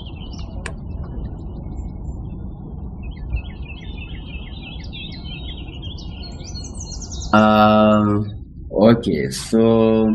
Um, 7.35 8.45
okay, 8.71 9.29
so 9.31 10.15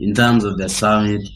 in 0.00 0.14
terms 0.14 0.44
of 0.44 0.58
the 0.58 0.68
summit, 0.68 1.28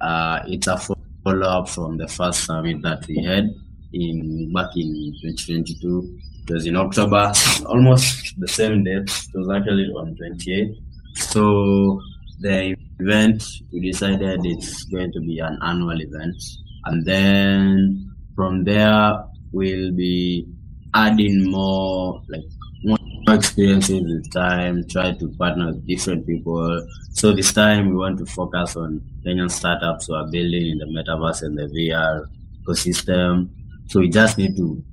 uh, 0.00 0.40
it's 0.46 0.66
a 0.68 0.78
follow 0.78 1.46
up 1.46 1.68
from 1.68 1.96
the 1.98 2.08
first 2.08 2.44
summit 2.44 2.80
that 2.82 3.06
we 3.06 3.22
had 3.22 3.54
in 3.92 4.52
back 4.52 4.70
in 4.76 5.14
2022. 5.22 6.18
It 6.46 6.52
was 6.52 6.66
in 6.66 6.76
October, 6.76 7.32
almost 7.66 8.38
the 8.38 8.48
same 8.48 8.84
date. 8.84 9.08
It 9.08 9.34
was 9.34 9.48
actually 9.50 9.86
on 9.96 10.14
28th. 10.14 10.76
So 11.14 12.00
the 12.40 12.76
event 13.00 13.42
we 13.72 13.80
decided 13.80 14.40
it's 14.44 14.84
going 14.84 15.10
to 15.12 15.20
be 15.20 15.38
an 15.38 15.58
annual 15.62 15.98
event, 16.00 16.36
and 16.84 17.04
then 17.06 18.12
from 18.36 18.64
there 18.64 19.24
we'll 19.52 19.92
be 19.92 20.46
adding 20.94 21.50
more 21.50 22.20
like 22.28 22.44
more 22.84 22.98
experiences 23.28 24.02
with 24.02 24.30
time, 24.32 24.86
try 24.88 25.12
to 25.12 25.28
partner 25.38 25.68
with 25.68 25.86
different 25.86 26.26
people. 26.26 26.86
So 27.12 27.32
this 27.32 27.54
time 27.54 27.88
we 27.88 27.96
want 27.96 28.18
to 28.18 28.26
focus 28.26 28.76
on 28.76 29.00
Kenyan 29.24 29.50
startups 29.50 30.08
who 30.08 30.14
are 30.14 30.30
building 30.30 30.72
in 30.72 30.78
the 30.78 30.86
metaverse 30.86 31.42
and 31.42 31.56
the 31.56 31.62
VR 31.62 32.26
ecosystem. 32.66 33.48
So 33.86 34.00
we 34.00 34.10
just 34.10 34.36
need 34.36 34.56
to 34.56 34.84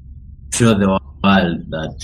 show 0.53 0.73
the 0.73 1.01
world 1.23 1.69
that 1.69 1.95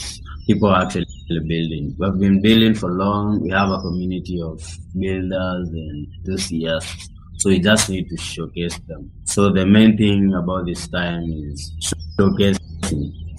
people 0.47 0.69
are 0.69 0.83
actually 0.83 1.05
building. 1.29 1.95
We've 1.97 2.19
been 2.19 2.41
building 2.41 2.73
for 2.75 2.91
long. 2.91 3.41
We 3.41 3.49
have 3.49 3.69
a 3.69 3.79
community 3.81 4.41
of 4.41 4.61
builders 4.97 5.69
and 5.69 6.07
enthusiasts. 6.17 7.09
So 7.37 7.49
we 7.49 7.59
just 7.59 7.89
need 7.89 8.09
to 8.09 8.17
showcase 8.17 8.79
them. 8.87 9.11
So 9.25 9.51
the 9.51 9.65
main 9.65 9.97
thing 9.97 10.33
about 10.33 10.65
this 10.65 10.87
time 10.87 11.23
is 11.51 11.71
showcasing. 12.17 12.59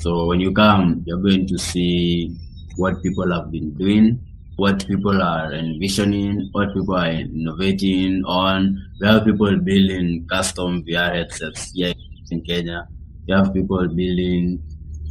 So 0.00 0.26
when 0.26 0.40
you 0.40 0.52
come, 0.52 1.02
you're 1.06 1.18
going 1.18 1.46
to 1.48 1.58
see 1.58 2.36
what 2.76 3.02
people 3.02 3.32
have 3.32 3.50
been 3.50 3.74
doing, 3.74 4.20
what 4.56 4.86
people 4.86 5.20
are 5.20 5.52
envisioning, 5.52 6.48
what 6.52 6.72
people 6.74 6.94
are 6.94 7.10
innovating 7.10 8.22
on. 8.24 8.78
We 9.00 9.08
have 9.08 9.24
people 9.24 9.56
building 9.58 10.26
custom 10.30 10.84
VR 10.84 11.14
headsets 11.14 11.72
here 11.72 11.94
in 12.30 12.42
Kenya. 12.42 12.86
We 13.26 13.34
have 13.34 13.52
people 13.52 13.88
building 13.88 14.62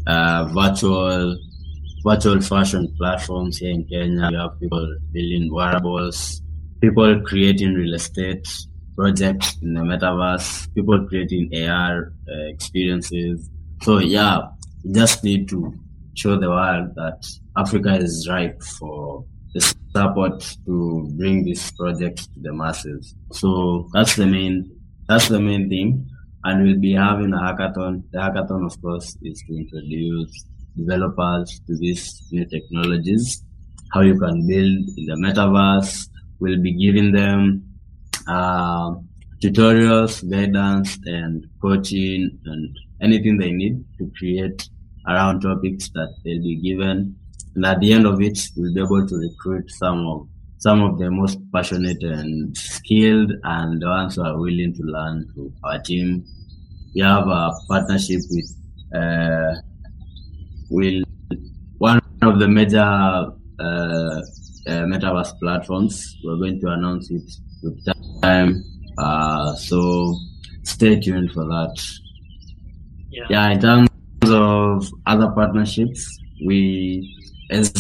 uh, 0.08 0.46
virtual 0.46 1.38
virtual 2.04 2.40
fashion 2.42 2.94
platforms 2.98 3.58
here 3.58 3.72
in 3.72 3.84
Kenya. 3.86 4.30
We 4.32 4.38
have 4.38 4.60
people 4.60 4.98
building 5.12 5.54
wearables, 5.54 6.42
people 6.82 7.22
creating 7.26 7.74
real 7.74 7.94
estate 7.94 8.48
projects 8.96 9.58
in 9.62 9.74
the 9.74 9.82
metaverse, 9.82 10.74
people 10.74 11.06
creating 11.08 11.52
AR 11.68 12.14
uh, 12.30 12.48
experiences. 12.48 13.50
So 13.84 14.00
yeah, 14.00 14.40
we 14.84 14.94
just 14.94 15.24
need 15.24 15.50
to 15.50 15.74
show 16.16 16.40
the 16.40 16.50
world 16.50 16.96
that 16.96 17.28
Africa 17.56 17.96
is 17.96 18.28
ripe 18.28 18.62
for 18.64 19.24
the 19.54 19.62
support 19.96 20.58
to 20.66 21.10
bring 21.18 21.46
these 21.46 21.72
projects 21.72 22.28
to 22.28 22.40
the 22.42 22.54
masses. 22.54 23.16
So 23.34 23.90
that's 23.94 24.16
the 24.16 24.26
main 24.26 24.72
that's 25.08 25.30
the 25.30 25.40
main 25.40 25.70
thing. 25.70 26.10
And 26.44 26.64
we'll 26.64 26.80
be 26.80 26.94
having 26.94 27.34
a 27.34 27.38
hackathon. 27.38 28.04
The 28.12 28.20
hackathon, 28.20 28.66
of 28.66 28.82
course, 28.82 29.18
is 29.22 29.44
to 29.48 29.58
introduce 29.58 30.46
developers 30.78 31.60
to 31.68 31.76
these 31.78 32.22
new 32.32 32.46
technologies, 32.46 33.44
how 33.94 34.02
you 34.02 34.18
can 34.18 34.48
build 34.48 34.78
in 34.98 35.06
the 35.08 35.18
metaverse. 35.24 36.08
We'll 36.40 36.62
be 36.62 36.74
giving 36.74 37.12
them 37.12 37.64
uh, 38.28 38.92
tutorials, 39.42 40.30
guidance, 40.30 40.98
and 41.06 41.46
coaching, 41.62 42.40
and 42.46 42.78
anything 43.02 43.38
they 43.38 43.52
need 43.52 43.84
to 43.98 44.12
create 44.18 44.70
around 45.08 45.42
topics 45.42 45.90
that 45.90 46.14
they'll 46.24 46.42
be 46.42 46.62
given. 46.62 47.16
And 47.56 47.66
at 47.66 47.80
the 47.80 47.94
end 47.94 48.06
of 48.06 48.22
it, 48.22 48.38
we'll 48.56 48.74
be 48.74 48.82
able 48.82 49.08
to 49.08 49.16
recruit 49.16 49.70
some 49.72 50.06
of 50.08 50.28
some 50.60 50.82
of 50.82 50.98
the 50.98 51.10
most 51.10 51.40
passionate 51.54 52.02
and 52.04 52.58
skilled 52.58 53.32
and 53.44 53.82
the 53.82 53.88
ones 53.88 54.16
who 54.16 54.24
are 54.24 54.38
willing 54.38 54.74
to 54.74 54.84
learn 54.84 55.28
to 55.36 55.54
our 55.64 55.80
team. 55.80 56.26
We 56.96 57.02
have 57.02 57.28
a 57.28 57.52
partnership 57.68 58.22
with 58.30 58.56
uh, 58.96 59.54
will 60.70 61.04
one 61.78 62.02
of 62.22 62.40
the 62.40 62.48
major 62.48 62.80
uh, 62.80 63.34
uh, 63.60 64.22
metaverse 64.66 65.40
platforms. 65.40 66.18
We're 66.24 66.38
going 66.38 66.60
to 66.62 66.68
announce 66.70 67.12
it 67.12 67.30
with 67.64 67.86
time, 68.22 68.64
uh, 68.98 69.56
so 69.56 70.16
stay 70.64 71.00
tuned 71.00 71.32
for 71.32 71.44
that. 71.46 71.76
Yeah. 73.10 73.26
Yeah, 73.30 73.50
in 73.52 73.60
terms 73.62 73.90
of 74.26 74.90
other 75.06 75.30
partnerships, 75.32 76.20
we 76.46 77.16
as 77.52 77.74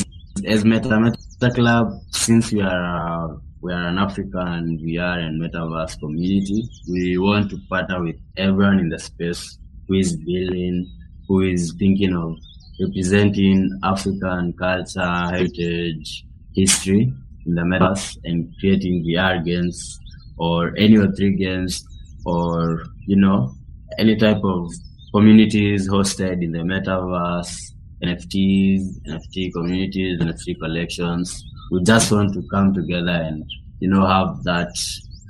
as 0.45 0.63
Meta 0.63 0.99
Meta 0.99 1.17
The 1.39 1.51
club, 1.51 2.01
since 2.09 2.51
we 2.51 2.61
are 2.61 3.29
uh, 3.29 3.35
we 3.61 3.71
are 3.71 3.87
an 3.89 3.99
African 3.99 4.79
VR 4.79 5.19
and 5.19 5.39
metaverse 5.39 5.99
community, 5.99 6.67
we 6.89 7.19
want 7.19 7.51
to 7.51 7.59
partner 7.69 8.03
with 8.03 8.15
everyone 8.37 8.79
in 8.79 8.89
the 8.89 8.97
space 8.97 9.59
who 9.87 9.95
is 9.95 10.15
building, 10.15 10.89
who 11.27 11.41
is 11.41 11.73
thinking 11.77 12.15
of 12.15 12.37
representing 12.79 13.69
African 13.83 14.53
culture, 14.53 15.29
heritage, 15.29 16.25
history 16.55 17.13
in 17.45 17.53
the 17.53 17.61
metaverse 17.61 18.17
and 18.23 18.51
creating 18.59 19.05
VR 19.05 19.45
games 19.45 19.99
or 20.37 20.73
any 20.75 20.95
Web3 20.95 21.37
games 21.37 21.85
or, 22.25 22.83
you 23.05 23.15
know, 23.15 23.53
any 23.99 24.15
type 24.15 24.43
of 24.43 24.71
communities 25.13 25.87
hosted 25.87 26.43
in 26.43 26.51
the 26.51 26.59
metaverse, 26.59 27.73
NFTs, 28.03 29.01
NFT 29.07 29.53
communities, 29.53 30.19
NFT 30.19 30.59
collections. 30.59 31.43
We 31.71 31.83
just 31.83 32.11
want 32.11 32.33
to 32.33 32.43
come 32.49 32.73
together 32.73 33.11
and, 33.11 33.43
you 33.79 33.89
know, 33.89 34.05
have 34.05 34.43
that 34.43 34.71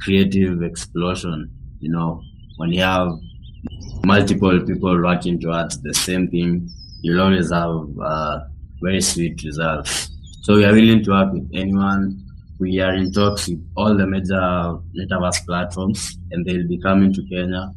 creative 0.01 0.61
explosion, 0.61 1.51
you 1.79 1.89
know, 1.89 2.21
when 2.57 2.71
you 2.71 2.81
have 2.81 3.09
multiple 4.05 4.59
people 4.65 5.01
working 5.01 5.39
towards 5.39 5.81
the 5.81 5.93
same 5.93 6.27
thing 6.29 6.69
you'll 7.01 7.21
always 7.21 7.51
have 7.51 7.87
uh, 8.03 8.39
very 8.81 9.01
sweet 9.01 9.41
results. 9.43 10.09
So 10.43 10.55
we 10.55 10.65
are 10.65 10.73
willing 10.73 11.03
to 11.03 11.11
work 11.11 11.33
with 11.33 11.49
anyone. 11.53 12.23
We 12.59 12.79
are 12.79 12.93
in 12.93 13.11
talks 13.11 13.47
with 13.47 13.63
all 13.75 13.95
the 13.95 14.07
major 14.07 14.79
metaverse 14.97 15.45
platforms, 15.45 16.17
and 16.31 16.45
they'll 16.45 16.67
be 16.67 16.79
coming 16.79 17.13
to 17.13 17.23
Kenya. 17.29 17.71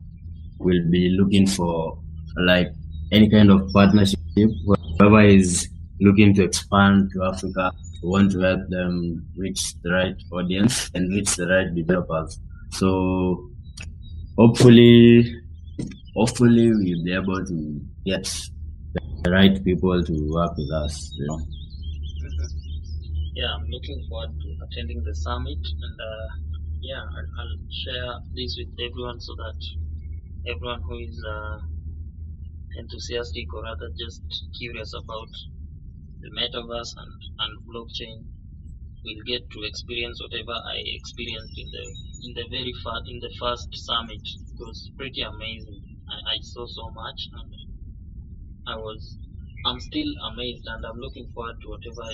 We'll 0.59 0.89
be 0.91 1.11
looking 1.11 1.47
for 1.47 1.99
like 2.37 2.73
any 3.13 3.29
kind 3.29 3.51
of 3.51 3.71
partnership. 3.73 4.19
Whoever 5.01 5.23
is 5.23 5.67
looking 5.99 6.35
to 6.35 6.45
expand 6.45 7.11
to 7.15 7.25
Africa, 7.25 7.73
we 8.03 8.11
want 8.11 8.33
to 8.33 8.41
help 8.41 8.69
them 8.69 9.27
reach 9.35 9.73
the 9.83 9.93
right 9.93 10.15
audience 10.31 10.91
and 10.95 11.11
reach 11.11 11.37
the 11.37 11.47
right 11.49 11.75
developers. 11.75 12.39
So 12.73 13.49
hopefully, 14.37 15.25
hopefully 16.15 16.69
we'll 16.69 17.03
be 17.03 17.15
able 17.15 17.43
to 17.47 17.81
get 18.05 18.31
the 19.25 19.31
right 19.31 19.65
people 19.65 20.05
to 20.05 20.31
work 20.35 20.55
with 20.59 20.71
us. 20.71 21.11
You 21.17 21.29
know. 21.29 21.41
Yeah, 23.37 23.55
I'm 23.55 23.71
looking 23.71 24.05
forward 24.07 24.39
to 24.39 24.57
attending 24.67 25.03
the 25.03 25.15
summit, 25.15 25.65
and 25.81 25.99
uh, 25.99 26.29
yeah, 26.83 27.01
I'll, 27.01 27.41
I'll 27.41 27.57
share 27.71 28.13
this 28.35 28.55
with 28.59 28.69
everyone 28.79 29.19
so 29.19 29.35
that 29.37 29.57
everyone 30.47 30.83
who 30.83 30.99
is 30.99 31.25
uh, 31.27 31.59
enthusiastic 32.77 33.53
or 33.55 33.63
rather 33.65 33.91
just 33.99 34.23
curious 34.59 34.93
about 34.95 35.31
the 36.23 36.31
metaverse 36.31 36.93
and, 36.97 37.13
and 37.41 37.53
blockchain 37.67 38.27
will 39.05 39.23
get 39.27 39.43
to 39.51 39.63
experience 39.65 40.21
whatever 40.23 40.53
I 40.53 40.83
experienced 40.85 41.57
in 41.59 41.71
the 41.71 41.85
in 42.23 42.35
the 42.35 42.47
very 42.51 42.73
far 42.85 43.01
in 43.07 43.19
the 43.21 43.33
first 43.39 43.69
summit. 43.75 44.23
It 44.23 44.59
was 44.61 44.91
pretty 44.97 45.23
amazing. 45.23 45.83
I, 46.09 46.35
I 46.35 46.39
saw 46.43 46.67
so 46.67 46.91
much 46.95 47.29
and 47.33 47.53
I 48.67 48.77
was 48.77 49.19
I'm 49.67 49.81
still 49.81 50.13
amazed 50.33 50.65
and 50.67 50.85
I'm 50.87 50.99
looking 50.99 51.29
forward 51.35 51.57
to 51.63 51.69
whatever 51.71 52.09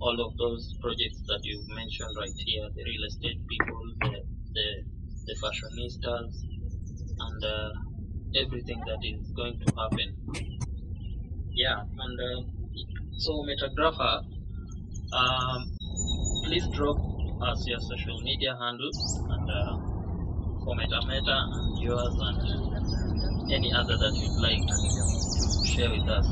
all 0.00 0.18
of 0.20 0.36
those 0.36 0.74
projects 0.82 1.22
that 1.28 1.40
you've 1.44 1.68
mentioned 1.68 2.14
right 2.18 2.38
here, 2.44 2.68
the 2.74 2.84
real 2.84 3.04
estate 3.08 3.40
people, 3.48 3.84
the 4.00 4.20
the, 4.54 4.66
the 5.26 5.34
fashionistas 5.42 6.44
and 7.20 7.44
uh, 7.44 7.70
everything 8.36 8.80
that 8.86 8.98
is 9.04 9.30
going 9.32 9.58
to 9.60 9.74
happen. 9.74 10.08
Yeah, 11.52 11.82
and 11.82 12.20
uh, 12.20 12.42
so 13.18 13.44
Metagrapher, 13.44 14.24
um, 15.12 15.70
please 16.44 16.66
drop 16.68 16.96
us 17.42 17.66
your 17.66 17.80
social 17.80 18.20
media 18.22 18.56
handles 18.58 19.20
and 19.28 19.50
uh, 19.50 19.76
for 20.64 20.74
MetaMeta 20.76 21.36
and 21.52 21.82
yours 21.82 22.16
and 22.20 23.52
any 23.52 23.72
other 23.72 23.96
that 23.98 24.12
you'd 24.14 24.40
like 24.40 24.62
to 24.66 25.66
share 25.66 25.90
with 25.90 26.08
us. 26.08 26.26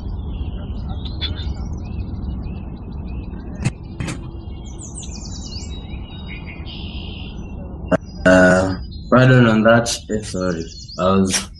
Uh, 8.25 8.75
pardon 9.09 9.45
on 9.47 9.63
that. 9.63 9.87
Sorry, 9.87 10.65
I 10.99 11.15
was 11.15 11.51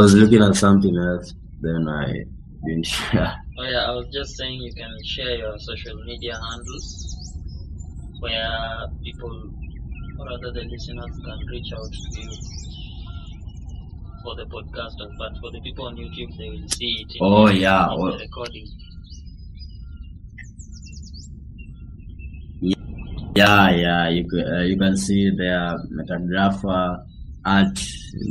I 0.00 0.04
was 0.04 0.14
looking 0.14 0.42
at 0.42 0.56
something 0.56 0.96
else. 0.96 1.34
Then 1.60 1.86
I 1.86 2.24
didn't 2.64 2.86
share. 2.86 3.36
Oh 3.58 3.64
yeah, 3.64 3.84
I 3.84 3.90
was 3.90 4.08
just 4.10 4.34
saying 4.34 4.54
you 4.62 4.72
can 4.72 4.88
share 5.04 5.36
your 5.36 5.58
social 5.58 5.94
media 6.06 6.32
handles 6.50 6.88
where 8.20 8.86
people 9.04 9.52
or 10.18 10.32
other 10.32 10.52
the 10.52 10.62
listeners 10.62 11.20
can 11.22 11.38
reach 11.52 11.70
out 11.76 11.92
to 11.92 12.20
you 12.20 12.30
for 14.24 14.36
the 14.36 14.46
podcasters, 14.46 15.12
but 15.18 15.36
for 15.38 15.50
the 15.50 15.60
people 15.60 15.84
on 15.84 15.96
YouTube 15.96 16.34
they 16.38 16.48
will 16.48 16.68
see 16.70 17.04
it 17.04 17.16
in, 17.16 17.18
Oh 17.20 17.48
the, 17.48 17.58
yeah. 17.58 17.88
the 17.94 18.18
recording. 18.22 18.66
Yeah, 23.36 23.70
yeah, 23.70 24.08
you 24.08 24.26
uh, 24.32 24.62
you 24.62 24.78
can 24.78 24.96
see 24.96 25.28
there 25.36 25.76
metagrapher 25.92 27.04
at 27.44 27.76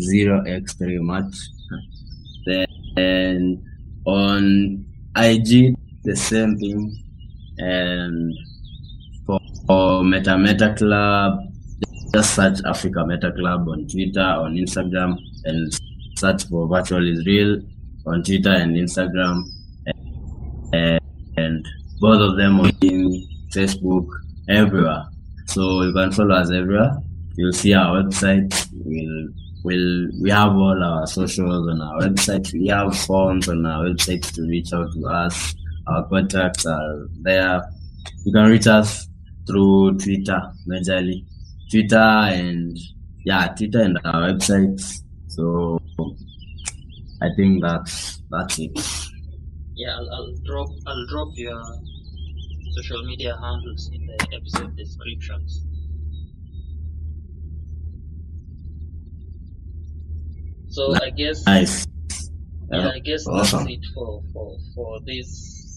zero 0.01 0.43
x 0.47 0.74
three 0.74 0.97
much. 0.97 1.36
Then 2.99 3.63
on 4.05 4.85
IG 5.15 5.73
the 6.03 6.15
same 6.15 6.57
thing, 6.57 6.81
and 7.57 8.33
for, 9.25 9.39
for 9.67 10.03
Meta 10.03 10.37
Meta 10.37 10.75
Club, 10.77 11.39
just 12.13 12.35
search 12.35 12.59
Africa 12.65 13.05
Meta 13.05 13.31
Club 13.31 13.69
on 13.69 13.87
Twitter, 13.87 14.29
on 14.43 14.55
Instagram, 14.55 15.17
and 15.45 15.79
search 16.17 16.43
for 16.49 16.67
Virtual 16.67 17.07
is 17.07 17.25
Real 17.25 17.61
on 18.05 18.21
Twitter 18.23 18.51
and 18.51 18.75
Instagram, 18.75 19.43
and, 20.73 20.99
and 21.37 21.65
both 22.01 22.19
of 22.19 22.35
them 22.35 22.59
on 22.59 22.71
Facebook, 23.53 24.07
everywhere. 24.49 25.05
So 25.45 25.83
you 25.83 25.93
can 25.93 26.11
follow 26.11 26.35
us 26.35 26.51
everywhere. 26.51 26.91
You'll 27.35 27.53
see 27.53 27.73
our 27.73 28.03
website. 28.03 28.51
We'll 28.73 29.29
we'll 29.64 30.10
we 30.22 30.30
have 30.30 30.53
all 30.53 30.84
our 30.84 31.05
socials 31.07 31.68
on 31.68 31.82
our 31.82 31.99
website. 32.01 32.51
We 32.53 32.68
have 32.68 32.97
forms 32.97 33.47
on 33.49 33.66
our 33.66 33.86
website 33.86 34.32
to 34.34 34.41
reach 34.43 34.74
out 34.74 34.91
to 34.93 35.05
us. 35.07 35.55
Our 35.88 36.07
contacts 36.07 36.66
are 36.66 37.07
there. 37.22 37.62
You 38.26 38.32
can 38.32 38.49
reach 38.49 38.68
us 38.68 39.07
through 39.47 39.97
Twitter, 39.97 40.41
majorly. 40.68 41.26
Twitter 41.72 41.97
and 41.97 42.78
yeah, 43.26 43.47
Twitter 43.57 43.82
and 43.82 43.99
our 44.05 44.30
website. 44.30 45.01
So 45.28 45.80
I 47.22 47.28
think 47.36 47.62
that's 47.62 48.22
that's 48.32 48.60
it. 48.60 48.72
Yeah, 49.76 49.95
I'll, 49.95 50.10
I'll 50.14 50.36
drop 50.45 50.70
I'll 50.88 51.05
drop 51.07 51.30
your 51.36 51.62
social 52.76 53.03
media 53.05 53.38
handles 53.41 53.89
in 53.93 54.05
the 54.05 54.36
episode 54.36 54.76
descriptions. 54.76 55.66
So 60.80 60.95
I 60.95 61.09
guess 61.09 61.45
Nice. 61.45 61.86
yeah, 62.71 62.88
I 62.95 62.99
guess 62.99 63.27
awesome. 63.27 63.65
that's 63.65 63.75
it 63.75 63.86
for, 63.93 64.23
for 64.32 64.55
for 64.73 64.99
this 65.05 65.27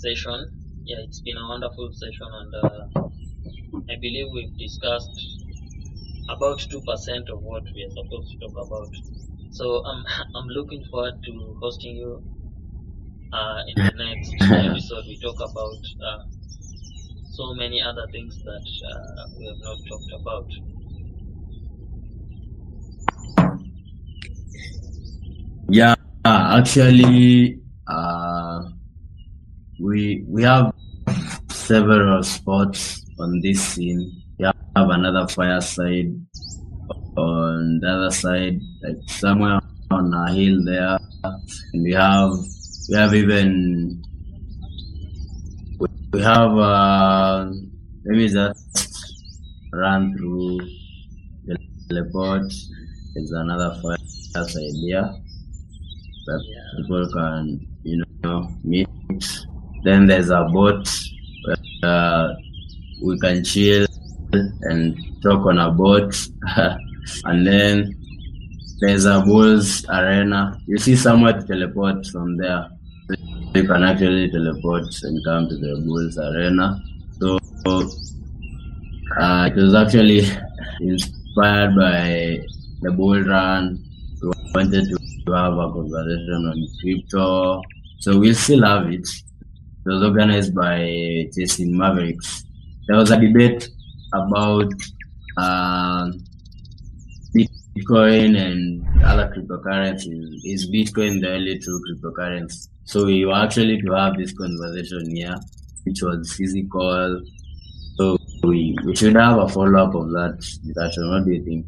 session. 0.01 0.39
Yeah, 0.85 0.99
it's 1.03 1.21
been 1.21 1.37
a 1.39 1.49
wonderful 1.49 1.91
session, 1.91 2.29
and 2.41 2.55
uh, 2.55 3.09
I 3.91 3.97
believe 4.01 4.29
we've 4.33 4.57
discussed 4.57 5.19
about 6.31 6.61
two 6.71 6.81
percent 6.87 7.29
of 7.31 7.43
what 7.43 7.65
we 7.75 7.83
are 7.83 7.91
supposed 7.99 8.31
to 8.31 8.39
talk 8.47 8.55
about. 8.65 8.95
So 9.51 9.83
I'm 9.85 10.05
I'm 10.37 10.47
looking 10.47 10.85
forward 10.85 11.19
to 11.25 11.33
hosting 11.61 11.97
you 11.97 12.23
uh, 13.33 13.59
in 13.75 13.85
the 13.85 13.95
next 14.07 14.31
episode. 14.41 15.03
We 15.11 15.19
talk 15.19 15.41
about 15.51 15.83
uh, 15.99 16.23
so 17.33 17.55
many 17.55 17.83
other 17.83 18.07
things 18.13 18.39
that 18.45 18.67
uh, 18.87 19.27
we 19.37 19.47
have 19.51 19.59
not 19.67 19.79
talked 19.91 20.13
about. 20.21 20.47
Yeah, 26.25 26.59
actually, 26.59 27.59
uh, 27.89 28.63
we 29.83 30.23
we 30.29 30.45
have 30.45 30.71
several 31.51 32.23
spots 32.23 33.03
on 33.19 33.41
this 33.43 33.59
scene. 33.59 34.07
We 34.39 34.45
have 34.47 34.55
another 34.77 35.27
fireside 35.27 36.15
on 37.17 37.81
the 37.83 37.89
other 37.91 38.11
side, 38.15 38.61
like 38.87 39.03
somewhere 39.09 39.59
on 39.91 40.15
a 40.15 40.33
hill 40.33 40.63
there, 40.65 40.99
and 41.75 41.83
we 41.83 41.91
have 41.91 42.31
we 42.89 42.95
have 42.95 43.15
even 43.15 44.01
we, 46.13 46.23
have 46.23 46.55
uh, 46.55 47.51
let 48.07 48.15
me 48.15 48.29
just 48.29 49.11
run 49.73 50.15
through 50.17 50.59
the 51.47 51.59
teleport. 51.91 52.47
There's 53.15 53.33
another 53.33 53.75
fireside 53.83 54.79
here 54.87 55.22
that 56.27 56.41
Yeah. 56.47 56.83
people 56.83 57.09
can 57.13 57.67
you 57.85 58.05
know 58.25 58.49
meet. 58.65 58.89
Then 59.85 60.07
there's 60.07 60.31
a 60.31 60.45
boat 60.53 60.89
where 61.45 61.57
uh, 61.91 62.35
we 63.03 63.19
can 63.19 63.43
chill 63.45 63.87
and 64.33 64.97
talk 65.23 65.47
on 65.47 65.59
a 65.59 65.71
boat. 65.71 66.15
and 67.25 67.47
then 67.47 67.95
there's 68.81 69.05
a 69.05 69.21
Bulls 69.21 69.85
arena. 69.89 70.59
You 70.67 70.79
see 70.79 70.97
somewhere 70.97 71.33
to 71.35 71.47
teleport 71.47 72.07
from 72.07 72.37
there. 72.37 72.69
You 73.55 73.65
can 73.67 73.83
actually 73.83 74.31
teleport 74.31 74.85
and 75.03 75.25
come 75.25 75.49
to 75.49 75.57
the 75.57 75.83
Bulls 75.87 76.19
arena. 76.19 76.81
So 77.21 77.39
uh, 79.21 79.51
it 79.51 79.57
was 79.57 79.75
actually 79.75 80.23
inspired 80.81 81.75
by 81.77 82.41
the 82.81 82.91
Bull 82.93 83.23
Run. 83.23 83.79
We 84.23 84.29
wanted 84.55 84.85
to 84.89 84.97
to 85.27 85.33
have 85.33 85.53
a 85.55 85.73
conversation 85.73 86.51
on 86.51 86.67
crypto. 86.81 87.63
So 88.01 88.19
we'll 88.19 88.35
still 88.35 88.65
have 88.65 88.87
it. 88.93 89.07
It 89.85 89.89
was 89.89 90.03
organized 90.03 90.55
by 90.55 91.29
Chasing 91.35 91.77
Mavericks. 91.77 92.45
There 92.89 92.97
was 92.97 93.11
a 93.11 93.21
debate 93.21 93.69
about 94.13 94.73
uh, 95.37 96.11
Bitcoin 97.35 98.37
and 98.37 98.87
other 99.05 99.33
cryptocurrencies. 99.35 100.41
Is 100.45 100.71
Bitcoin 100.71 101.21
the 101.21 101.35
only 101.35 101.59
true 101.59 101.81
cryptocurrency? 101.89 102.69
So 102.85 103.07
we 103.07 103.25
were 103.25 103.35
actually 103.35 103.81
to 103.83 103.93
have 103.93 104.17
this 104.17 104.33
conversation 104.33 105.15
here, 105.15 105.37
which 105.85 106.03
was 106.03 106.33
physical. 106.33 107.21
So 107.97 108.19
we, 108.43 108.77
we 108.85 108.97
should 108.97 109.15
have 109.15 109.39
a 109.39 109.49
follow 109.49 109.85
up 109.85 109.95
of 109.95 110.11
that 110.11 110.39
discussion. 110.65 111.11
What 111.11 111.25
do 111.25 111.33
you 111.33 111.45
think? 111.45 111.67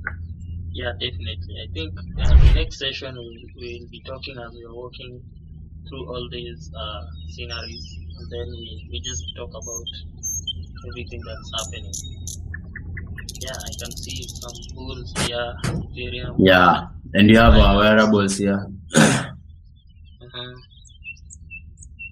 Yeah, 0.75 0.91
definitely. 0.99 1.55
I 1.62 1.70
think 1.72 1.95
uh, 2.18 2.35
the 2.35 2.53
next 2.55 2.79
session 2.81 3.14
we'll, 3.14 3.47
we'll 3.55 3.87
be 3.95 4.03
talking 4.05 4.37
as 4.37 4.53
we 4.53 4.64
are 4.64 4.75
walking 4.75 5.22
through 5.89 6.05
all 6.09 6.29
these 6.33 6.68
uh, 6.77 7.03
sceneries, 7.31 7.87
and 8.18 8.27
then 8.29 8.47
we, 8.51 8.89
we 8.91 9.01
just 9.01 9.22
talk 9.37 9.51
about 9.51 9.89
everything 10.91 11.22
that's 11.25 11.51
happening. 11.55 11.95
Yeah, 13.39 13.55
I 13.55 13.70
can 13.79 13.93
see 13.97 14.27
some 14.27 14.59
bulls 14.75 15.12
here, 15.22 15.55
Ethereum. 15.62 16.35
Yeah, 16.39 16.89
and 17.14 17.31
you 17.31 17.39
have 17.39 17.55
our 17.55 17.77
wearables 17.79 18.39
here. 18.39 18.66
Uh-huh. 18.97 20.55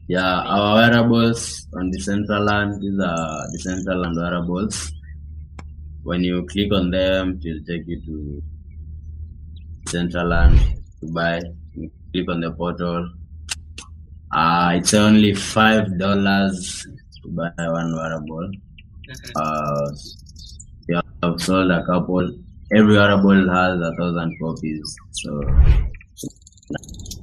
Yeah, 0.06 0.38
our 0.46 0.76
wearables 0.76 1.66
on 1.74 1.90
Decentraland, 1.90 2.80
these 2.80 3.00
are 3.00 3.46
Decentraland 3.56 4.14
wearables. 4.14 4.92
When 6.04 6.22
you 6.22 6.46
click 6.46 6.72
on 6.72 6.90
them, 6.90 7.40
it 7.42 7.48
will 7.48 7.64
take 7.66 7.88
you 7.88 8.00
to 8.06 8.42
Decentraland 9.92 10.58
to 11.00 11.12
buy. 11.12 11.40
You 11.74 11.90
click 12.12 12.28
on 12.30 12.40
the 12.40 12.50
portal. 12.52 13.10
Uh, 14.32 14.72
it's 14.76 14.94
only 14.94 15.34
five 15.34 15.98
dollars 15.98 16.86
to 17.22 17.28
buy 17.28 17.50
one 17.58 17.94
wearable. 17.94 18.48
Mhm. 19.08 19.32
Uh, 19.36 19.90
we 20.88 20.94
have 21.22 21.40
sold 21.40 21.70
a 21.70 21.84
couple. 21.84 22.26
Every 22.74 22.94
wearable 22.96 23.48
has 23.52 23.80
a 23.80 23.92
thousand 23.98 24.34
copies, 24.40 24.96
so 25.12 25.40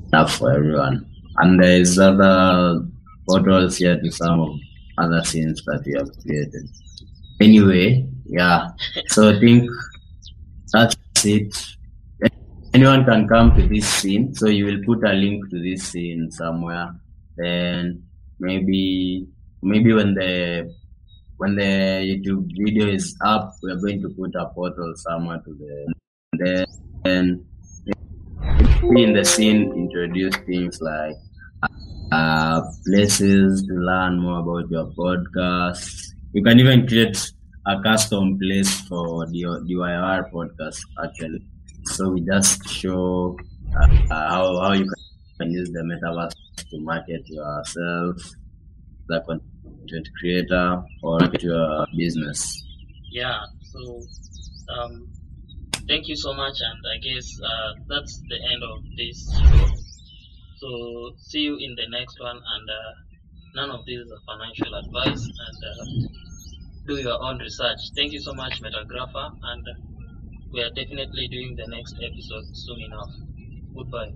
enough 0.07 0.36
for 0.36 0.51
everyone. 0.51 1.05
And 1.38 1.59
there 1.61 1.82
is 1.82 1.97
other 1.97 2.86
portals 3.28 3.78
here 3.78 3.99
to 3.99 4.11
some 4.11 4.39
of 4.39 4.49
other 4.97 5.24
scenes 5.24 5.63
that 5.65 5.82
we 5.86 5.93
have 5.97 6.09
created. 6.22 6.70
Anyway, 7.41 8.05
yeah. 8.26 8.67
So 9.07 9.30
I 9.30 9.39
think 9.39 9.70
that's 10.74 10.95
it. 11.26 11.55
Anyone 12.72 13.03
can 13.03 13.28
come 13.28 13.55
to 13.55 13.67
this 13.67 13.88
scene. 13.88 14.34
So 14.36 14.47
you 14.47 14.65
will 14.65 14.84
put 14.86 15.03
a 15.03 15.13
link 15.13 15.49
to 15.49 15.59
this 15.61 15.84
scene 15.86 16.30
somewhere. 16.32 16.93
Then 17.36 18.03
maybe 18.39 19.28
maybe 19.63 19.91
when 19.91 20.13
the 20.13 20.72
when 21.38 21.55
the 21.55 21.63
YouTube 22.09 22.45
video 22.55 22.88
is 22.88 23.15
up, 23.26 23.55
we 23.63 23.72
are 23.72 23.76
going 23.78 24.01
to 24.01 24.09
put 24.09 24.36
a 24.36 24.45
portal 24.53 24.93
somewhere 24.97 25.39
to 25.45 25.53
the 25.55 26.65
then 27.03 27.43
maybe 28.84 29.03
in 29.03 29.13
the 29.13 29.26
scene 29.26 29.74
introduce 29.74 30.36
things 30.45 30.80
like 30.80 31.15
uh, 32.11 32.61
places 32.86 33.63
to 33.63 33.74
learn 33.74 34.20
more 34.20 34.39
about 34.41 34.70
your 34.70 34.86
podcast. 34.91 36.13
You 36.34 36.43
can 36.43 36.59
even 36.59 36.88
create 36.88 37.17
a 37.65 37.82
custom 37.82 38.38
place 38.38 38.82
for 38.82 39.26
the 39.28 39.41
DYOR 39.67 40.32
podcast 40.32 40.82
actually. 41.03 41.41
So 41.96 42.10
we 42.10 42.22
just 42.22 42.70
show 42.70 43.38
uh, 43.76 43.86
uh, 43.86 44.30
how, 44.30 44.60
how 44.62 44.74
you 44.74 44.88
can 45.40 45.52
use 45.52 45.72
the 45.72 45.82
metaverse 45.82 46.34
to 46.70 46.80
market 46.82 47.28
yourself, 47.28 48.16
the 49.08 49.22
content 49.22 50.08
creator, 50.20 50.82
or 51.02 51.20
market 51.20 51.44
your 51.44 51.88
business. 51.98 52.64
Yeah, 53.12 53.40
so 53.64 54.02
um, 54.70 55.08
thank 55.88 56.08
you 56.08 56.16
so 56.16 56.34
much, 56.34 56.62
and 56.62 56.80
I 56.94 56.98
guess 57.00 57.28
uh, 57.44 57.74
that's 57.88 58.22
the 58.30 58.38
end 58.54 58.64
of 58.64 58.84
this 58.96 59.18
show. 59.34 59.68
So 60.58 61.12
see 61.18 61.40
you 61.40 61.58
in 61.58 61.76
the 61.76 61.88
next 61.90 62.20
one, 62.20 62.38
and 62.38 62.70
uh, 62.70 62.92
none 63.56 63.72
of 63.72 63.86
this 63.86 63.98
is 63.98 64.12
a 64.12 64.20
financial 64.28 64.76
advice, 64.76 65.24
and 65.26 65.60
uh, 65.66 66.08
do 66.86 66.98
your 66.98 67.22
own 67.24 67.40
research. 67.40 67.80
Thank 67.96 68.14
you 68.14 68.20
so 68.20 68.34
much, 68.34 68.62
Metagrapher, 68.62 69.32
and 69.44 69.66
we 70.52 70.62
are 70.62 70.70
definitely 70.70 71.28
doing 71.28 71.56
the 71.56 71.68
next 71.68 71.95
episode 72.02 72.45
soon 72.56 72.82
enough. 72.82 73.12
Goodbye. 73.76 74.14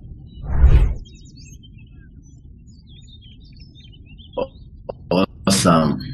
Awesome. 5.47 6.12